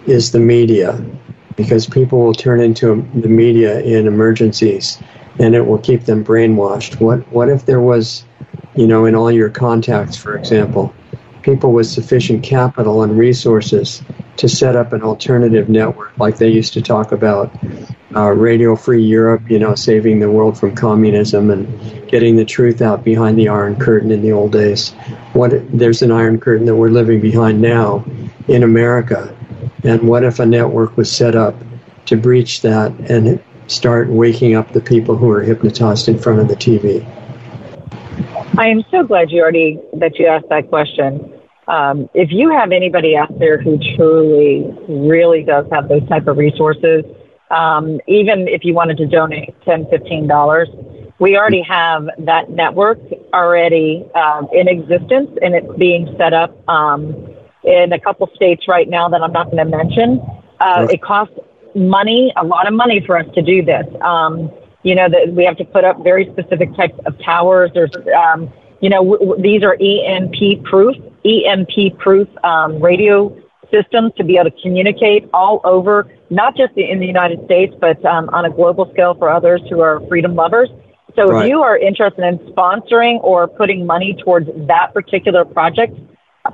is 0.07 0.33
the 0.33 0.41
media, 0.41 1.05
because 1.57 1.87
people 1.87 2.19
will 2.21 2.35
turn 2.35 2.61
into 2.61 3.07
the 3.15 3.29
media 3.29 3.81
in 3.81 4.07
emergencies 4.07 5.03
and 5.39 5.55
it 5.55 5.67
will 5.67 5.79
keep 5.79 6.05
them 6.05 6.25
brainwashed. 6.25 7.01
What, 7.01 7.21
what 7.33 7.49
if 7.49 7.67
there 7.67 7.81
was 7.81 8.25
you 8.77 8.87
know, 8.87 9.05
in 9.05 9.14
all 9.14 9.31
your 9.31 9.51
contacts, 9.51 10.16
for 10.16 10.37
example, 10.37 10.95
people 11.43 11.72
with 11.72 11.87
sufficient 11.87 12.43
capital 12.43 13.03
and 13.03 13.16
resources 13.16 14.03
to 14.37 14.49
set 14.49 14.75
up 14.75 14.93
an 14.93 15.03
alternative 15.03 15.68
network 15.68 16.16
like 16.18 16.39
they 16.39 16.49
used 16.49 16.72
to 16.72 16.83
talk 16.83 17.12
about 17.12 17.53
uh, 18.16 18.31
Radio 18.31 18.77
Free 18.77 19.03
Europe, 19.03 19.43
you 19.51 19.59
know, 19.59 19.75
saving 19.75 20.20
the 20.20 20.31
world 20.31 20.59
from 20.59 20.75
communism 20.75 21.51
and 21.51 22.09
getting 22.09 22.37
the 22.37 22.45
truth 22.45 22.81
out 22.81 23.05
behind 23.05 23.39
the 23.39 23.49
Iron 23.49 23.77
Curtain 23.77 24.11
in 24.11 24.22
the 24.22 24.33
old 24.33 24.53
days. 24.53 24.91
What 25.33 25.53
there's 25.77 26.03
an 26.03 26.11
Iron 26.11 26.41
Curtain 26.41 26.66
that 26.66 26.77
we're 26.77 26.91
living 26.91 27.20
behind 27.20 27.61
now 27.61 28.05
in 28.49 28.62
America, 28.62 29.37
and 29.83 30.03
what 30.03 30.25
if 30.25 30.39
a 30.39 30.47
network 30.47 30.97
was 30.97 31.11
set 31.11 31.35
up 31.35 31.55
to 32.07 32.16
breach 32.16 32.62
that 32.62 32.93
and 33.11 33.43
start 33.66 34.09
waking 34.09 34.55
up 34.55 34.72
the 34.72 34.81
people 34.81 35.16
who 35.16 35.31
are 35.31 35.43
hypnotized 35.43 36.09
in 36.09 36.18
front 36.18 36.41
of 36.41 36.49
the 36.49 36.57
TV? 36.57 37.05
I 38.57 38.69
am 38.69 38.85
so 38.91 39.03
glad 39.03 39.31
you 39.31 39.43
already 39.43 39.81
that 39.95 40.19
you 40.19 40.27
asked 40.27 40.49
that 40.51 40.69
question. 40.69 41.33
Um, 41.67 42.09
if 42.15 42.31
you 42.31 42.51
have 42.51 42.73
anybody 42.73 43.17
out 43.17 43.37
there 43.39 43.61
who 43.61 43.79
truly, 43.97 44.67
really 44.89 45.43
does 45.43 45.67
have 45.73 45.89
those 45.89 46.07
type 46.09 46.27
of 46.29 46.37
resources, 46.37 47.05
um, 47.51 48.01
even 48.07 48.47
if 48.47 48.65
you 48.65 48.75
wanted 48.75 48.99
to 48.99 49.07
donate 49.07 49.55
ten, 49.65 49.87
fifteen 49.91 50.29
dollars, 50.29 50.69
we 51.19 51.37
already 51.37 51.63
have 51.63 52.07
that 52.19 52.51
network 52.51 52.99
already 53.33 54.05
um, 54.15 54.49
in 54.53 54.69
existence, 54.69 55.31
and 55.43 55.55
it's 55.55 55.79
being 55.79 56.15
set 56.19 56.33
up 56.33 56.57
um, 56.69 57.35
in 57.65 57.93
a 57.93 57.99
couple 57.99 58.29
states 58.35 58.69
right 58.69 58.89
now 58.89 59.09
that 59.09 59.23
I'm 59.23 59.33
not 59.33 59.51
going 59.51 59.69
to 59.69 59.77
mention. 59.77 60.21
Uh, 60.61 60.87
it 60.91 61.03
costs 61.03 61.35
money, 61.75 62.33
a 62.37 62.45
lot 62.45 62.69
of 62.69 62.75
money 62.75 63.03
for 63.05 63.19
us 63.19 63.27
to 63.35 63.43
do 63.43 63.65
this. 63.65 63.87
You 64.85 64.95
know, 64.95 65.09
that 65.09 65.32
we 65.32 65.45
have 65.45 65.57
to 65.57 65.64
put 65.64 65.85
up 65.85 66.05
very 66.05 66.30
specific 66.30 66.74
types 66.76 66.99
of 67.07 67.18
towers. 67.20 67.70
There's, 67.74 67.91
um, 68.16 68.53
you 68.80 68.91
know, 68.91 69.03
w- 69.03 69.18
w- 69.18 69.43
these 69.43 69.62
are 69.62 69.76
EMP 69.80 70.62
proof, 70.64 70.97
EMP 71.24 71.99
proof 71.99 72.28
um, 72.45 72.80
radio 72.80 73.37
systems 73.72 74.12
to 74.16 74.24
be 74.24 74.37
able 74.37 74.51
to 74.51 74.62
communicate 74.62 75.28
all 75.32 75.61
over, 75.64 76.07
not 76.30 76.57
just 76.57 76.76
in 76.76 77.01
the 77.01 77.07
United 77.07 77.45
States, 77.47 77.74
but 77.80 78.05
um, 78.05 78.28
on 78.30 78.45
a 78.45 78.51
global 78.51 78.91
scale 78.93 79.14
for 79.14 79.30
others 79.30 79.61
who 79.68 79.80
are 79.80 80.01
freedom 80.09 80.35
lovers. 80.35 80.68
So 81.16 81.26
right. 81.26 81.45
if 81.45 81.51
you 81.51 81.62
are 81.62 81.78
interested 81.78 82.24
in 82.24 82.39
sponsoring 82.53 83.22
or 83.22 83.47
putting 83.49 83.87
money 83.87 84.16
towards 84.22 84.49
that 84.66 84.93
particular 84.93 85.45
project, 85.45 85.97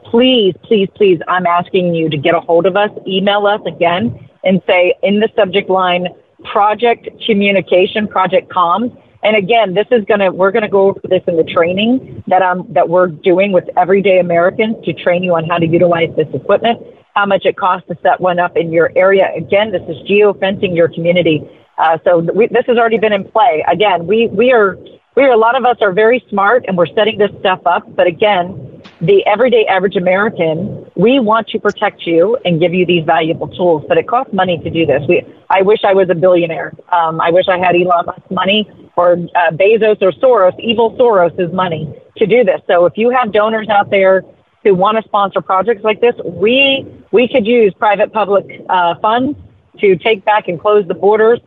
please, 0.05 0.55
please, 0.63 0.89
please, 0.95 1.19
I'm 1.29 1.47
asking 1.47 1.95
you 1.95 2.09
to 2.11 2.17
get 2.17 2.35
a 2.35 2.41
hold 2.41 2.67
of 2.67 2.77
us, 2.77 2.91
email 3.07 3.47
us 3.47 3.61
again, 3.67 4.29
and 4.45 4.63
say 4.67 4.95
in 5.03 5.21
the 5.21 5.29
subject 5.35 5.69
line, 5.71 6.09
project 6.45 7.09
communication, 7.27 8.09
project 8.09 8.51
comms. 8.51 8.97
And 9.23 9.37
again, 9.37 9.75
this 9.75 9.87
is 9.91 10.05
gonna 10.07 10.33
we're 10.33 10.51
gonna 10.51 10.69
go 10.69 10.89
over 10.89 11.01
this 11.05 11.23
in 11.27 11.37
the 11.37 11.45
training 11.45 12.25
that 12.27 12.43
um 12.43 12.67
that 12.71 12.89
we're 12.89 13.09
doing 13.09 13.53
with 13.53 13.69
everyday 13.77 14.19
Americans 14.19 14.77
to 14.85 14.93
train 14.93 15.23
you 15.23 15.35
on 15.35 15.45
how 15.45 15.59
to 15.59 15.67
utilize 15.67 16.09
this 16.17 16.29
equipment, 16.33 16.81
how 17.15 17.27
much 17.27 17.45
it 17.45 17.57
costs 17.57 17.87
to 17.89 17.99
set 18.03 18.21
one 18.21 18.39
up 18.39 18.57
in 18.57 18.73
your 18.73 18.91
area. 18.97 19.31
Again, 19.37 19.73
this 19.73 19.83
is 19.83 19.97
geofencing 20.09 20.75
your 20.75 20.89
community. 20.89 21.43
Uh, 21.77 21.99
so 22.05 22.19
we, 22.19 22.47
this 22.49 22.65
has 22.67 22.79
already 22.79 22.99
been 22.99 23.13
in 23.13 23.25
play. 23.25 23.65
Again, 23.71 24.07
we 24.07 24.29
we 24.29 24.53
are 24.53 24.79
we 25.17 25.25
are 25.25 25.31
a 25.31 25.37
lot 25.37 25.57
of 25.57 25.65
us 25.67 25.77
are 25.83 25.93
very 25.93 26.25
smart 26.31 26.65
and 26.67 26.77
we're 26.77 26.87
setting 26.87 27.19
this 27.19 27.31
stuff 27.41 27.61
up. 27.67 27.95
But 27.95 28.07
again, 28.07 28.70
the 29.01 29.25
everyday 29.27 29.65
average 29.67 29.97
American 29.97 30.87
we 30.95 31.19
want 31.19 31.49
to 31.49 31.59
protect 31.59 32.07
you 32.07 32.37
and 32.45 32.61
give 32.61 32.75
you 32.75 32.85
these 32.85 33.05
valuable 33.05 33.49
tools, 33.49 33.85
but 33.89 33.97
it 33.97 34.07
costs 34.07 34.33
money 34.33 34.59
to 34.59 34.71
do 34.71 34.85
this. 34.85 35.03
We, 35.09 35.23
I 35.49 35.63
wish 35.63 35.81
I 35.85 35.95
was 35.95 36.11
a 36.11 36.15
billionaire. 36.15 36.75
Um, 36.93 37.21
I 37.21 37.31
wish 37.31 37.49
I 37.49 37.59
had 37.59 37.75
Elon 37.75 38.07
Musk's 38.07 38.31
money 38.31 38.71
or 38.97 39.13
uh, 39.13 39.51
Bezos 39.53 40.03
or 40.03 40.13
Soros, 40.13 40.59
evil 40.61 40.97
Soros's 40.99 41.53
money 41.55 41.93
to 42.19 42.27
do 42.27 42.45
this. 42.45 42.61
So 42.67 42.85
if 42.85 42.95
you 42.97 43.09
have 43.11 43.33
donors 43.33 43.69
out 43.71 43.91
there 43.91 44.23
who 44.63 44.75
want 44.75 44.99
to 44.99 45.03
sponsor 45.05 45.41
projects 45.41 45.83
like 45.83 46.01
this, 46.01 46.15
we 46.25 46.87
we 47.11 47.29
could 47.29 47.47
use 47.47 47.73
private 47.79 48.13
public 48.13 48.45
uh, 48.69 48.97
funds 49.01 49.39
to 49.79 49.97
take 49.97 50.25
back 50.25 50.49
and 50.49 50.61
close 50.61 50.87
the 50.87 50.95
borders, 50.95 51.41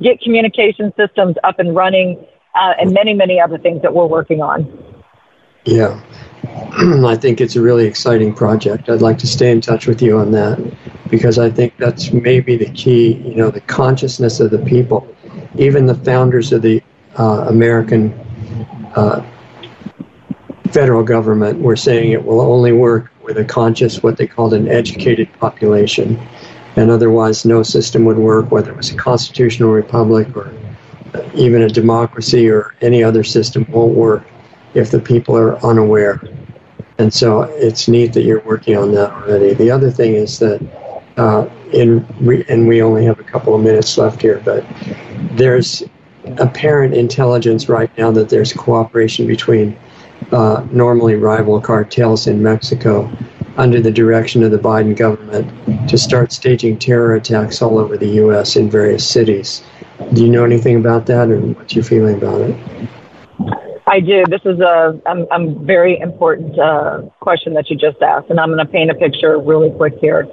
get 0.00 0.20
communication 0.20 0.92
systems 0.96 1.34
up 1.42 1.58
and 1.58 1.74
running, 1.74 2.24
uh, 2.54 2.74
and 2.80 2.92
many 2.92 3.14
many 3.14 3.40
other 3.40 3.58
things 3.58 3.82
that 3.82 3.92
we're 3.92 4.06
working 4.06 4.40
on. 4.40 4.60
Yeah, 5.64 6.00
I 7.06 7.16
think 7.16 7.40
it's 7.40 7.56
a 7.56 7.60
really 7.60 7.86
exciting 7.86 8.34
project. 8.34 8.88
I'd 8.88 9.02
like 9.02 9.18
to 9.18 9.26
stay 9.26 9.50
in 9.50 9.60
touch 9.60 9.86
with 9.86 10.02
you 10.02 10.18
on 10.18 10.32
that 10.32 10.58
because 11.10 11.38
I 11.38 11.50
think 11.50 11.76
that's 11.76 12.12
maybe 12.12 12.56
the 12.56 12.70
key. 12.70 13.14
You 13.14 13.34
know, 13.36 13.50
the 13.50 13.60
consciousness 13.62 14.40
of 14.40 14.50
the 14.50 14.58
people, 14.58 15.06
even 15.56 15.86
the 15.86 15.94
founders 15.94 16.52
of 16.52 16.62
the 16.62 16.82
uh, 17.18 17.46
American. 17.48 18.12
Uh, 18.94 19.24
federal 20.72 21.02
government 21.02 21.60
were 21.60 21.76
saying 21.76 22.12
it 22.12 22.24
will 22.24 22.40
only 22.40 22.72
work 22.72 23.10
with 23.22 23.36
a 23.36 23.44
conscious, 23.44 24.02
what 24.02 24.16
they 24.16 24.26
called 24.26 24.54
an 24.54 24.68
educated 24.68 25.30
population. 25.38 26.18
And 26.76 26.90
otherwise, 26.90 27.44
no 27.44 27.62
system 27.62 28.04
would 28.06 28.16
work, 28.16 28.50
whether 28.50 28.70
it 28.70 28.76
was 28.76 28.90
a 28.90 28.96
constitutional 28.96 29.70
republic 29.70 30.34
or 30.34 30.52
even 31.34 31.62
a 31.62 31.68
democracy 31.68 32.48
or 32.48 32.74
any 32.80 33.04
other 33.04 33.22
system 33.22 33.66
won't 33.70 33.94
work 33.94 34.24
if 34.74 34.90
the 34.90 34.98
people 34.98 35.36
are 35.36 35.62
unaware. 35.64 36.20
And 36.98 37.12
so 37.12 37.42
it's 37.42 37.88
neat 37.88 38.12
that 38.12 38.22
you're 38.22 38.42
working 38.42 38.76
on 38.76 38.92
that 38.92 39.10
already. 39.12 39.54
The 39.54 39.70
other 39.70 39.90
thing 39.90 40.14
is 40.14 40.38
that, 40.38 40.60
uh, 41.16 41.48
in 41.72 42.06
re- 42.20 42.44
and 42.48 42.68
we 42.68 42.82
only 42.82 43.04
have 43.04 43.18
a 43.18 43.24
couple 43.24 43.54
of 43.54 43.62
minutes 43.62 43.96
left 43.98 44.20
here, 44.20 44.40
but 44.44 44.64
there's 45.32 45.82
apparent 46.38 46.94
intelligence 46.94 47.68
right 47.68 47.90
now 47.98 48.10
that 48.12 48.28
there's 48.28 48.52
cooperation 48.52 49.26
between 49.26 49.76
uh, 50.30 50.64
normally 50.70 51.16
rival 51.16 51.60
cartels 51.60 52.26
in 52.26 52.42
Mexico 52.42 53.10
under 53.56 53.80
the 53.80 53.90
direction 53.90 54.42
of 54.42 54.50
the 54.50 54.58
Biden 54.58 54.96
government 54.96 55.88
to 55.88 55.98
start 55.98 56.32
staging 56.32 56.78
terror 56.78 57.14
attacks 57.14 57.60
all 57.60 57.78
over 57.78 57.96
the 57.96 58.08
U.S. 58.08 58.56
in 58.56 58.70
various 58.70 59.08
cities. 59.08 59.62
Do 60.14 60.22
you 60.22 60.30
know 60.30 60.44
anything 60.44 60.76
about 60.76 61.06
that, 61.06 61.30
or 61.30 61.40
what's 61.40 61.74
your 61.74 61.84
feeling 61.84 62.16
about 62.16 62.40
it? 62.40 62.88
I 63.92 64.00
do. 64.00 64.24
This 64.26 64.40
is 64.46 64.58
a, 64.58 64.98
a 65.04 65.54
very 65.64 66.00
important 66.00 66.58
uh, 66.58 67.02
question 67.20 67.52
that 67.52 67.68
you 67.68 67.76
just 67.76 68.00
asked, 68.00 68.30
and 68.30 68.40
I'm 68.40 68.48
going 68.48 68.64
to 68.66 68.72
paint 68.72 68.90
a 68.90 68.94
picture 68.94 69.38
really 69.38 69.68
quick 69.68 69.92
here. 70.00 70.26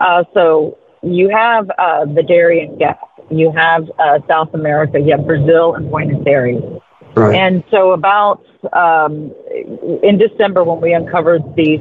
Uh, 0.00 0.24
so 0.34 0.76
you 1.00 1.28
have 1.28 1.70
uh, 1.78 2.06
the 2.06 2.24
Darien 2.24 2.76
Gap, 2.76 2.98
you 3.30 3.52
have 3.52 3.84
uh, 4.00 4.18
South 4.26 4.52
America, 4.52 4.98
you 4.98 5.12
have 5.12 5.24
Brazil 5.26 5.76
and 5.76 5.90
Buenos 5.90 6.26
Aires. 6.26 6.60
Right. 7.14 7.36
And 7.36 7.62
so 7.70 7.92
about 7.92 8.44
um, 8.72 9.32
in 10.02 10.18
December 10.18 10.64
when 10.64 10.80
we 10.80 10.92
uncovered 10.92 11.42
these 11.54 11.78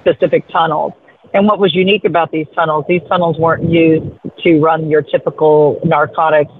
specific 0.00 0.48
tunnels, 0.48 0.94
and 1.34 1.46
what 1.46 1.58
was 1.58 1.74
unique 1.74 2.06
about 2.06 2.32
these 2.32 2.46
tunnels, 2.54 2.86
these 2.88 3.02
tunnels 3.06 3.38
weren't 3.38 3.68
used 3.68 4.06
to 4.44 4.60
run 4.60 4.88
your 4.88 5.02
typical 5.02 5.78
narcotics 5.84 6.52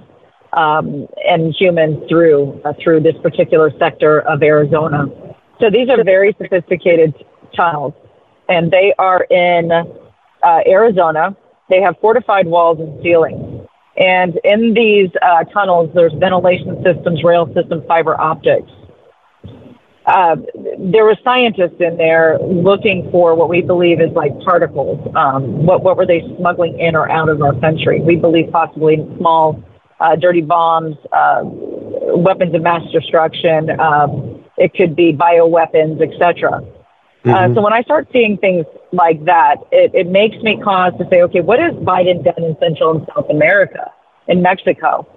um, 0.53 1.07
and 1.27 1.53
humans 1.55 2.03
through 2.09 2.61
uh, 2.65 2.73
through 2.81 3.01
this 3.01 3.15
particular 3.21 3.71
sector 3.79 4.21
of 4.21 4.43
Arizona. 4.43 5.05
So 5.59 5.69
these 5.69 5.89
are 5.89 6.03
very 6.03 6.35
sophisticated 6.41 7.13
tunnels, 7.55 7.93
and 8.49 8.71
they 8.71 8.93
are 8.97 9.23
in 9.23 9.71
uh, 9.71 10.59
Arizona. 10.67 11.35
They 11.69 11.81
have 11.81 11.95
fortified 12.01 12.47
walls 12.47 12.79
and 12.79 13.01
ceilings. 13.01 13.67
And 13.97 14.39
in 14.43 14.73
these 14.73 15.09
uh, 15.21 15.43
tunnels, 15.45 15.91
there's 15.93 16.13
ventilation 16.13 16.83
systems, 16.83 17.23
rail 17.23 17.51
systems, 17.53 17.83
fiber 17.87 18.19
optics. 18.19 18.71
Uh, 20.05 20.35
there 20.79 21.05
were 21.05 21.15
scientists 21.23 21.79
in 21.79 21.95
there 21.97 22.39
looking 22.39 23.09
for 23.11 23.35
what 23.35 23.49
we 23.49 23.61
believe 23.61 24.01
is 24.01 24.11
like 24.13 24.31
particles. 24.41 24.99
Um, 25.15 25.65
what 25.65 25.83
what 25.83 25.95
were 25.95 26.07
they 26.07 26.23
smuggling 26.37 26.79
in 26.79 26.95
or 26.95 27.09
out 27.09 27.29
of 27.29 27.41
our 27.41 27.53
country? 27.59 28.01
We 28.01 28.15
believe 28.15 28.51
possibly 28.51 28.97
small, 29.17 29.61
uh, 30.01 30.15
dirty 30.15 30.41
bombs, 30.41 30.97
uh, 31.11 31.41
weapons 31.43 32.53
of 32.55 32.61
mass 32.61 32.81
destruction. 32.91 33.79
Um, 33.79 34.43
it 34.57 34.73
could 34.73 34.95
be 34.95 35.13
bioweapons, 35.13 36.01
etc. 36.01 36.61
Uh, 37.23 37.27
mm-hmm. 37.27 37.53
so 37.53 37.61
when 37.61 37.73
I 37.73 37.83
start 37.83 38.07
seeing 38.11 38.37
things 38.37 38.65
like 38.91 39.23
that, 39.25 39.57
it, 39.71 39.91
it 39.93 40.07
makes 40.07 40.37
me 40.43 40.59
cause 40.61 40.93
to 40.97 41.07
say, 41.11 41.21
okay, 41.21 41.41
what 41.41 41.59
has 41.59 41.73
Biden 41.75 42.23
done 42.23 42.43
in 42.43 42.57
Central 42.59 42.97
and 42.97 43.07
South 43.15 43.29
America, 43.29 43.91
in 44.27 44.41
Mexico? 44.41 45.07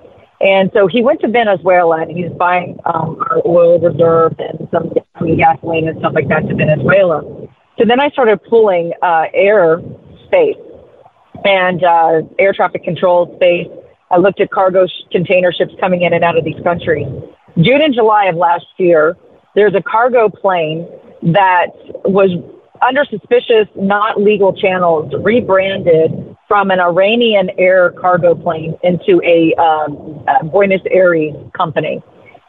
And 0.40 0.70
so 0.74 0.86
he 0.86 1.02
went 1.02 1.20
to 1.20 1.28
Venezuela 1.28 2.02
and 2.02 2.10
he's 2.10 2.30
buying 2.32 2.78
um, 2.84 3.16
our 3.30 3.40
oil 3.46 3.78
reserve 3.78 4.34
and 4.38 4.68
some 4.70 4.92
gasoline 5.36 5.88
and 5.88 5.98
stuff 6.00 6.12
like 6.14 6.28
that 6.28 6.46
to 6.48 6.54
Venezuela. 6.54 7.22
So 7.78 7.84
then 7.86 8.00
I 8.00 8.10
started 8.10 8.42
pulling 8.44 8.92
uh, 9.00 9.24
air 9.32 9.80
space 10.26 10.56
and 11.44 11.82
uh, 11.82 12.22
air 12.38 12.52
traffic 12.52 12.84
control 12.84 13.34
space. 13.36 13.68
I 14.10 14.18
looked 14.18 14.40
at 14.40 14.50
cargo 14.50 14.86
container 15.10 15.52
ships 15.52 15.72
coming 15.80 16.02
in 16.02 16.12
and 16.12 16.24
out 16.24 16.36
of 16.36 16.44
these 16.44 16.60
countries. 16.62 17.06
June 17.60 17.82
and 17.82 17.94
July 17.94 18.26
of 18.26 18.36
last 18.36 18.66
year, 18.78 19.16
there's 19.54 19.74
a 19.74 19.82
cargo 19.82 20.28
plane 20.28 20.86
that 21.22 21.68
was 22.04 22.30
under 22.86 23.04
suspicious, 23.04 23.68
not 23.76 24.20
legal 24.20 24.52
channels, 24.52 25.12
rebranded 25.22 26.36
from 26.48 26.70
an 26.70 26.80
Iranian 26.80 27.50
air 27.58 27.90
cargo 27.92 28.34
plane 28.34 28.76
into 28.82 29.22
a, 29.24 29.54
um, 29.54 30.24
a 30.28 30.44
Buenos 30.44 30.82
Aires 30.90 31.34
company 31.56 32.02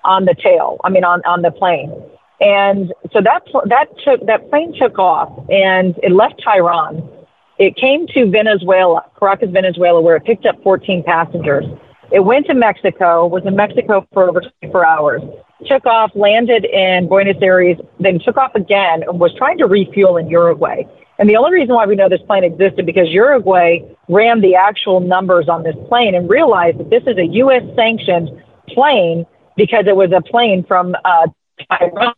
on 0.04 0.26
the 0.26 0.36
tail. 0.36 0.78
I 0.84 0.90
mean, 0.90 1.04
on 1.04 1.22
on 1.26 1.42
the 1.42 1.52
plane. 1.52 1.92
And 2.40 2.94
so 3.12 3.22
that 3.22 3.44
that 3.68 3.88
took 4.04 4.26
that 4.28 4.50
plane 4.50 4.74
took 4.78 5.00
off 5.00 5.30
and 5.50 5.96
it 6.04 6.12
left 6.12 6.42
Tehran. 6.44 7.10
It 7.58 7.76
came 7.78 8.08
to 8.08 8.30
Venezuela, 8.30 9.06
Caracas, 9.18 9.50
Venezuela, 9.52 10.02
where 10.02 10.16
it 10.18 10.26
picked 10.26 10.46
up 10.46 10.62
14 10.64 11.04
passengers. 11.04 11.66
It 12.12 12.20
went 12.20 12.46
to 12.48 12.54
Mexico, 12.54 13.26
was 13.28 13.44
in 13.46 13.56
Mexico 13.56 14.06
for 14.14 14.30
over 14.30 14.42
24 14.62 14.86
hours 14.86 15.22
took 15.66 15.86
off, 15.86 16.12
landed 16.16 16.66
in 16.66 17.08
Buenos 17.08 17.38
Aires, 17.42 17.78
then 18.00 18.20
took 18.20 18.38
off 18.38 18.56
again 18.56 19.04
and 19.04 19.20
was 19.20 19.34
trying 19.38 19.58
to 19.60 19.66
refuel 19.66 20.18
in 20.18 20.28
Uruguay. 20.30 20.84
And 21.18 21.30
the 21.30 21.38
only 21.38 21.54
reason 21.54 21.76
why 21.76 21.86
we 21.86 21.96
know 21.96 22.10
this 22.10 22.22
plane 22.28 22.44
existed 22.44 22.86
because 22.86 23.08
Uruguay 23.10 23.80
ran 24.10 24.42
the 24.42 24.56
actual 24.56 25.00
numbers 25.00 25.48
on 25.48 25.64
this 25.64 25.76
plane 25.88 26.14
and 26.14 26.30
realized 26.30 26.78
that 26.80 26.90
this 26.90 27.04
is 27.08 27.18
a 27.18 27.26
U.S. 27.26 27.64
sanctioned 27.76 28.30
plane 28.68 29.26
because 29.56 29.86
it 29.88 29.96
was 29.96 30.12
a 30.12 30.22
plane 30.22 30.66
from 30.68 30.96
uh, 31.06 31.28
Taiwan. 31.70 32.14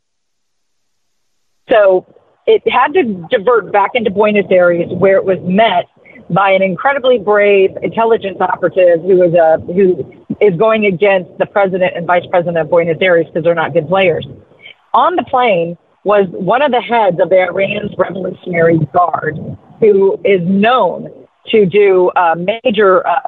So 1.69 2.07
it 2.47 2.67
had 2.67 2.93
to 2.93 3.03
divert 3.29 3.71
back 3.71 3.91
into 3.93 4.09
Buenos 4.09 4.45
Aires 4.49 4.87
where 4.89 5.17
it 5.17 5.25
was 5.25 5.37
met 5.43 5.85
by 6.29 6.51
an 6.51 6.61
incredibly 6.61 7.19
brave 7.19 7.71
intelligence 7.83 8.37
operative 8.39 9.01
who 9.01 9.21
is 9.21 9.33
a 9.33 9.57
who 9.67 10.25
is 10.41 10.57
going 10.57 10.85
against 10.85 11.37
the 11.37 11.45
president 11.45 11.95
and 11.95 12.07
vice 12.07 12.25
president 12.29 12.57
of 12.57 12.69
Buenos 12.69 12.97
Aires 13.01 13.25
because 13.27 13.43
they're 13.43 13.55
not 13.55 13.73
good 13.73 13.87
players. 13.87 14.25
On 14.93 15.15
the 15.15 15.23
plane 15.23 15.77
was 16.03 16.25
one 16.29 16.61
of 16.61 16.71
the 16.71 16.81
heads 16.81 17.19
of 17.19 17.29
the 17.29 17.41
Iran's 17.43 17.91
Revolutionary 17.97 18.79
Guard, 18.93 19.37
who 19.79 20.19
is 20.23 20.41
known 20.43 21.11
to 21.49 21.65
do 21.65 22.09
uh, 22.15 22.35
major 22.35 23.05
uh, 23.07 23.19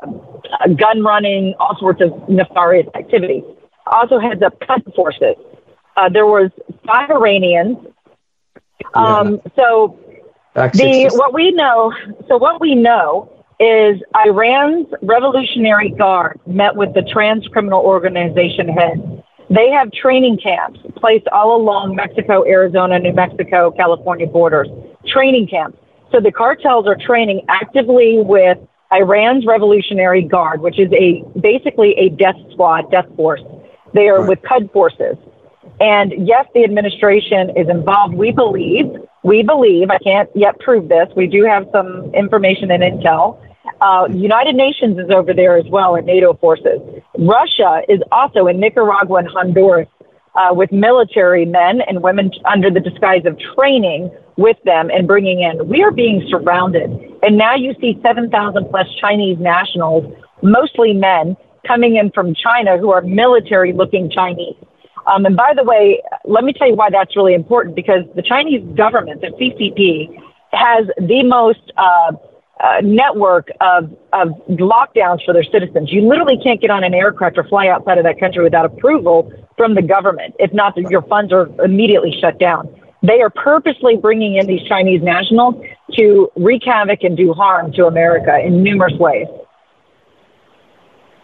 gun 0.78 1.03
running, 1.03 1.55
all 1.59 1.78
sorts 1.78 2.01
of 2.01 2.30
nefarious 2.30 2.88
activity. 2.95 3.43
Also 3.88 4.20
heads 4.20 4.41
up 4.41 4.59
Quds 4.61 4.95
forces. 4.95 5.36
Uh, 5.97 6.09
there 6.09 6.26
was 6.26 6.51
five 6.88 7.09
Iranians. 7.09 7.78
Um, 8.93 9.34
yeah. 9.34 9.51
So 9.55 9.99
the 10.55 11.11
what 11.13 11.34
we 11.34 11.51
know. 11.51 11.93
So 12.27 12.38
what 12.38 12.59
we 12.59 12.75
know 12.75 13.32
is 13.59 14.01
Iran's 14.25 14.88
Revolutionary 15.01 15.89
Guard 15.89 16.39
met 16.47 16.75
with 16.75 16.93
the 16.93 17.01
Trans 17.01 17.45
Criminal 17.47 17.82
Organization 17.82 18.69
head. 18.69 19.23
They 19.49 19.69
have 19.71 19.91
training 19.91 20.38
camps 20.41 20.80
placed 20.95 21.27
all 21.30 21.55
along 21.55 21.95
Mexico, 21.95 22.45
Arizona, 22.45 22.99
New 22.99 23.13
Mexico, 23.13 23.71
California 23.71 24.27
borders. 24.27 24.67
Training 25.07 25.47
camps. 25.47 25.77
So 26.11 26.19
the 26.19 26.32
cartels 26.32 26.88
are 26.88 26.95
training 26.95 27.45
actively 27.49 28.19
with 28.19 28.57
Iran's 28.91 29.45
Revolutionary 29.45 30.23
Guard, 30.23 30.61
which 30.61 30.80
is 30.80 30.91
a 30.93 31.23
basically 31.39 31.93
a 31.97 32.09
death 32.09 32.38
squad, 32.51 32.91
death 32.91 33.07
force. 33.15 33.41
They 33.93 34.07
are 34.07 34.19
right. 34.19 34.30
with 34.30 34.41
Quds 34.41 34.71
forces. 34.71 35.17
And 35.80 36.27
yes, 36.27 36.45
the 36.53 36.63
administration 36.63 37.51
is 37.55 37.69
involved. 37.69 38.13
We 38.13 38.32
believe, 38.32 38.86
we 39.23 39.43
believe, 39.43 39.89
I 39.89 39.97
can't 39.99 40.30
yet 40.36 40.59
prove 40.59 40.89
this. 40.89 41.07
We 41.15 41.27
do 41.27 41.45
have 41.45 41.67
some 41.71 42.13
information 42.13 42.69
and 42.71 42.84
intel 42.84 43.39
uh, 43.82 44.07
United 44.13 44.55
Nations 44.55 44.97
is 44.97 45.09
over 45.09 45.34
there 45.34 45.57
as 45.57 45.65
well, 45.69 45.95
and 45.95 46.05
NATO 46.05 46.34
forces. 46.36 46.80
Russia 47.17 47.82
is 47.88 47.99
also 48.11 48.47
in 48.47 48.59
Nicaragua 48.59 49.19
and 49.19 49.27
Honduras 49.27 49.88
uh, 50.36 50.53
with 50.53 50.71
military 50.71 51.45
men 51.45 51.82
and 51.82 52.01
women 52.01 52.32
under 52.45 52.69
the 52.69 52.80
disguise 52.80 53.25
of 53.25 53.38
training 53.55 54.11
with 54.38 54.57
them 54.63 54.89
and 54.89 55.07
bringing 55.07 55.41
in. 55.41 55.67
We 55.67 55.84
are 55.84 55.91
being 55.91 56.25
surrounded. 56.30 56.89
And 57.23 57.38
now 57.38 57.55
you 57.55 57.73
see 57.82 57.99
7,000 58.01 58.69
plus 58.69 58.88
Chinese 59.01 59.38
nationals, 59.39 60.13
mostly 60.41 60.93
men, 60.93 61.36
coming 61.67 61.97
in 61.97 62.11
from 62.11 62.34
China 62.34 62.77
who 62.77 62.91
are 62.91 63.01
military 63.01 63.73
looking 63.73 64.09
Chinese. 64.09 64.55
Um, 65.10 65.26
and 65.26 65.36
by 65.36 65.53
the 65.55 65.64
way, 65.64 66.01
let 66.26 66.43
me 66.43 66.53
tell 66.53 66.68
you 66.68 66.76
why 66.76 66.89
that's 66.89 67.16
really 67.16 67.34
important 67.34 67.76
because 67.76 68.03
the 68.16 68.22
Chinese 68.22 68.64
government, 68.76 69.22
the 69.22 69.28
CCP, 69.28 70.16
has 70.51 70.88
the 70.97 71.24
most 71.24 71.72
uh, 71.78 72.12
uh, 72.60 72.82
network 72.84 73.49
of, 73.62 73.91
of 74.14 74.30
lockdowns 74.49 75.24
for 75.26 75.34
their 75.34 75.43
citizens. 75.43 75.91
You 75.91 76.07
literally 76.07 76.38
can't 76.43 76.62
get 76.62 76.70
on 76.70 76.84
an 76.84 76.93
aircraft 76.93 77.38
or 77.38 77.43
fly 77.45 77.68
outside 77.68 77.97
of 77.97 78.03
that 78.03 78.20
country 78.20 78.43
without 78.43 78.66
approval 78.66 79.32
from 79.57 79.76
the 79.76 79.82
government. 79.82 80.36
If 80.39 80.53
not, 80.53 80.78
your 80.78 81.01
funds 81.03 81.34
are 81.34 81.49
immediately 81.64 82.16
shut 82.20 82.39
down. 82.39 82.70
They 83.01 83.22
are 83.22 83.30
purposely 83.30 83.95
bringing 83.95 84.36
in 84.36 84.45
these 84.45 84.62
Chinese 84.68 85.01
nationals 85.01 85.55
to 85.97 86.30
wreak 86.36 86.64
havoc 86.66 87.03
and 87.03 87.16
do 87.16 87.34
harm 87.34 87.72
to 87.74 87.86
America 87.86 88.38
in 88.39 88.62
numerous 88.62 88.97
ways. 88.99 89.28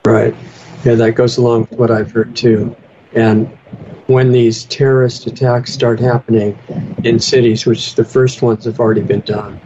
Right. 0.06 0.34
Yeah, 0.86 0.96
that 0.96 1.12
goes 1.16 1.38
along 1.38 1.68
with 1.70 1.80
what 1.80 1.92
I've 1.92 2.12
heard 2.12 2.36
too. 2.36 2.76
And 3.16 3.48
when 4.08 4.32
these 4.32 4.66
terrorist 4.66 5.26
attacks 5.26 5.74
start 5.74 6.00
happening 6.00 6.58
in 7.04 7.20
cities, 7.20 7.66
which 7.66 7.96
the 7.96 8.04
first 8.04 8.42
ones 8.42 8.66
have 8.66 8.80
already 8.80 9.02
been 9.02 9.22
done, 9.22 9.60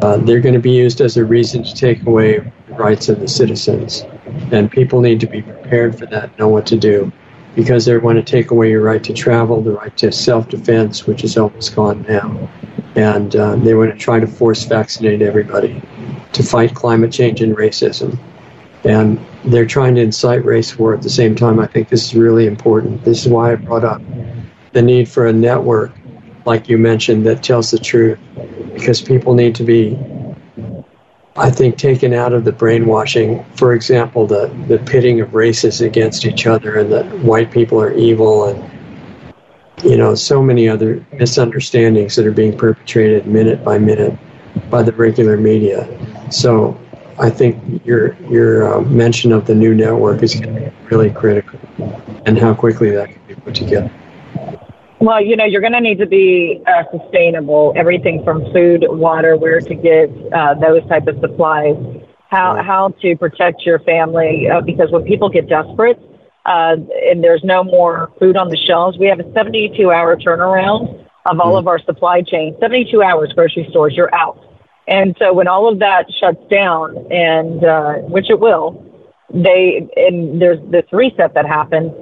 uh, 0.00 0.16
they're 0.18 0.40
going 0.40 0.54
to 0.54 0.60
be 0.60 0.70
used 0.70 1.00
as 1.00 1.16
a 1.16 1.24
reason 1.24 1.62
to 1.64 1.74
take 1.74 2.06
away 2.06 2.38
the 2.38 2.74
rights 2.74 3.08
of 3.08 3.20
the 3.20 3.28
citizens. 3.28 4.04
And 4.52 4.70
people 4.70 5.00
need 5.00 5.20
to 5.20 5.26
be 5.26 5.42
prepared 5.42 5.98
for 5.98 6.06
that, 6.06 6.36
know 6.38 6.48
what 6.48 6.66
to 6.66 6.76
do, 6.76 7.12
because 7.54 7.84
they 7.84 7.96
want 7.98 8.16
to 8.16 8.22
take 8.22 8.50
away 8.50 8.70
your 8.70 8.82
right 8.82 9.02
to 9.04 9.12
travel, 9.12 9.60
the 9.60 9.72
right 9.72 9.96
to 9.98 10.10
self 10.10 10.48
defense, 10.48 11.06
which 11.06 11.24
is 11.24 11.36
almost 11.36 11.74
gone 11.74 12.04
now. 12.08 12.48
And 12.94 13.34
uh, 13.34 13.56
they 13.56 13.74
want 13.74 13.92
to 13.92 13.98
try 13.98 14.20
to 14.20 14.26
force 14.26 14.64
vaccinate 14.64 15.20
everybody 15.20 15.82
to 16.32 16.42
fight 16.42 16.74
climate 16.74 17.12
change 17.12 17.40
and 17.40 17.56
racism. 17.56 18.18
And 18.84 19.18
they're 19.44 19.66
trying 19.66 19.94
to 19.94 20.02
incite 20.02 20.44
race 20.44 20.78
war 20.78 20.94
at 20.94 21.02
the 21.02 21.10
same 21.10 21.34
time. 21.34 21.58
I 21.58 21.66
think 21.66 21.88
this 21.88 22.04
is 22.04 22.14
really 22.14 22.46
important. 22.46 23.04
This 23.04 23.24
is 23.24 23.28
why 23.28 23.52
I 23.52 23.54
brought 23.54 23.84
up 23.84 24.02
the 24.72 24.82
need 24.82 25.08
for 25.08 25.26
a 25.26 25.32
network, 25.32 25.92
like 26.44 26.68
you 26.68 26.76
mentioned, 26.76 27.24
that 27.26 27.42
tells 27.42 27.70
the 27.70 27.78
truth, 27.78 28.18
because 28.74 29.00
people 29.00 29.34
need 29.34 29.54
to 29.54 29.64
be, 29.64 29.98
I 31.36 31.50
think, 31.50 31.78
taken 31.78 32.12
out 32.12 32.32
of 32.34 32.44
the 32.44 32.52
brainwashing. 32.52 33.44
For 33.56 33.72
example, 33.72 34.26
the, 34.26 34.48
the 34.68 34.78
pitting 34.78 35.20
of 35.20 35.34
races 35.34 35.80
against 35.80 36.26
each 36.26 36.46
other 36.46 36.76
and 36.78 36.92
that 36.92 37.06
white 37.20 37.50
people 37.50 37.80
are 37.80 37.92
evil 37.92 38.48
and 38.48 38.70
you 39.82 39.96
know, 39.96 40.14
so 40.14 40.42
many 40.42 40.68
other 40.68 41.04
misunderstandings 41.12 42.16
that 42.16 42.26
are 42.26 42.32
being 42.32 42.56
perpetrated 42.56 43.26
minute 43.26 43.64
by 43.64 43.78
minute 43.78 44.16
by 44.70 44.82
the 44.82 44.92
regular 44.92 45.36
media. 45.36 45.88
So 46.30 46.78
I 47.18 47.30
think 47.30 47.84
your 47.84 48.14
your 48.24 48.74
uh, 48.74 48.80
mention 48.82 49.32
of 49.32 49.46
the 49.46 49.54
new 49.54 49.74
network 49.74 50.22
is 50.22 50.34
going 50.34 50.54
to 50.54 50.60
be 50.70 50.76
really 50.90 51.10
critical, 51.10 51.58
and 52.26 52.38
how 52.38 52.54
quickly 52.54 52.90
that 52.90 53.10
can 53.10 53.20
be 53.26 53.34
put 53.34 53.54
together. 53.54 53.90
Well, 55.00 55.22
you 55.22 55.36
know, 55.36 55.44
you're 55.44 55.60
going 55.60 55.74
to 55.74 55.80
need 55.80 55.98
to 55.98 56.06
be 56.06 56.62
uh, 56.66 56.84
sustainable. 56.96 57.72
Everything 57.76 58.24
from 58.24 58.50
food, 58.52 58.84
water, 58.88 59.36
where 59.36 59.60
to 59.60 59.74
get 59.74 60.10
uh, 60.32 60.54
those 60.54 60.86
type 60.88 61.06
of 61.06 61.18
supplies, 61.20 61.76
how 62.30 62.62
how 62.62 62.88
to 63.02 63.16
protect 63.16 63.62
your 63.66 63.78
family, 63.80 64.48
uh, 64.48 64.60
because 64.60 64.90
when 64.90 65.04
people 65.04 65.28
get 65.28 65.48
desperate 65.48 66.00
uh, 66.46 66.76
and 67.10 67.22
there's 67.22 67.44
no 67.44 67.62
more 67.62 68.12
food 68.18 68.36
on 68.36 68.48
the 68.48 68.56
shelves, 68.56 68.98
we 68.98 69.06
have 69.06 69.20
a 69.20 69.32
72 69.32 69.90
hour 69.90 70.16
turnaround 70.16 71.06
of 71.26 71.40
all 71.40 71.54
mm. 71.54 71.58
of 71.58 71.68
our 71.68 71.78
supply 71.80 72.22
chain. 72.22 72.56
72 72.60 73.02
hours, 73.02 73.32
grocery 73.34 73.66
stores, 73.70 73.94
you're 73.96 74.14
out. 74.14 74.38
And 74.86 75.16
so 75.18 75.32
when 75.32 75.48
all 75.48 75.72
of 75.72 75.78
that 75.78 76.06
shuts 76.20 76.42
down, 76.50 76.96
and 77.10 77.64
uh, 77.64 77.94
which 78.08 78.28
it 78.28 78.38
will, 78.38 78.84
they 79.32 79.88
and 79.96 80.40
there's 80.40 80.60
this 80.70 80.84
reset 80.92 81.34
that 81.34 81.46
happens. 81.46 81.92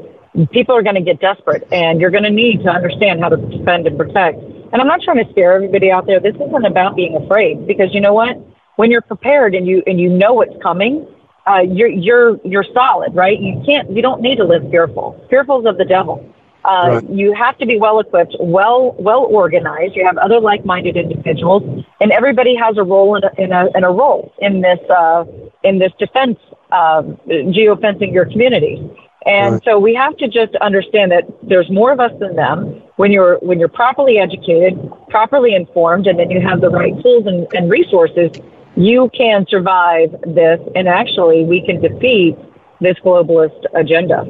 People 0.50 0.74
are 0.74 0.82
going 0.82 0.96
to 0.96 1.02
get 1.02 1.20
desperate, 1.20 1.62
and 1.70 2.00
you're 2.00 2.10
going 2.10 2.24
to 2.24 2.30
need 2.30 2.62
to 2.64 2.70
understand 2.70 3.20
how 3.20 3.28
to 3.28 3.36
defend 3.36 3.86
and 3.86 3.96
protect. 3.96 4.38
And 4.40 4.80
I'm 4.80 4.88
not 4.88 5.02
trying 5.02 5.24
to 5.24 5.30
scare 5.30 5.52
everybody 5.52 5.90
out 5.90 6.06
there. 6.06 6.18
This 6.18 6.34
isn't 6.34 6.64
about 6.64 6.96
being 6.96 7.14
afraid, 7.16 7.66
because 7.66 7.92
you 7.92 8.00
know 8.00 8.14
what? 8.14 8.36
When 8.76 8.90
you're 8.90 9.02
prepared 9.02 9.54
and 9.54 9.66
you 9.66 9.82
and 9.86 10.00
you 10.00 10.08
know 10.08 10.32
what's 10.32 10.56
coming, 10.62 11.06
uh, 11.46 11.60
you're 11.60 11.88
you're 11.88 12.38
you're 12.44 12.64
solid, 12.74 13.14
right? 13.14 13.38
You 13.38 13.62
can't, 13.64 13.90
you 13.90 14.02
don't 14.02 14.22
need 14.22 14.36
to 14.36 14.44
live 14.44 14.62
fearful. 14.70 15.24
Fearful's 15.30 15.66
of 15.66 15.76
the 15.76 15.84
devil. 15.84 16.26
Uh, 16.64 17.00
right. 17.02 17.10
You 17.10 17.34
have 17.34 17.58
to 17.58 17.66
be 17.66 17.78
well 17.78 17.98
equipped, 17.98 18.36
well 18.38 18.94
well 18.98 19.26
organized. 19.28 19.96
You 19.96 20.04
have 20.04 20.16
other 20.18 20.38
like-minded 20.40 20.96
individuals, 20.96 21.84
and 22.00 22.12
everybody 22.12 22.54
has 22.54 22.76
a 22.78 22.84
role 22.84 23.16
in 23.16 23.24
a 23.24 23.30
in 23.38 23.52
a, 23.52 23.66
in 23.74 23.84
a 23.84 23.90
role 23.90 24.32
in 24.38 24.60
this 24.60 24.78
uh, 24.88 25.24
in 25.64 25.78
this 25.78 25.92
defense 25.98 26.38
uh, 26.70 27.02
geofencing 27.26 28.12
your 28.12 28.26
community. 28.26 28.88
And 29.24 29.54
right. 29.54 29.64
so 29.64 29.78
we 29.78 29.94
have 29.94 30.16
to 30.16 30.28
just 30.28 30.54
understand 30.56 31.12
that 31.12 31.24
there's 31.42 31.70
more 31.70 31.92
of 31.92 32.00
us 32.00 32.12
than 32.18 32.34
them. 32.34 32.82
When 32.96 33.12
you're 33.12 33.38
when 33.38 33.58
you're 33.58 33.68
properly 33.68 34.18
educated, 34.18 34.78
properly 35.08 35.54
informed, 35.54 36.06
and 36.06 36.18
then 36.18 36.30
you 36.30 36.40
have 36.40 36.60
the 36.60 36.70
right 36.70 36.94
tools 37.02 37.26
and, 37.26 37.46
and 37.54 37.70
resources, 37.70 38.30
you 38.76 39.10
can 39.16 39.46
survive 39.48 40.10
this, 40.26 40.60
and 40.74 40.88
actually 40.88 41.44
we 41.44 41.64
can 41.64 41.80
defeat 41.80 42.36
this 42.80 42.96
globalist 43.04 43.64
agenda. 43.74 44.26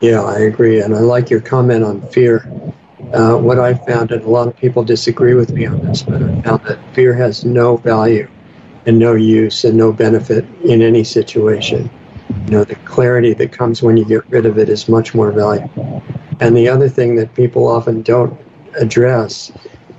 Yeah, 0.00 0.22
I 0.22 0.40
agree. 0.40 0.80
And 0.82 0.94
I 0.94 1.00
like 1.00 1.30
your 1.30 1.40
comment 1.40 1.82
on 1.82 2.02
fear. 2.08 2.50
Uh, 3.14 3.36
what 3.36 3.58
I 3.58 3.74
found, 3.74 4.10
and 4.10 4.22
a 4.22 4.28
lot 4.28 4.48
of 4.48 4.56
people 4.56 4.84
disagree 4.84 5.34
with 5.34 5.52
me 5.52 5.64
on 5.64 5.80
this, 5.80 6.02
but 6.02 6.22
I 6.22 6.42
found 6.42 6.64
that 6.64 6.78
fear 6.94 7.14
has 7.14 7.44
no 7.44 7.76
value 7.76 8.28
and 8.84 8.98
no 8.98 9.14
use 9.14 9.64
and 9.64 9.76
no 9.76 9.92
benefit 9.92 10.44
in 10.64 10.82
any 10.82 11.02
situation. 11.04 11.90
You 12.44 12.50
know, 12.50 12.64
the 12.64 12.74
clarity 12.76 13.32
that 13.34 13.52
comes 13.52 13.82
when 13.82 13.96
you 13.96 14.04
get 14.04 14.28
rid 14.28 14.44
of 14.44 14.58
it 14.58 14.68
is 14.68 14.88
much 14.88 15.14
more 15.14 15.32
valuable. 15.32 16.02
And 16.40 16.56
the 16.56 16.68
other 16.68 16.88
thing 16.88 17.16
that 17.16 17.34
people 17.34 17.66
often 17.66 18.02
don't 18.02 18.38
address 18.78 19.50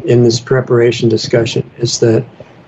in 0.06 0.24
this 0.24 0.39
preparation 0.39 1.10
discussion 1.10 1.70
is 1.78 2.00
that 2.02 2.26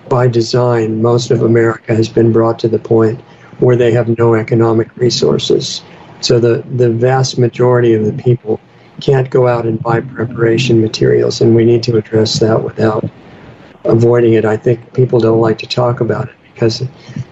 by 0.10 0.28
design, 0.28 1.02
most 1.02 1.30
of 1.32 1.44
America 1.44 1.94
has 1.94 2.10
been 2.10 2.32
brought 2.32 2.58
to 2.60 2.68
the 2.68 2.80
point 2.80 3.22
where 3.60 3.76
they 3.76 3.92
have 3.92 4.18
no 4.18 4.34
economic 4.34 4.96
resources. 4.98 5.84
So 6.22 6.40
the, 6.40 6.64
the 6.76 6.90
vast 6.90 7.38
majority 7.38 7.94
of 7.94 8.06
the 8.06 8.14
people 8.24 8.60
can't 9.02 9.30
go 9.30 9.48
out 9.48 9.66
and 9.66 9.82
buy 9.82 10.02
preparation 10.02 10.82
materials, 10.82 11.42
and 11.42 11.56
we 11.56 11.66
need 11.66 11.84
to 11.84 11.96
address 11.98 12.40
that 12.40 12.64
without 12.64 13.10
avoiding 13.86 14.34
it. 14.34 14.46
I 14.46 14.58
think 14.58 14.94
people 14.94 15.20
don't 15.20 15.40
like 15.40 15.58
to 15.60 15.68
talk 15.68 16.02
about 16.02 16.30
it 16.30 16.36
because 16.54 16.84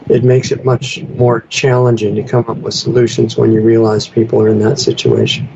it 0.10 0.24
makes 0.24 0.52
it 0.52 0.64
much 0.64 1.04
more 1.04 1.42
challenging 1.42 2.16
to 2.16 2.24
come 2.24 2.46
up 2.48 2.58
with 2.58 2.74
solutions 2.74 3.36
when 3.36 3.52
you 3.52 3.62
realize 3.62 4.08
people 4.08 4.42
are 4.42 4.48
in 4.48 4.60
that 4.60 4.80
situation. 4.80 5.50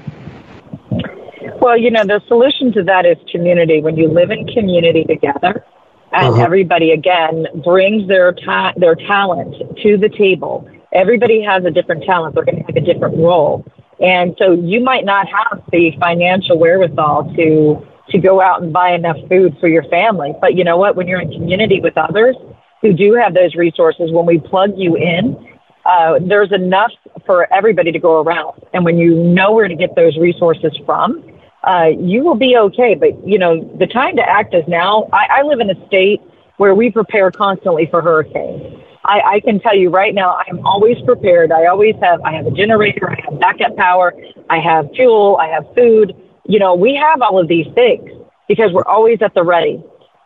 Well, 1.61 1.77
you 1.77 1.91
know, 1.91 2.03
the 2.03 2.21
solution 2.27 2.73
to 2.73 2.83
that 2.83 3.05
is 3.05 3.17
community. 3.31 3.81
When 3.81 3.95
you 3.95 4.09
live 4.09 4.31
in 4.31 4.47
community 4.47 5.05
together, 5.05 5.63
and 6.11 6.33
uh-huh. 6.33 6.43
everybody 6.43 6.91
again 6.91 7.45
brings 7.63 8.07
their 8.07 8.33
ta- 8.33 8.73
their 8.75 8.95
talent 8.95 9.55
to 9.81 9.97
the 9.97 10.09
table 10.09 10.67
everybody 10.93 11.41
has 11.41 11.63
a 11.65 11.71
different 11.71 12.03
talent. 12.03 12.35
They're 12.35 12.45
going 12.45 12.57
to 12.57 12.63
have 12.63 12.75
a 12.75 12.81
different 12.81 13.17
role. 13.17 13.65
And 13.99 14.35
so 14.39 14.53
you 14.53 14.83
might 14.83 15.05
not 15.05 15.27
have 15.27 15.63
the 15.71 15.91
financial 15.99 16.57
wherewithal 16.57 17.33
to, 17.35 17.87
to 18.09 18.17
go 18.17 18.41
out 18.41 18.63
and 18.63 18.73
buy 18.73 18.93
enough 18.93 19.17
food 19.29 19.55
for 19.59 19.67
your 19.67 19.83
family. 19.83 20.33
But 20.41 20.55
you 20.55 20.63
know 20.63 20.77
what? 20.77 20.95
When 20.95 21.07
you're 21.07 21.21
in 21.21 21.31
community 21.31 21.79
with 21.79 21.97
others 21.97 22.35
who 22.81 22.93
do 22.93 23.13
have 23.13 23.33
those 23.33 23.55
resources, 23.55 24.11
when 24.11 24.25
we 24.25 24.39
plug 24.39 24.71
you 24.75 24.95
in, 24.97 25.47
uh, 25.85 26.19
there's 26.19 26.51
enough 26.51 26.91
for 27.25 27.51
everybody 27.53 27.91
to 27.91 27.99
go 27.99 28.21
around. 28.21 28.61
And 28.73 28.85
when 28.85 28.97
you 28.97 29.15
know 29.15 29.51
where 29.51 29.67
to 29.67 29.75
get 29.75 29.95
those 29.95 30.17
resources 30.17 30.71
from, 30.85 31.23
uh, 31.63 31.89
you 31.99 32.23
will 32.23 32.35
be 32.35 32.57
okay. 32.57 32.95
But, 32.95 33.27
you 33.27 33.37
know, 33.37 33.63
the 33.77 33.87
time 33.87 34.15
to 34.15 34.27
act 34.27 34.55
is 34.55 34.63
now. 34.67 35.07
I, 35.13 35.27
I 35.39 35.41
live 35.43 35.59
in 35.59 35.69
a 35.69 35.87
state 35.87 36.21
where 36.57 36.73
we 36.73 36.91
prepare 36.91 37.29
constantly 37.31 37.87
for 37.89 38.01
hurricanes. 38.01 38.83
I, 39.03 39.21
I 39.21 39.39
can 39.39 39.59
tell 39.59 39.75
you 39.75 39.89
right 39.89 40.13
now, 40.13 40.37
I'm 40.47 40.65
always 40.65 40.97
prepared. 41.03 41.51
I 41.51 41.65
always 41.65 41.95
have, 42.01 42.21
I 42.21 42.33
have 42.33 42.45
a 42.45 42.51
generator, 42.51 43.09
I 43.09 43.19
have 43.25 43.39
backup 43.39 43.75
power, 43.75 44.13
I 44.49 44.59
have 44.59 44.89
fuel, 44.95 45.37
I 45.39 45.47
have 45.47 45.65
food. 45.75 46.13
You 46.45 46.59
know, 46.59 46.75
we 46.75 46.95
have 46.95 47.21
all 47.21 47.39
of 47.39 47.47
these 47.47 47.67
things 47.73 48.09
because 48.47 48.71
we're 48.73 48.85
always 48.85 49.21
at 49.21 49.33
the 49.33 49.43
ready. 49.43 49.83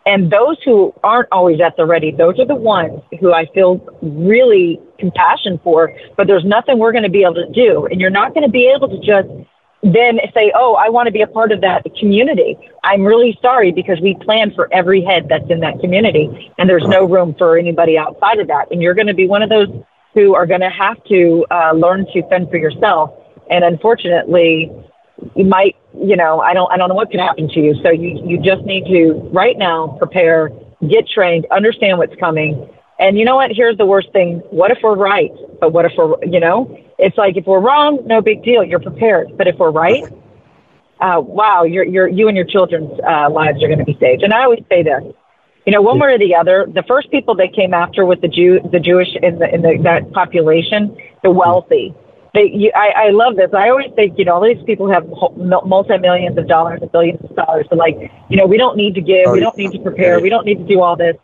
And 0.08 0.32
those 0.32 0.62
who 0.64 0.94
aren't 1.04 1.30
always 1.32 1.60
at 1.62 1.78
the 1.78 1.86
ready, 1.86 2.12
those 2.12 2.40
are 2.40 2.46
the 2.46 2.56
ones 2.56 3.02
who 3.20 3.34
I 3.34 3.48
feel 3.54 3.78
really 4.02 4.80
compassion 5.00 5.60
for, 5.64 5.96
but 6.16 6.28
there's 6.28 6.46
nothing 6.46 6.78
we're 6.78 6.92
going 6.92 7.04
to 7.04 7.10
be 7.10 7.24
able 7.24 7.36
to 7.36 7.50
do. 7.52 7.88
And 7.88 8.00
you're 8.00 8.12
not 8.12 8.34
going 8.34 8.46
to 8.46 8.52
be 8.52 8.68
able 8.68 8.88
to 8.90 9.00
just 9.00 9.28
then 9.94 10.20
say, 10.34 10.52
oh, 10.56 10.74
I 10.76 10.90
want 10.90 11.06
to 11.06 11.12
be 11.12 11.22
a 11.22 11.28
part 11.28 11.52
of 11.52 11.62
that 11.62 11.86
community. 12.00 12.58
I'm 12.84 13.04
really 13.04 13.38
sorry 13.40 13.72
because 13.72 14.00
we 14.02 14.16
plan 14.16 14.52
for 14.56 14.68
every 14.74 15.04
head 15.04 15.28
that's 15.30 15.50
in 15.50 15.60
that 15.60 15.80
community 15.80 16.52
and 16.58 16.68
there's 16.68 16.88
no 16.88 17.06
room 17.06 17.36
for 17.38 17.58
anybody 17.58 17.96
outside 17.96 18.40
of 18.40 18.48
that. 18.48 18.72
And 18.72 18.82
you're 18.82 18.96
going 18.96 19.08
to 19.08 19.14
be 19.14 19.28
one 19.28 19.44
of 19.44 19.50
those 19.50 19.68
who 20.16 20.34
are 20.34 20.48
going 20.48 20.62
to 20.62 20.70
have 20.70 21.04
to 21.06 21.46
uh, 21.52 21.74
learn 21.74 22.08
to 22.14 22.28
fend 22.30 22.50
for 22.50 22.58
yourself. 22.58 23.12
And 23.52 23.64
unfortunately, 23.64 24.72
you 25.36 25.46
might, 25.46 25.76
you 25.94 26.16
know, 26.16 26.40
I 26.40 26.54
don't, 26.54 26.72
I 26.72 26.78
don't 26.78 26.90
know 26.90 26.96
what 26.96 27.12
could 27.12 27.20
happen 27.20 27.48
to 27.50 27.60
you. 27.60 27.76
So 27.84 27.92
you, 27.92 28.22
you 28.26 28.42
just 28.42 28.64
need 28.64 28.86
to 28.86 29.30
right 29.32 29.58
now 29.58 29.98
prepare, 30.00 30.50
get 30.90 31.08
trained, 31.08 31.46
understand 31.52 32.00
what's 32.00 32.16
coming. 32.16 32.70
And 32.98 33.18
you 33.18 33.26
know 33.26 33.36
what? 33.36 33.52
Here's 33.52 33.78
the 33.78 33.86
worst 33.86 34.12
thing. 34.14 34.42
What 34.50 34.72
if 34.72 34.78
we're 34.82 34.96
right? 34.96 35.32
But 35.60 35.74
what 35.74 35.86
if 35.86 35.92
we're, 35.98 36.16
you 36.24 36.40
know, 36.40 36.78
it's 36.98 37.18
like 37.18 37.36
if 37.36 37.46
we're 37.46 37.60
wrong, 37.60 38.00
no 38.06 38.22
big 38.22 38.44
deal. 38.44 38.64
You're 38.64 38.80
prepared. 38.80 39.38
But 39.38 39.48
if 39.48 39.58
we're 39.58 39.72
right, 39.72 40.04
uh, 41.02 41.20
wow, 41.20 41.64
you're, 41.64 41.84
you're, 41.84 42.08
you 42.08 42.28
and 42.30 42.38
your 42.38 42.46
children's 42.46 42.98
uh, 43.06 43.30
lives 43.30 43.62
are 43.62 43.68
going 43.68 43.80
to 43.80 43.86
be 43.86 43.98
saved. 44.00 44.24
And 44.24 44.34
I 44.34 44.44
always 44.44 44.64
say 44.70 44.82
this, 44.82 45.04
you 45.66 45.74
know, 45.74 45.82
one 45.82 46.00
way 46.00 46.14
or 46.14 46.18
the 46.18 46.36
other, 46.36 46.68
the 46.72 46.84
first 46.84 47.12
people 47.12 47.36
they 47.36 47.48
came 47.48 47.74
after 47.74 48.06
with 48.06 48.22
the 48.22 48.28
Jew, 48.28 48.60
the 48.72 48.80
Jewish 48.80 49.10
in 49.22 49.40
the 49.40 49.54
in 49.54 49.62
the 49.62 49.80
that 49.84 50.14
population, 50.14 50.96
the 51.24 51.32
wealthy. 51.32 51.94
They, 52.36 52.52
you, 52.54 52.72
I, 52.76 53.08
I 53.08 53.10
love 53.12 53.36
this. 53.36 53.50
I 53.54 53.70
always 53.70 53.92
think, 53.96 54.20
you 54.20 54.26
know, 54.26 54.36
all 54.36 54.44
these 54.44 54.62
people 54.66 54.92
have 54.92 55.08
multi 55.36 55.98
millions 55.98 56.38
of 56.38 56.48
dollars 56.48 56.82
and 56.82 56.92
billions 56.92 57.24
of 57.24 57.36
dollars. 57.36 57.66
So, 57.70 57.76
like, 57.76 57.96
you 58.30 58.38
know, 58.38 58.46
we 58.46 58.58
don't 58.58 58.78
need 58.78 58.94
to 58.96 59.02
give, 59.02 59.26
oh, 59.28 59.32
we 59.32 59.40
don't 59.40 59.58
need 59.58 59.72
to 59.72 59.80
prepare, 59.80 60.20
we 60.20 60.30
don't 60.30 60.46
need 60.46 60.60
to 60.60 60.66
do 60.66 60.82
all 60.82 60.96
this. 60.96 61.16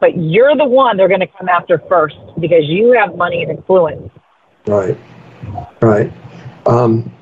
But 0.00 0.16
you're 0.16 0.56
the 0.56 0.64
one 0.64 0.96
they're 0.96 1.08
going 1.08 1.20
to 1.20 1.26
come 1.26 1.48
after 1.48 1.78
first 1.88 2.16
because 2.40 2.64
you 2.66 2.92
have 2.92 3.16
money 3.16 3.42
and 3.42 3.50
influence. 3.50 4.10
Right, 4.66 4.98
right. 5.80 6.12
Um, 6.66 7.12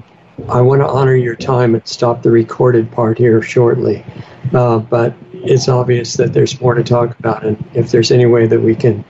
I 0.48 0.60
want 0.60 0.80
to 0.82 0.86
honor 0.86 1.16
your 1.16 1.34
time 1.34 1.74
and 1.74 1.86
stop 1.86 2.22
the 2.22 2.30
recorded 2.30 2.90
part 2.92 3.18
here 3.18 3.42
shortly. 3.42 4.04
Uh, 4.52 4.78
but 4.78 5.14
it's 5.32 5.68
obvious 5.68 6.14
that 6.14 6.32
there's 6.32 6.60
more 6.60 6.74
to 6.74 6.84
talk 6.84 7.18
about. 7.18 7.44
And 7.44 7.62
if 7.74 7.90
there's 7.90 8.10
any 8.10 8.26
way 8.26 8.46
that 8.46 8.60
we 8.60 8.74
can 8.74 9.04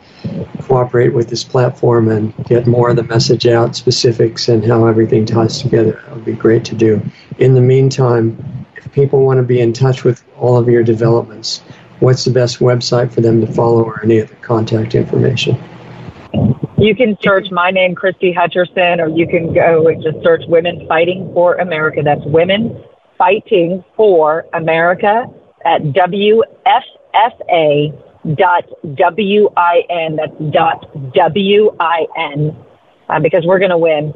cooperate 0.62 1.10
with 1.10 1.28
this 1.28 1.44
platform 1.44 2.08
and 2.08 2.34
get 2.46 2.66
more 2.66 2.90
of 2.90 2.96
the 2.96 3.02
message 3.02 3.46
out, 3.46 3.76
specifics, 3.76 4.48
and 4.48 4.64
how 4.64 4.86
everything 4.86 5.26
ties 5.26 5.60
together, 5.60 6.02
that 6.06 6.14
would 6.14 6.24
be 6.24 6.32
great 6.32 6.64
to 6.66 6.74
do. 6.74 7.02
In 7.38 7.54
the 7.54 7.60
meantime, 7.60 8.66
if 8.76 8.90
people 8.92 9.24
want 9.24 9.38
to 9.38 9.44
be 9.44 9.60
in 9.60 9.72
touch 9.72 10.04
with 10.04 10.24
all 10.36 10.56
of 10.56 10.68
your 10.68 10.82
developments, 10.82 11.62
what's 12.00 12.24
the 12.24 12.30
best 12.30 12.58
website 12.58 13.12
for 13.12 13.20
them 13.20 13.40
to 13.40 13.52
follow 13.52 13.84
or 13.84 14.02
any 14.02 14.22
other 14.22 14.34
contact 14.36 14.94
information? 14.94 15.56
You 16.78 16.94
can 16.94 17.18
search 17.20 17.50
my 17.50 17.70
name, 17.70 17.94
Christie 17.94 18.32
Hutcherson, 18.32 19.00
or 19.00 19.08
you 19.08 19.26
can 19.26 19.52
go 19.52 19.88
and 19.88 20.00
just 20.02 20.22
search 20.22 20.42
Women 20.46 20.86
Fighting 20.86 21.28
for 21.34 21.56
America. 21.56 22.02
That's 22.04 22.24
Women 22.24 22.84
Fighting 23.16 23.82
for 23.96 24.46
America 24.52 25.26
at 25.64 25.82
WFFA 25.82 26.44
dot 28.36 28.64
W-I-N. 28.94 30.16
That's 30.16 30.38
dot 30.52 31.14
W-I-N 31.14 32.56
uh, 33.08 33.20
because 33.20 33.44
we're 33.44 33.58
going 33.58 33.70
to 33.70 33.78
win. 33.78 34.14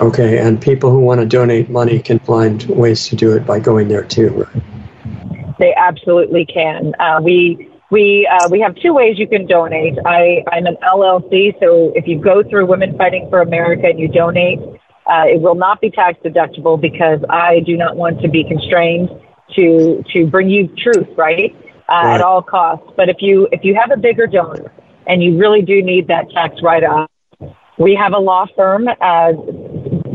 Okay, 0.00 0.38
and 0.38 0.60
people 0.60 0.90
who 0.90 0.98
want 1.00 1.20
to 1.20 1.26
donate 1.26 1.68
money 1.70 1.98
can 1.98 2.18
find 2.20 2.62
ways 2.64 3.08
to 3.08 3.16
do 3.16 3.32
it 3.32 3.46
by 3.46 3.58
going 3.58 3.88
there 3.88 4.04
too, 4.04 4.28
right? 4.28 4.62
They 5.58 5.74
absolutely 5.74 6.46
can. 6.46 6.92
Uh, 6.98 7.20
we 7.22 7.70
we 7.90 8.28
uh, 8.30 8.48
we 8.50 8.60
have 8.60 8.74
two 8.76 8.92
ways 8.92 9.18
you 9.18 9.28
can 9.28 9.46
donate. 9.46 9.94
I, 10.04 10.44
I'm 10.50 10.66
an 10.66 10.76
LLC, 10.82 11.58
so 11.60 11.92
if 11.94 12.06
you 12.06 12.20
go 12.20 12.42
through 12.42 12.66
Women 12.66 12.96
Fighting 12.96 13.28
for 13.30 13.40
America 13.40 13.86
and 13.86 14.00
you 14.00 14.08
donate, 14.08 14.58
uh, 15.06 15.24
it 15.26 15.40
will 15.40 15.54
not 15.54 15.80
be 15.80 15.90
tax 15.90 16.18
deductible 16.24 16.80
because 16.80 17.20
I 17.28 17.60
do 17.60 17.76
not 17.76 17.96
want 17.96 18.20
to 18.22 18.28
be 18.28 18.44
constrained 18.44 19.10
to 19.54 20.02
to 20.12 20.26
bring 20.26 20.48
you 20.48 20.68
truth, 20.68 21.08
right? 21.16 21.54
Uh, 21.88 21.92
right. 21.92 22.14
At 22.14 22.20
all 22.22 22.42
costs. 22.42 22.86
But 22.96 23.08
if 23.10 23.18
you 23.20 23.48
if 23.52 23.60
you 23.62 23.74
have 23.74 23.90
a 23.90 23.96
bigger 23.96 24.26
donor 24.26 24.72
and 25.06 25.22
you 25.22 25.38
really 25.38 25.62
do 25.62 25.82
need 25.82 26.08
that 26.08 26.30
tax 26.30 26.56
write 26.62 26.84
off, 26.84 27.10
we 27.78 27.94
have 27.94 28.12
a 28.12 28.18
law 28.18 28.46
firm 28.56 28.88
uh, 28.88 29.32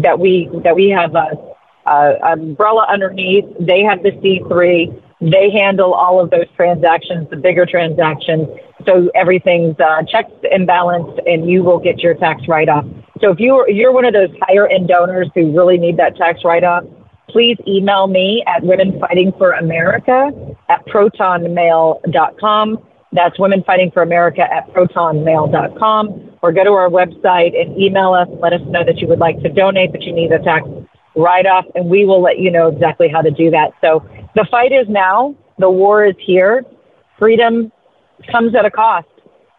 that 0.01 0.17
we 0.19 0.49
that 0.63 0.75
we 0.75 0.89
have 0.89 1.13
a, 1.15 1.89
a 1.89 2.33
umbrella 2.33 2.87
underneath. 2.91 3.45
They 3.59 3.83
have 3.83 4.01
the 4.01 4.11
C 4.21 4.41
three. 4.47 4.91
They 5.21 5.49
handle 5.51 5.93
all 5.93 6.19
of 6.21 6.29
those 6.29 6.47
transactions, 6.55 7.29
the 7.29 7.35
bigger 7.35 7.65
transactions. 7.65 8.47
So 8.85 9.11
everything's 9.13 9.77
uh, 9.79 10.03
checked 10.03 10.45
and 10.49 10.65
balanced, 10.65 11.19
and 11.25 11.49
you 11.49 11.63
will 11.63 11.79
get 11.79 11.99
your 11.99 12.13
tax 12.13 12.47
write 12.47 12.69
off. 12.69 12.85
So 13.21 13.31
if 13.31 13.39
you're 13.39 13.69
you're 13.69 13.91
one 13.91 14.05
of 14.05 14.13
those 14.13 14.29
higher 14.41 14.67
end 14.67 14.87
donors 14.87 15.29
who 15.35 15.51
really 15.55 15.77
need 15.77 15.97
that 15.97 16.15
tax 16.15 16.45
write 16.45 16.63
off, 16.63 16.85
please 17.27 17.57
email 17.67 18.07
me 18.07 18.43
at 18.47 18.63
Women 18.63 18.97
Fighting 18.99 19.33
for 19.37 19.51
America 19.51 20.31
at 20.69 20.85
protonmail.com. 20.85 22.77
That's 23.11 23.39
Women 23.39 23.63
Fighting 23.63 23.91
for 23.91 24.03
America 24.03 24.41
at 24.41 24.71
protonmail.com. 24.73 26.37
Or 26.41 26.53
go 26.53 26.63
to 26.63 26.71
our 26.71 26.89
website 26.89 27.59
and 27.59 27.77
email 27.77 28.13
us. 28.13 28.29
Let 28.39 28.53
us 28.53 28.61
know 28.67 28.85
that 28.85 28.99
you 28.99 29.07
would 29.07 29.19
like 29.19 29.41
to 29.41 29.49
donate, 29.49 29.91
but 29.91 30.03
you 30.03 30.13
need 30.13 30.31
a 30.31 30.39
tax 30.39 30.65
write 31.15 31.45
off, 31.45 31.65
and 31.75 31.89
we 31.89 32.05
will 32.05 32.21
let 32.21 32.39
you 32.39 32.49
know 32.49 32.69
exactly 32.69 33.09
how 33.09 33.21
to 33.21 33.31
do 33.31 33.51
that. 33.51 33.71
So 33.81 34.07
the 34.39 34.47
fight 34.49 34.71
is 34.71 34.87
now. 34.87 35.35
The 35.57 35.69
war 35.69 36.05
is 36.05 36.15
here. 36.17 36.63
Freedom 37.17 37.73
comes 38.31 38.55
at 38.55 38.63
a 38.63 38.71
cost. 38.71 39.09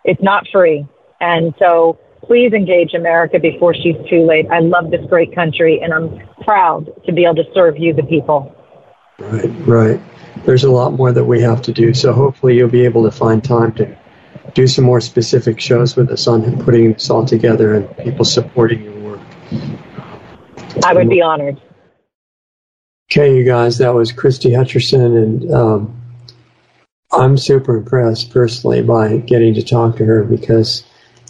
It's 0.05 0.22
not 0.22 0.47
free. 0.51 0.87
And 1.20 1.55
so 1.59 1.99
please 2.24 2.55
engage 2.55 2.95
America 2.95 3.39
before 3.39 3.74
she's 3.74 3.97
too 4.09 4.24
late. 4.24 4.47
I 4.51 4.61
love 4.61 4.91
this 4.91 5.05
great 5.07 5.35
country, 5.35 5.83
and 5.83 5.93
I'm 5.93 6.26
proud 6.45 6.89
to 7.05 7.12
be 7.12 7.24
able 7.24 7.35
to 7.37 7.45
serve 7.53 7.76
you, 7.76 7.93
the 7.93 8.05
people. 8.05 8.57
Right, 9.18 9.51
right. 9.66 10.01
There's 10.47 10.64
a 10.64 10.70
lot 10.70 10.95
more 10.95 11.12
that 11.12 11.24
we 11.24 11.43
have 11.43 11.61
to 11.62 11.72
do, 11.72 11.93
so 11.93 12.14
hopefully 12.14 12.57
you'll 12.57 12.70
be 12.70 12.87
able 12.87 13.03
to 13.03 13.11
find 13.11 13.45
time 13.45 13.74
to 13.74 13.95
do 14.55 14.66
some 14.66 14.87
more 14.87 15.03
specific 15.03 15.61
shows 15.61 15.95
with 15.95 16.09
us 16.11 16.26
on 16.26 16.64
putting 16.64 16.95
this 16.95 17.11
all 17.11 17.26
together 17.26 17.74
and 17.74 17.97
people 17.99 18.24
supporting 18.24 18.83
your 18.83 18.99
work. 19.01 19.20
I 20.83 20.95
would 20.95 21.11
be 21.11 21.20
honored. 21.20 21.61
Okay, 23.12 23.36
you 23.36 23.42
guys, 23.42 23.78
that 23.78 23.92
was 23.92 24.12
Christie 24.12 24.50
Hutcherson, 24.50 25.20
and 25.20 25.52
um, 25.52 26.00
I'm 27.11 27.36
super 27.36 27.78
impressed 27.78 28.30
personally 28.30 28.82
by 28.82 29.16
getting 29.16 29.52
to 29.54 29.64
talk 29.64 29.96
to 29.96 30.04
her 30.04 30.22
because 30.22 30.84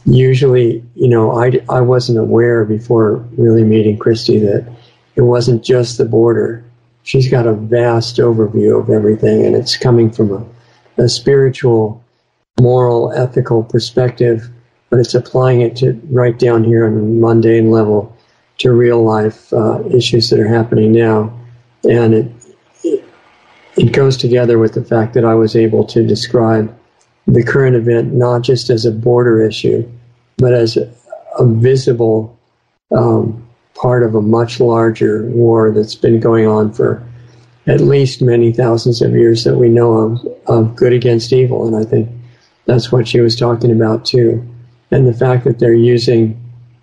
usually, 0.05 0.85
you 0.95 1.09
know, 1.09 1.33
I, 1.33 1.59
I 1.71 1.81
wasn't 1.81 2.19
aware 2.19 2.67
before 2.67 3.27
really 3.39 3.65
meeting 3.65 3.97
Christie 3.97 4.41
that 4.41 4.71
it 5.17 5.23
wasn't 5.23 5.65
just 5.65 5.97
the 5.97 6.05
border. 6.05 6.63
She's 7.05 7.31
got 7.31 7.47
a 7.47 7.55
vast 7.55 8.19
overview 8.19 8.79
of 8.79 8.91
everything, 8.91 9.47
and 9.47 9.57
it's 9.57 9.79
coming 9.79 10.11
from 10.11 10.33
a, 10.99 11.03
a 11.05 11.09
spiritual, 11.09 12.05
moral, 12.61 13.11
ethical 13.13 13.63
perspective, 13.63 14.51
but 14.91 15.01
it's 15.01 15.15
applying 15.15 15.63
it 15.63 15.77
to 15.77 15.99
right 16.11 16.39
down 16.39 16.63
here 16.63 16.87
on 16.87 16.93
a 16.93 17.01
mundane 17.01 17.71
level 17.71 18.15
to 18.59 18.71
real 18.71 19.03
life 19.03 19.51
uh, 19.55 19.83
issues 19.89 20.29
that 20.29 20.39
are 20.39 20.47
happening 20.47 20.93
now. 20.93 21.35
And 21.85 22.15
it, 22.15 22.33
it, 22.85 23.05
it 23.77 23.93
goes 23.93 24.17
together 24.17 24.59
with 24.59 24.75
the 24.75 24.85
fact 24.85 25.15
that 25.15 25.25
I 25.25 25.35
was 25.35 25.57
able 25.57 25.85
to 25.87 26.07
describe 26.07 26.77
the 27.27 27.43
current 27.43 27.77
event 27.77 28.13
not 28.13 28.43
just 28.43 28.71
as 28.71 28.85
a 28.85 28.91
border 28.91 29.43
issue, 29.43 29.89
but 30.39 30.53
as 30.53 30.77
a, 30.77 30.93
a 31.39 31.47
visible 31.47 32.39
um, 32.97 33.47
part 33.75 34.03
of 34.03 34.15
a 34.15 34.23
much 34.23 34.61
larger 34.61 35.25
war 35.27 35.71
that's 35.71 35.95
been 35.95 36.21
going 36.21 36.47
on 36.47 36.73
for 36.73 37.07
at 37.67 37.81
least 37.81 38.21
many 38.21 38.53
thousands 38.53 39.01
of 39.01 39.13
years 39.13 39.45
that 39.45 39.57
we 39.57 39.69
know 39.69 39.93
of, 39.93 40.27
of 40.47 40.77
good 40.77 40.93
against 40.93 41.33
evil. 41.33 41.67
And 41.67 41.77
I 41.77 41.89
think 41.89 42.09
that's 42.67 42.91
what 42.91 43.07
she 43.07 43.21
was 43.21 43.37
talking 43.37 43.71
about 43.71 44.05
too. 44.05 44.45
And 44.91 45.07
the 45.07 45.15
fact 45.15 45.45
that 45.45 45.59
they're 45.59 45.73
using 45.73 46.41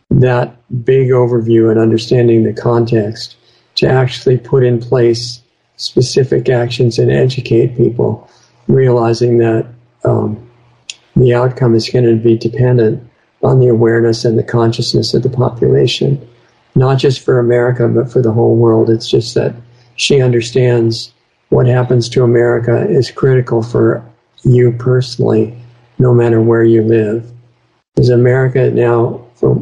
that 0.09 0.55
big 0.85 1.09
overview 1.09 1.69
and 1.69 1.79
understanding 1.79 2.43
the 2.43 2.53
context 2.53 3.35
to 3.77 3.87
actually 3.87 4.37
put 4.37 4.63
in 4.63 4.79
place 4.79 5.41
specific 5.77 6.49
actions 6.49 6.99
and 6.99 7.11
educate 7.11 7.77
people, 7.77 8.29
realizing 8.67 9.37
that 9.37 9.65
um, 10.03 10.49
the 11.15 11.33
outcome 11.33 11.75
is 11.75 11.89
going 11.89 12.05
to 12.05 12.15
be 12.15 12.37
dependent 12.37 13.03
on 13.43 13.59
the 13.59 13.67
awareness 13.67 14.25
and 14.25 14.37
the 14.37 14.43
consciousness 14.43 15.13
of 15.13 15.23
the 15.23 15.29
population, 15.29 16.27
not 16.75 16.97
just 16.97 17.21
for 17.21 17.39
America, 17.39 17.87
but 17.87 18.11
for 18.11 18.21
the 18.21 18.31
whole 18.31 18.55
world. 18.55 18.89
It's 18.89 19.09
just 19.09 19.35
that 19.35 19.53
she 19.95 20.21
understands 20.21 21.13
what 21.49 21.67
happens 21.67 22.09
to 22.09 22.23
America 22.23 22.87
is 22.89 23.11
critical 23.11 23.61
for 23.61 24.03
you 24.43 24.71
personally, 24.73 25.57
no 25.99 26.13
matter 26.13 26.41
where 26.41 26.63
you 26.63 26.81
live. 26.81 27.31
Because 27.95 28.09
America 28.09 28.69
now, 28.71 29.25
for 29.35 29.55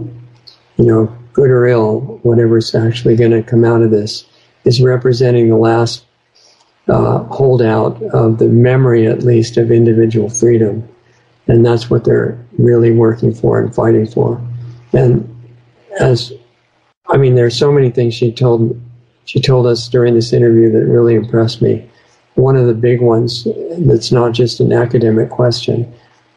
you 0.77 0.85
know, 0.85 1.17
good 1.35 1.49
or 1.49 1.65
ill, 1.67 2.19
whatever's 2.23 2.73
actually 2.73 3.15
going 3.15 3.31
to 3.31 3.43
come 3.43 3.63
out 3.63 3.81
of 3.81 3.91
this, 3.91 4.25
is 4.63 4.81
representing 4.81 5.49
the 5.49 5.57
last 5.57 6.05
uh, 6.87 7.23
holdout 7.25 8.01
of 8.13 8.39
the 8.39 8.47
memory, 8.47 9.05
at 9.07 9.23
least, 9.23 9.57
of 9.57 9.71
individual 9.71 10.29
freedom 10.29 10.87
and 11.47 11.65
that's 11.65 11.89
what 11.89 12.03
they're 12.03 12.37
really 12.57 12.91
working 12.91 13.33
for 13.33 13.59
and 13.59 13.73
fighting 13.73 14.07
for. 14.07 14.41
And 14.93 15.31
as 15.99 16.33
I 17.07 17.17
mean, 17.17 17.35
there 17.35 17.45
are 17.45 17.51
so 17.51 17.71
many 17.71 17.91
things 17.91 18.13
she 18.13 18.31
told 18.31 18.81
she 19.25 19.39
told 19.39 19.67
us 19.67 19.87
during 19.87 20.13
this 20.13 20.33
interview 20.33 20.71
that 20.71 20.85
really 20.85 21.15
impressed 21.15 21.61
me. 21.61 21.89
One 22.35 22.55
of 22.55 22.67
the 22.67 22.73
big 22.73 23.01
ones 23.01 23.47
that's 23.77 24.11
not 24.11 24.33
just 24.33 24.59
an 24.59 24.73
academic 24.73 25.29
question 25.29 25.91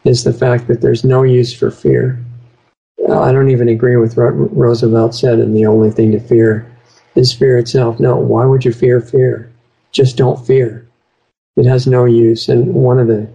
is 0.04 0.24
the 0.24 0.32
fact 0.32 0.68
that 0.68 0.80
there's 0.80 1.04
no 1.04 1.22
use 1.22 1.52
for 1.52 1.70
fear. 1.70 2.22
I 3.10 3.32
don't 3.32 3.50
even 3.50 3.68
agree 3.68 3.96
with 3.96 4.16
what 4.16 4.56
Roosevelt 4.56 5.14
said, 5.14 5.38
and 5.38 5.56
the 5.56 5.66
only 5.66 5.90
thing 5.90 6.12
to 6.12 6.20
fear 6.20 6.70
is 7.14 7.32
fear 7.32 7.58
itself. 7.58 7.98
No, 7.98 8.16
why 8.16 8.44
would 8.44 8.64
you 8.64 8.72
fear 8.72 9.00
fear? 9.00 9.50
Just 9.92 10.16
don't 10.16 10.44
fear. 10.46 10.86
It 11.56 11.66
has 11.66 11.86
no 11.86 12.04
use. 12.04 12.48
And 12.48 12.74
one 12.74 12.98
of 12.98 13.08
the 13.08 13.28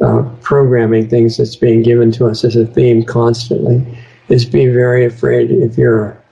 uh, 0.00 0.22
programming 0.40 1.08
things 1.08 1.36
that's 1.36 1.56
being 1.56 1.82
given 1.82 2.10
to 2.12 2.26
us 2.26 2.44
as 2.44 2.56
a 2.56 2.66
theme 2.66 3.04
constantly 3.04 3.86
is 4.28 4.44
be 4.44 4.66
very 4.66 5.04
afraid. 5.04 5.50
If 5.50 5.76
you're 5.76 6.06
a 6.06 6.22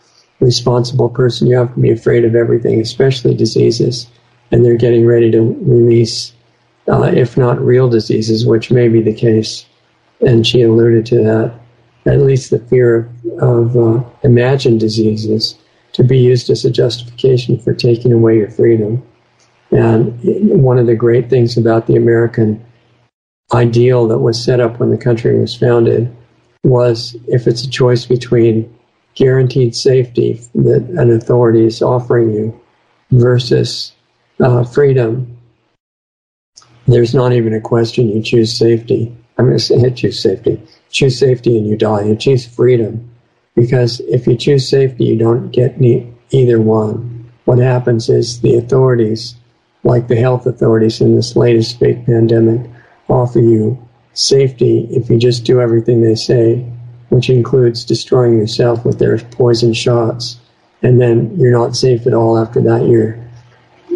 responsible 0.40 1.08
person, 1.08 1.46
you 1.46 1.56
have 1.56 1.74
to 1.74 1.80
be 1.80 1.90
afraid 1.90 2.24
of 2.24 2.34
everything, 2.34 2.80
especially 2.80 3.34
diseases. 3.34 4.08
And 4.50 4.64
they're 4.64 4.76
getting 4.76 5.06
ready 5.06 5.30
to 5.30 5.40
release, 5.42 6.32
uh, 6.88 7.02
if 7.02 7.36
not 7.36 7.60
real 7.60 7.88
diseases, 7.88 8.46
which 8.46 8.70
may 8.70 8.88
be 8.88 9.02
the 9.02 9.12
case. 9.12 9.66
And 10.20 10.46
she 10.46 10.62
alluded 10.62 11.06
to 11.06 11.22
that. 11.22 11.54
At 12.08 12.20
least 12.20 12.50
the 12.50 12.58
fear 12.58 13.10
of, 13.40 13.42
of 13.42 13.76
uh, 13.76 14.04
imagined 14.24 14.80
diseases 14.80 15.58
to 15.92 16.02
be 16.02 16.18
used 16.18 16.50
as 16.50 16.64
a 16.64 16.70
justification 16.70 17.58
for 17.58 17.74
taking 17.74 18.12
away 18.12 18.38
your 18.38 18.50
freedom. 18.50 19.06
And 19.70 20.18
one 20.62 20.78
of 20.78 20.86
the 20.86 20.94
great 20.94 21.28
things 21.28 21.56
about 21.56 21.86
the 21.86 21.96
American 21.96 22.64
ideal 23.52 24.08
that 24.08 24.18
was 24.18 24.42
set 24.42 24.60
up 24.60 24.78
when 24.78 24.90
the 24.90 24.98
country 24.98 25.38
was 25.38 25.54
founded 25.54 26.14
was 26.64 27.16
if 27.28 27.46
it's 27.46 27.62
a 27.62 27.70
choice 27.70 28.04
between 28.06 28.74
guaranteed 29.14 29.74
safety 29.74 30.40
that 30.54 30.82
an 30.96 31.10
authority 31.10 31.64
is 31.64 31.82
offering 31.82 32.30
you 32.30 32.60
versus 33.10 33.92
uh, 34.40 34.64
freedom, 34.64 35.36
there's 36.86 37.14
not 37.14 37.32
even 37.32 37.52
a 37.52 37.60
question. 37.60 38.08
You 38.08 38.22
choose 38.22 38.56
safety. 38.56 39.14
I'm 39.36 39.46
going 39.46 39.58
to 39.58 39.62
say 39.62 39.90
choose 39.90 40.22
safety. 40.22 40.60
Choose 40.90 41.18
safety 41.18 41.58
and 41.58 41.66
you 41.66 41.76
die. 41.76 42.04
You 42.04 42.16
choose 42.16 42.46
freedom 42.46 43.10
because 43.54 44.00
if 44.00 44.26
you 44.26 44.36
choose 44.36 44.68
safety, 44.68 45.04
you 45.04 45.16
don't 45.16 45.50
get 45.50 45.76
either 46.30 46.60
one. 46.60 47.30
What 47.44 47.58
happens 47.58 48.08
is 48.08 48.40
the 48.40 48.56
authorities, 48.56 49.34
like 49.84 50.08
the 50.08 50.16
health 50.16 50.46
authorities 50.46 51.00
in 51.00 51.16
this 51.16 51.36
latest 51.36 51.78
fake 51.78 52.06
pandemic, 52.06 52.70
offer 53.08 53.40
you 53.40 53.78
safety 54.12 54.86
if 54.90 55.08
you 55.08 55.18
just 55.18 55.44
do 55.44 55.60
everything 55.60 56.02
they 56.02 56.14
say, 56.14 56.56
which 57.08 57.30
includes 57.30 57.84
destroying 57.84 58.36
yourself 58.36 58.84
with 58.84 58.98
their 58.98 59.18
poison 59.18 59.72
shots. 59.72 60.38
And 60.82 61.00
then 61.00 61.36
you're 61.38 61.58
not 61.58 61.76
safe 61.76 62.06
at 62.06 62.14
all 62.14 62.38
after 62.38 62.60
that. 62.60 62.86
You're 62.86 63.18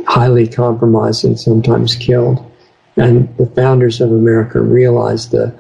highly 0.07 0.49
compromised 0.49 1.25
and 1.25 1.39
sometimes 1.39 1.95
killed. 1.95 2.45
And 2.97 3.35
the 3.37 3.47
founders 3.47 4.01
of 4.01 4.11
America 4.11 4.61
realized 4.61 5.31
the 5.31 5.59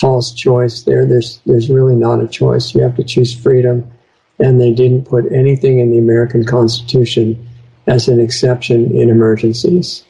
false 0.00 0.32
choice 0.32 0.82
there. 0.82 1.04
There's 1.04 1.40
there's 1.44 1.68
really 1.68 1.94
not 1.94 2.22
a 2.22 2.28
choice. 2.28 2.74
You 2.74 2.80
have 2.82 2.96
to 2.96 3.04
choose 3.04 3.34
freedom, 3.34 3.90
and 4.38 4.60
they 4.60 4.72
didn't 4.72 5.04
put 5.04 5.30
anything 5.30 5.78
in 5.78 5.90
the 5.90 5.98
American 5.98 6.44
Constitution 6.44 7.48
as 7.86 8.08
an 8.08 8.18
exception 8.18 8.96
in 8.96 9.10
emergencies. 9.10 10.04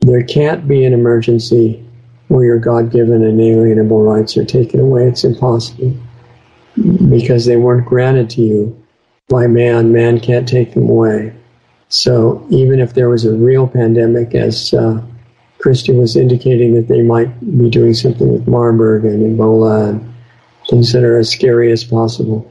There 0.00 0.22
can't 0.22 0.68
be 0.68 0.84
an 0.84 0.92
emergency 0.92 1.82
where 2.28 2.44
your 2.44 2.58
God-given 2.58 3.22
inalienable 3.22 4.02
rights 4.02 4.36
are 4.36 4.44
taken 4.44 4.80
away. 4.80 5.06
It's 5.06 5.24
impossible 5.24 5.96
because 7.10 7.44
they 7.44 7.56
weren't 7.56 7.86
granted 7.86 8.30
to 8.30 8.42
you 8.42 8.84
by 9.28 9.46
man. 9.46 9.92
Man 9.92 10.18
can't 10.18 10.48
take 10.48 10.74
them 10.74 10.88
away. 10.88 11.32
So 11.88 12.44
even 12.50 12.80
if 12.80 12.94
there 12.94 13.10
was 13.10 13.26
a 13.26 13.34
real 13.34 13.68
pandemic, 13.68 14.34
as 14.34 14.72
uh, 14.72 15.02
Christie 15.62 15.92
was 15.92 16.16
indicating 16.16 16.74
that 16.74 16.88
they 16.88 17.02
might 17.02 17.38
be 17.56 17.70
doing 17.70 17.94
something 17.94 18.32
with 18.32 18.48
Marburg 18.48 19.04
and 19.04 19.38
Ebola 19.38 19.90
and 19.90 20.14
things 20.68 20.92
that 20.92 21.04
are 21.04 21.16
as 21.16 21.30
scary 21.30 21.70
as 21.70 21.84
possible. 21.84 22.50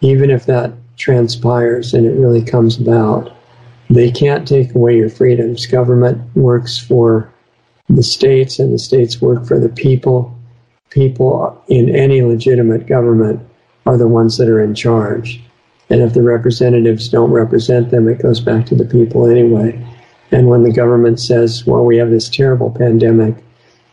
Even 0.00 0.30
if 0.30 0.46
that 0.46 0.72
transpires 0.96 1.92
and 1.92 2.06
it 2.06 2.18
really 2.18 2.42
comes 2.42 2.80
about, 2.80 3.30
they 3.90 4.10
can't 4.10 4.48
take 4.48 4.74
away 4.74 4.96
your 4.96 5.10
freedoms. 5.10 5.66
Government 5.66 6.34
works 6.34 6.78
for 6.78 7.30
the 7.90 8.02
states 8.02 8.58
and 8.58 8.72
the 8.72 8.78
states 8.78 9.20
work 9.20 9.46
for 9.46 9.60
the 9.60 9.68
people. 9.68 10.34
People 10.88 11.62
in 11.68 11.94
any 11.94 12.22
legitimate 12.22 12.86
government 12.86 13.46
are 13.84 13.98
the 13.98 14.08
ones 14.08 14.38
that 14.38 14.48
are 14.48 14.62
in 14.62 14.74
charge. 14.74 15.42
And 15.90 16.00
if 16.00 16.14
the 16.14 16.22
representatives 16.22 17.10
don't 17.10 17.30
represent 17.30 17.90
them, 17.90 18.08
it 18.08 18.22
goes 18.22 18.40
back 18.40 18.64
to 18.66 18.74
the 18.74 18.86
people 18.86 19.26
anyway. 19.26 19.78
And 20.32 20.48
when 20.48 20.62
the 20.62 20.72
government 20.72 21.20
says, 21.20 21.66
well, 21.66 21.84
we 21.84 21.96
have 21.98 22.10
this 22.10 22.28
terrible 22.28 22.70
pandemic 22.70 23.36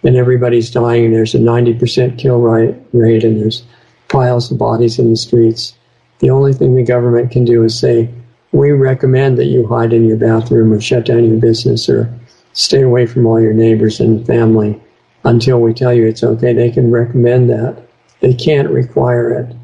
and 0.04 0.16
everybody's 0.16 0.72
dying 0.72 1.06
and 1.06 1.16
there's 1.16 1.36
a 1.36 1.40
90% 1.40 2.18
kill 2.18 2.40
rate 2.40 3.24
and 3.24 3.42
there's 3.42 3.64
piles 4.10 4.52
of 4.52 4.58
bodies 4.58 5.00
in 5.00 5.10
the 5.10 5.16
streets, 5.16 5.76
the 6.20 6.30
only 6.30 6.54
thing 6.54 6.76
the 6.76 6.84
government 6.84 7.32
can 7.32 7.46
do 7.46 7.64
is 7.64 7.78
say, 7.78 8.10
we 8.52 8.72
recommend 8.72 9.38
that 9.38 9.46
you 9.46 9.68
hide 9.68 9.94
in 9.94 10.08
your 10.08 10.18
bathroom 10.18 10.72
or 10.72 10.80
shut 10.80 11.06
down 11.06 11.26
your 11.26 11.40
business 11.40 11.90
or 11.90 12.14
stay 12.54 12.82
away 12.82 13.06
from 13.06 13.26
all 13.26 13.42
your 13.42 13.54
neighbors 13.54 14.00
and 14.00 14.26
family 14.26 14.80
until 15.24 15.60
we 15.60 15.74
tell 15.74 15.94
you 15.94 16.06
it's 16.06 16.24
okay. 16.24 16.54
They 16.54 16.70
can 16.70 16.92
recommend 16.92 17.50
that. 17.50 17.82
They 18.20 18.34
can't 18.34 18.70
require 18.70 19.34
it. 19.34 19.56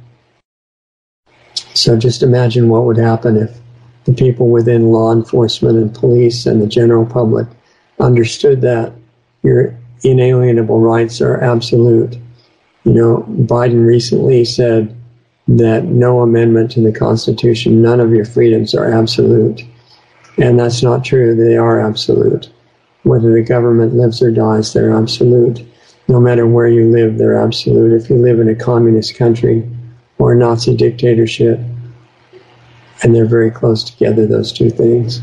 So 1.74 1.98
just 1.98 2.24
imagine 2.24 2.70
what 2.70 2.86
would 2.86 2.98
happen 2.98 3.38
if 3.38 3.58
the 4.10 4.16
people 4.16 4.50
within 4.50 4.92
law 4.92 5.14
enforcement 5.14 5.78
and 5.78 5.94
police 5.94 6.48
and 6.48 6.60
the 6.60 6.68
general 6.68 7.06
public 7.06 7.48
understood 8.00 8.62
that 8.62 8.92
your 9.44 9.78
inalienable 10.04 10.80
rights 10.80 11.22
are 11.22 11.40
absolute. 11.42 12.18
You 12.86 12.94
know, 12.94 13.26
Biden 13.30 13.86
recently 13.86 14.46
said 14.46 14.96
that 15.48 15.86
no 15.86 16.22
amendment 16.22 16.72
to 16.72 16.82
the 16.82 16.92
Constitution, 16.92 17.84
none 17.84 18.00
of 18.00 18.12
your 18.12 18.26
freedoms 18.26 18.74
are 18.74 18.92
absolute. 18.92 19.62
And 20.40 20.60
that's 20.60 20.82
not 20.82 21.06
true. 21.06 21.36
They 21.36 21.56
are 21.56 21.80
absolute. 21.80 22.50
Whether 23.04 23.32
the 23.32 23.44
government 23.44 23.94
lives 23.94 24.24
or 24.24 24.32
dies, 24.32 24.74
they're 24.74 24.96
absolute. 24.96 25.64
No 26.08 26.20
matter 26.20 26.48
where 26.48 26.68
you 26.68 26.90
live, 26.90 27.20
they're 27.20 27.40
absolute. 27.40 27.94
If 27.94 28.10
you 28.10 28.16
live 28.16 28.40
in 28.40 28.50
a 28.50 28.56
communist 28.56 29.16
country 29.16 29.70
or 30.18 30.32
a 30.32 30.36
Nazi 30.36 30.76
dictatorship, 30.76 31.60
and 33.04 33.16
they're 33.16 33.26
very 33.26 33.52
close 33.52 33.84
together, 33.84 34.26
those 34.26 34.52
two 34.52 34.70
things. 34.70 35.22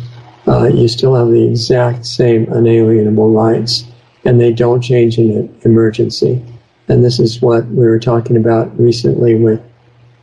Uh, 0.48 0.66
you 0.66 0.88
still 0.88 1.14
have 1.14 1.28
the 1.28 1.48
exact 1.48 2.06
same 2.06 2.50
unalienable 2.52 3.30
rights, 3.30 3.84
and 4.24 4.40
they 4.40 4.52
don't 4.52 4.80
change 4.80 5.18
in 5.18 5.30
an 5.30 5.60
emergency. 5.64 6.42
And 6.88 7.04
this 7.04 7.18
is 7.18 7.42
what 7.42 7.66
we 7.66 7.84
were 7.86 7.98
talking 7.98 8.36
about 8.36 8.78
recently 8.78 9.34
with 9.34 9.60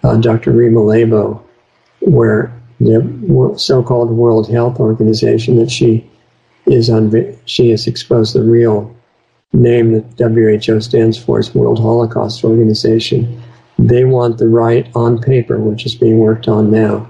uh, 0.04 0.18
Dr. 0.18 0.51
Rima 0.51 0.80
Laibow, 0.80 1.41
where 1.99 2.54
the 2.80 3.54
so-called 3.58 4.12
World 4.12 4.49
Health 4.49 4.80
Organization 4.80 5.58
that 5.58 5.72
she 5.72 6.10
is 6.66 6.89
on, 6.89 7.38
she 7.45 7.70
has 7.72 7.88
exposed 7.88 8.34
the 8.34 8.43
real 8.43 8.95
name 9.51 9.91
that 9.91 10.06
WHO 10.18 10.82
stands 10.82 11.18
for 11.18 11.39
is 11.39 11.54
World 11.54 11.80
Holocaust 11.80 12.43
Organization. 12.43 13.41
They 13.78 14.06
want 14.06 14.38
the 14.38 14.47
right 14.47 14.89
on 14.95 15.22
paper, 15.22 15.60
which 15.60 15.86
is 15.86 15.95
being 15.95 16.20
worked 16.20 16.47
on 16.47 16.72
now, 16.72 17.10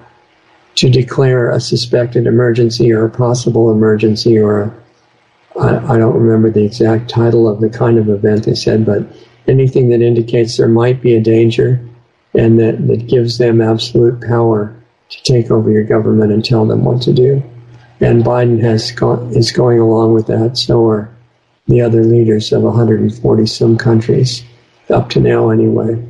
to 0.76 0.90
declare 0.90 1.50
a 1.50 1.60
suspected 1.60 2.26
emergency 2.26 2.92
or 2.92 3.06
a 3.06 3.10
possible 3.10 3.72
emergency 3.72 4.38
or 4.38 4.62
a, 4.62 4.74
I, 5.60 5.94
I 5.94 5.98
don't 5.98 6.18
remember 6.18 6.50
the 6.50 6.66
exact 6.66 7.10
title 7.10 7.48
of 7.48 7.62
the 7.62 7.70
kind 7.70 7.98
of 7.98 8.10
event 8.10 8.46
they 8.46 8.56
said, 8.56 8.86
but 8.86 9.04
anything 9.48 9.90
that 9.90 10.02
indicates 10.02 10.58
there 10.58 10.68
might 10.68 11.02
be 11.02 11.16
a 11.16 11.22
danger 11.22 11.80
and 12.34 12.60
that, 12.60 12.88
that 12.88 13.08
gives 13.08 13.38
them 13.38 13.62
absolute 13.62 14.22
power 14.22 14.76
to 15.10 15.24
take 15.24 15.52
over 15.52 15.70
your 15.70 15.84
government 15.84 16.32
and 16.32 16.44
tell 16.44 16.66
them 16.66 16.84
what 16.84 17.02
to 17.04 17.14
do. 17.14 17.44
And 18.00 18.24
Biden 18.24 18.60
has 18.62 18.92
gone, 18.92 19.30
is 19.36 19.52
going 19.52 19.80
along 19.80 20.14
with 20.14 20.28
that. 20.28 20.58
So 20.58 20.88
are 20.88 21.10
the 21.68 21.82
other 21.82 22.04
leaders 22.04 22.52
of 22.52 22.64
140 22.64 23.46
some 23.46 23.78
countries, 23.78 24.44
up 24.90 25.10
to 25.12 25.20
now 25.20 25.50
anyway. 25.50 26.04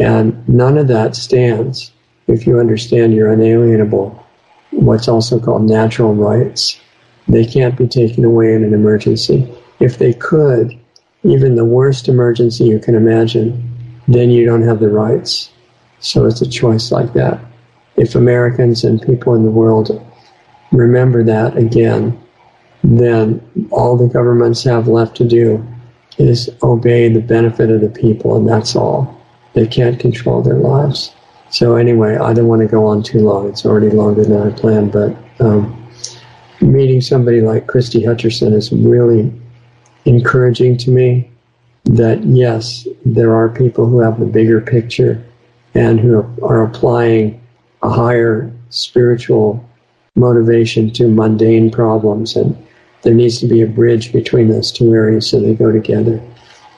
And 0.00 0.46
none 0.48 0.78
of 0.78 0.88
that 0.88 1.16
stands 1.16 1.90
if 2.26 2.46
you 2.46 2.58
understand 2.58 3.14
your 3.14 3.32
unalienable, 3.32 4.24
what's 4.70 5.08
also 5.08 5.38
called 5.38 5.62
natural 5.62 6.14
rights, 6.14 6.80
they 7.28 7.44
can't 7.44 7.76
be 7.76 7.86
taken 7.86 8.24
away 8.24 8.54
in 8.54 8.64
an 8.64 8.74
emergency. 8.74 9.52
If 9.80 9.98
they 9.98 10.12
could, 10.14 10.78
even 11.24 11.54
the 11.54 11.64
worst 11.64 12.08
emergency 12.08 12.64
you 12.64 12.78
can 12.78 12.94
imagine, 12.94 13.68
then 14.08 14.30
you 14.30 14.44
don't 14.44 14.62
have 14.62 14.80
the 14.80 14.88
rights. 14.88 15.50
So 16.00 16.26
it's 16.26 16.42
a 16.42 16.48
choice 16.48 16.90
like 16.90 17.12
that. 17.12 17.40
If 17.96 18.14
Americans 18.14 18.84
and 18.84 19.00
people 19.00 19.34
in 19.34 19.44
the 19.44 19.50
world 19.50 20.04
remember 20.72 21.22
that 21.24 21.56
again, 21.56 22.18
then 22.82 23.40
all 23.70 23.96
the 23.96 24.12
governments 24.12 24.64
have 24.64 24.88
left 24.88 25.16
to 25.18 25.24
do 25.24 25.64
is 26.18 26.50
obey 26.62 27.08
the 27.08 27.20
benefit 27.20 27.70
of 27.70 27.80
the 27.80 27.88
people, 27.88 28.36
and 28.36 28.48
that's 28.48 28.74
all. 28.74 29.20
They 29.54 29.66
can't 29.66 30.00
control 30.00 30.42
their 30.42 30.58
lives. 30.58 31.12
So 31.52 31.76
anyway, 31.76 32.16
I 32.16 32.32
don't 32.32 32.48
want 32.48 32.62
to 32.62 32.66
go 32.66 32.86
on 32.86 33.02
too 33.02 33.18
long. 33.18 33.46
It's 33.50 33.66
already 33.66 33.90
longer 33.90 34.24
than 34.24 34.40
I 34.40 34.50
planned, 34.56 34.90
but 34.90 35.14
um, 35.38 35.86
meeting 36.62 37.02
somebody 37.02 37.42
like 37.42 37.66
Christie 37.66 38.02
Hutcherson 38.02 38.54
is 38.54 38.72
really 38.72 39.30
encouraging 40.06 40.78
to 40.78 40.90
me 40.90 41.30
that 41.84 42.24
yes, 42.24 42.88
there 43.04 43.34
are 43.34 43.50
people 43.50 43.84
who 43.84 44.00
have 44.00 44.18
the 44.18 44.24
bigger 44.24 44.62
picture 44.62 45.22
and 45.74 46.00
who 46.00 46.24
are 46.42 46.64
applying 46.64 47.38
a 47.82 47.90
higher 47.90 48.50
spiritual 48.70 49.62
motivation 50.14 50.90
to 50.92 51.06
mundane 51.06 51.70
problems. 51.70 52.34
And 52.34 52.56
there 53.02 53.12
needs 53.12 53.38
to 53.40 53.46
be 53.46 53.60
a 53.60 53.66
bridge 53.66 54.10
between 54.10 54.48
those 54.48 54.72
two 54.72 54.94
areas 54.94 55.28
so 55.28 55.38
they 55.38 55.54
go 55.54 55.70
together. 55.70 56.18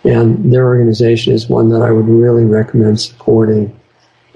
And 0.02 0.52
their 0.52 0.66
organization 0.66 1.32
is 1.32 1.48
one 1.48 1.68
that 1.68 1.82
I 1.82 1.92
would 1.92 2.08
really 2.08 2.44
recommend 2.44 3.00
supporting 3.00 3.72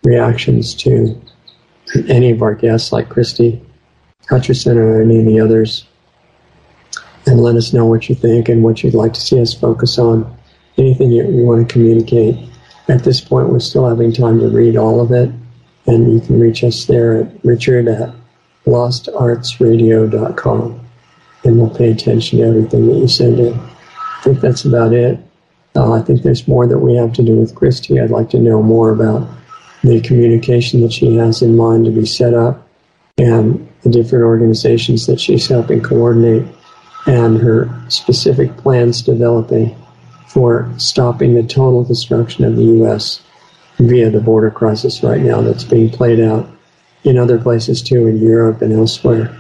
reactions 0.03 0.75
to 0.75 1.21
any 2.09 2.31
of 2.31 2.41
our 2.43 2.55
guests, 2.55 2.93
like 2.93 3.09
Christie 3.09 3.61
Hutcherson 4.29 4.77
or 4.77 5.03
any 5.03 5.19
of 5.19 5.27
the 5.27 5.41
others. 5.41 5.87
And 7.27 7.41
let 7.41 7.57
us 7.57 7.73
know 7.73 7.85
what 7.85 8.09
you 8.09 8.15
think 8.15 8.49
and 8.49 8.63
what 8.63 8.83
you'd 8.83 8.95
like 8.95 9.13
to 9.15 9.21
see 9.21 9.41
us 9.41 9.55
focus 9.55 9.99
on. 9.99 10.37
Anything 10.79 11.11
you, 11.13 11.29
you 11.31 11.45
want 11.45 11.69
to 11.69 11.73
communicate. 11.73 12.37
At 12.89 13.05
this 13.05 13.21
point, 13.21 13.51
we're 13.51 13.61
still 13.61 13.89
having 13.89 14.13
time 14.13 14.41
to 14.41 14.49
read 14.49 14.77
all 14.77 15.01
of 15.01 15.13
it. 15.13 15.31
And 15.87 16.13
you 16.13 16.21
can 16.21 16.41
reach 16.41 16.65
us 16.65 16.87
there 16.87 17.21
at 17.21 17.45
richard 17.45 17.89
at 17.89 18.15
lostartsradio.com. 18.67 20.87
And 21.45 21.59
we'll 21.59 21.71
pay 21.71 21.91
attention 21.91 22.39
to 22.39 22.45
everything 22.45 22.87
that 22.87 22.97
you 22.97 23.09
send 23.09 23.39
in. 23.39 23.55
I 23.55 24.21
think 24.23 24.41
that's 24.41 24.65
about 24.65 24.93
it. 24.93 25.19
Uh, 25.77 25.93
I 25.93 26.03
think 26.03 26.23
there's 26.23 26.49
more 26.49 26.67
that 26.67 26.79
we 26.79 26.97
have 26.97 27.13
to 27.15 27.23
do 27.23 27.37
with 27.37 27.55
Christie. 27.55 28.01
I'd 28.01 28.11
like 28.11 28.31
to 28.31 28.39
know 28.39 28.63
more 28.63 28.91
about 28.91 29.29
the 29.83 30.01
communication 30.01 30.81
that 30.83 30.93
she 30.93 31.17
has 31.17 31.43
in 31.43 31.57
mind 31.57 31.87
to 31.87 31.91
be 31.91 32.05
set 32.05 32.35
up 32.35 32.67
and 33.17 33.67
the 33.83 33.91
different 33.91 34.25
organizations 34.25 35.07
that 35.07 35.21
she's 35.21 35.47
helping 35.47 35.83
coordinate 35.83 36.47
and 37.07 37.39
her 37.39 37.69
specific 37.89 38.57
plans 38.59 39.03
developing 39.03 39.77
for 40.29 40.71
stopping 40.77 41.35
the 41.35 41.43
total 41.43 41.83
destruction 41.83 42.45
of 42.45 42.57
the 42.57 42.65
U.S. 42.65 43.21
via 43.79 44.11
the 44.11 44.21
border 44.21 44.51
crisis 44.51 45.03
right 45.03 45.21
now 45.21 45.41
that's 45.41 45.65
being 45.65 45.91
played 45.91 46.21
out 46.21 46.49
in 47.05 47.19
other 47.19 47.39
places 47.39 47.83
too, 47.83 48.07
in 48.07 48.19
Europe 48.19 48.63
and 48.63 48.73
elsewhere, 48.73 49.37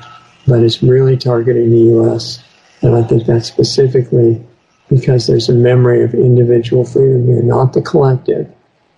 but 0.46 0.62
it's 0.62 0.82
really 0.82 1.16
targeting 1.16 1.70
the 1.70 1.92
U.S. 1.92 2.42
And 2.82 2.96
I 2.96 3.02
think 3.02 3.26
that's 3.26 3.46
specifically 3.46 4.44
because 4.88 5.26
there's 5.26 5.48
a 5.48 5.54
memory 5.54 6.02
of 6.02 6.14
individual 6.14 6.84
freedom 6.84 7.26
here, 7.26 7.42
not 7.42 7.72
the 7.72 7.82
collective. 7.82 8.52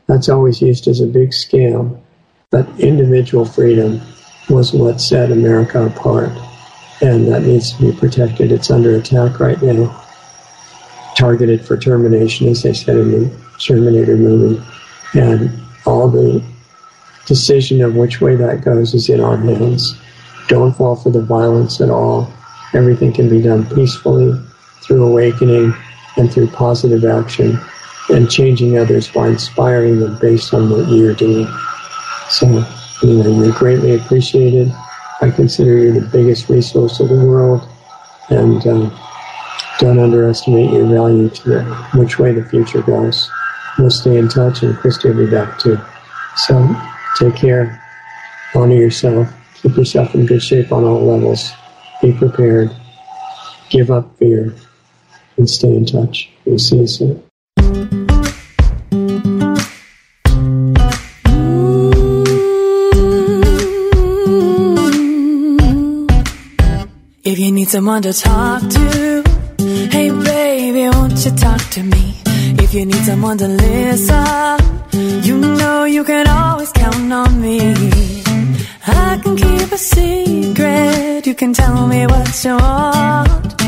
That's 0.06 0.28
always 0.28 0.62
used 0.62 0.88
as 0.88 1.00
a 1.00 1.06
big 1.06 1.30
scam. 1.30 2.00
But 2.50 2.68
individual 2.78 3.44
freedom 3.44 4.00
was 4.48 4.72
what 4.72 5.00
set 5.00 5.30
America 5.30 5.86
apart. 5.86 6.32
And 7.02 7.28
that 7.28 7.42
needs 7.42 7.72
to 7.72 7.90
be 7.90 7.98
protected. 7.98 8.52
It's 8.52 8.70
under 8.70 8.94
attack 8.96 9.40
right 9.40 9.60
now. 9.60 10.00
Targeted 11.16 11.66
for 11.66 11.76
termination, 11.76 12.48
as 12.48 12.62
they 12.62 12.72
said 12.72 12.96
in 12.96 13.10
the 13.10 13.36
Terminator 13.58 14.16
movie. 14.16 14.62
And 15.14 15.60
all 15.84 16.08
the 16.08 16.42
decision 17.26 17.82
of 17.82 17.96
which 17.96 18.20
way 18.20 18.36
that 18.36 18.62
goes 18.62 18.94
is 18.94 19.08
in 19.08 19.20
our 19.20 19.36
hands. 19.36 19.94
Don't 20.48 20.74
fall 20.76 20.96
for 20.96 21.10
the 21.10 21.22
violence 21.22 21.80
at 21.80 21.90
all. 21.90 22.32
Everything 22.74 23.12
can 23.12 23.28
be 23.28 23.42
done 23.42 23.66
peacefully 23.74 24.40
through 24.82 25.06
awakening 25.06 25.74
and 26.16 26.32
through 26.32 26.48
positive 26.48 27.04
action 27.04 27.58
and 28.10 28.30
changing 28.30 28.78
others 28.78 29.10
by 29.10 29.28
inspiring 29.28 30.00
them 30.00 30.18
based 30.20 30.52
on 30.52 30.70
what 30.70 30.88
you're 30.88 31.14
doing. 31.14 31.46
So, 32.28 32.46
anyway, 33.02 33.32
you're 33.32 33.52
greatly 33.52 33.94
appreciated. 33.94 34.72
I 35.22 35.30
consider 35.30 35.78
you 35.78 35.92
the 35.92 36.08
biggest 36.08 36.48
resource 36.48 36.98
of 36.98 37.08
the 37.08 37.24
world, 37.24 37.68
and 38.28 38.66
um, 38.66 38.98
don't 39.78 40.00
underestimate 40.00 40.72
your 40.72 40.86
value 40.86 41.28
to 41.28 41.48
the, 41.48 41.64
which 41.94 42.18
way 42.18 42.32
the 42.32 42.44
future 42.44 42.82
goes. 42.82 43.30
We'll 43.78 43.90
stay 43.90 44.18
in 44.18 44.28
touch, 44.28 44.64
and 44.64 44.76
Christie 44.76 45.10
will 45.10 45.24
be 45.24 45.30
back 45.30 45.60
too. 45.60 45.78
So, 46.36 46.76
take 47.16 47.36
care, 47.36 47.80
honor 48.52 48.74
yourself, 48.74 49.32
keep 49.54 49.76
yourself 49.76 50.12
in 50.16 50.26
good 50.26 50.42
shape 50.42 50.72
on 50.72 50.82
all 50.82 51.06
levels, 51.06 51.52
be 52.02 52.12
prepared, 52.12 52.74
give 53.70 53.92
up 53.92 54.18
fear 54.18 54.52
and 55.36 55.48
stay 55.48 55.74
in 55.74 55.86
touch. 55.86 56.30
We'll 56.44 56.58
see 56.58 56.78
you 56.78 56.86
soon. 56.88 57.31
Someone 67.72 68.02
to 68.02 68.12
talk 68.12 68.60
to, 68.68 69.24
hey 69.90 70.10
baby, 70.10 70.90
won't 70.90 71.24
you 71.24 71.30
talk 71.30 71.58
to 71.70 71.82
me? 71.82 72.20
If 72.64 72.74
you 72.74 72.84
need 72.84 73.02
someone 73.10 73.38
to 73.38 73.48
listen, 73.48 74.58
you 75.22 75.38
know 75.38 75.84
you 75.84 76.04
can 76.04 76.26
always 76.26 76.70
count 76.72 77.10
on 77.10 77.40
me. 77.40 77.60
I 78.86 79.18
can 79.22 79.36
keep 79.38 79.72
a 79.72 79.78
secret, 79.78 81.26
you 81.26 81.34
can 81.34 81.54
tell 81.54 81.86
me 81.86 82.06
what 82.06 82.44
you 82.44 82.56
want. 82.56 83.62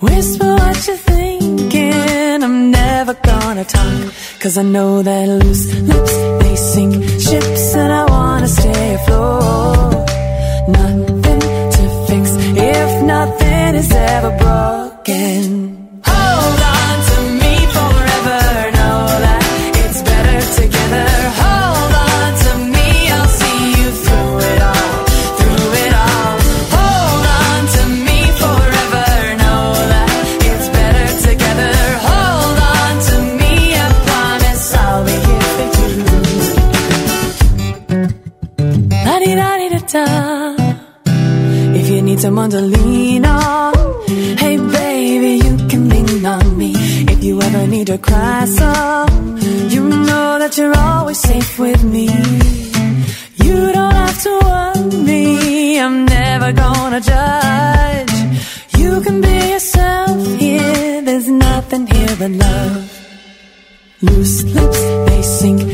Whisper 0.00 0.54
what 0.60 0.86
you're 0.88 0.96
thinking. 0.96 2.42
I'm 2.42 2.72
never 2.72 3.14
gonna 3.14 3.64
talk. 3.64 4.12
Cause 4.40 4.58
I 4.58 4.62
know 4.62 5.00
that 5.02 5.28
loose 5.28 5.72
lips, 5.90 6.14
they 6.42 6.56
sink 6.56 6.94
ships, 7.20 7.74
and 7.76 7.92
I 7.92 8.04
wanna 8.06 8.48
stay 8.48 8.94
afloat. 8.94 9.54
If 10.66 11.13
is 13.74 13.90
ever 13.92 14.30
broken. 14.38 15.42
Hold 16.06 16.60
on 16.78 16.96
to 17.10 17.16
me 17.40 17.54
forever. 17.76 18.42
Know 18.78 18.98
that 19.24 19.42
it's 19.82 20.00
better 20.02 20.38
together. 20.60 21.08
Hold 21.42 21.92
on 22.12 22.28
to 22.44 22.50
me, 22.74 22.88
I'll 23.16 23.32
see 23.40 23.60
you 23.78 23.88
through 24.04 24.34
it 24.52 24.60
all, 24.70 24.92
through 25.38 25.70
it 25.84 25.92
all. 26.06 26.32
Hold 26.76 27.26
on 27.42 27.60
to 27.76 27.82
me 28.06 28.18
forever. 28.42 29.08
Know 29.42 29.62
that 29.92 30.08
it's 30.48 30.68
better 30.76 31.06
together. 31.28 31.74
Hold 32.08 32.58
on 32.78 32.92
to 33.08 33.16
me, 33.40 33.52
I 33.84 33.86
promise 34.08 34.64
I'll 34.84 35.02
be 35.08 35.16
here 35.26 35.48
for 35.56 35.68
you. 35.78 35.88
La 39.06 39.14
di 39.22 39.32
da 39.40 39.48
di 39.60 39.66
da 39.74 39.80
da. 39.92 40.04
If 41.80 41.86
you 41.90 42.00
need 42.02 42.20
someone 42.20 42.50
to 42.50 42.60
lean 42.60 42.93
to 47.96 48.02
cry 48.02 48.44
some, 48.46 49.38
you 49.68 49.88
know 49.88 50.38
that 50.40 50.58
you're 50.58 50.76
always 50.76 51.18
safe 51.18 51.58
with 51.58 51.82
me. 51.84 52.06
You 53.44 53.56
don't 53.76 53.94
have 54.02 54.20
to 54.26 54.32
want 54.42 54.92
me, 55.08 55.78
I'm 55.78 56.04
never 56.04 56.52
gonna 56.52 57.00
judge. 57.00 58.14
You 58.78 59.00
can 59.00 59.20
be 59.20 59.36
yourself 59.54 60.18
here, 60.40 61.02
there's 61.02 61.28
nothing 61.28 61.86
here 61.86 62.16
but 62.18 62.30
love. 62.30 62.82
Loose 64.02 64.42
lips, 64.42 64.80
they 65.08 65.22
sink 65.22 65.73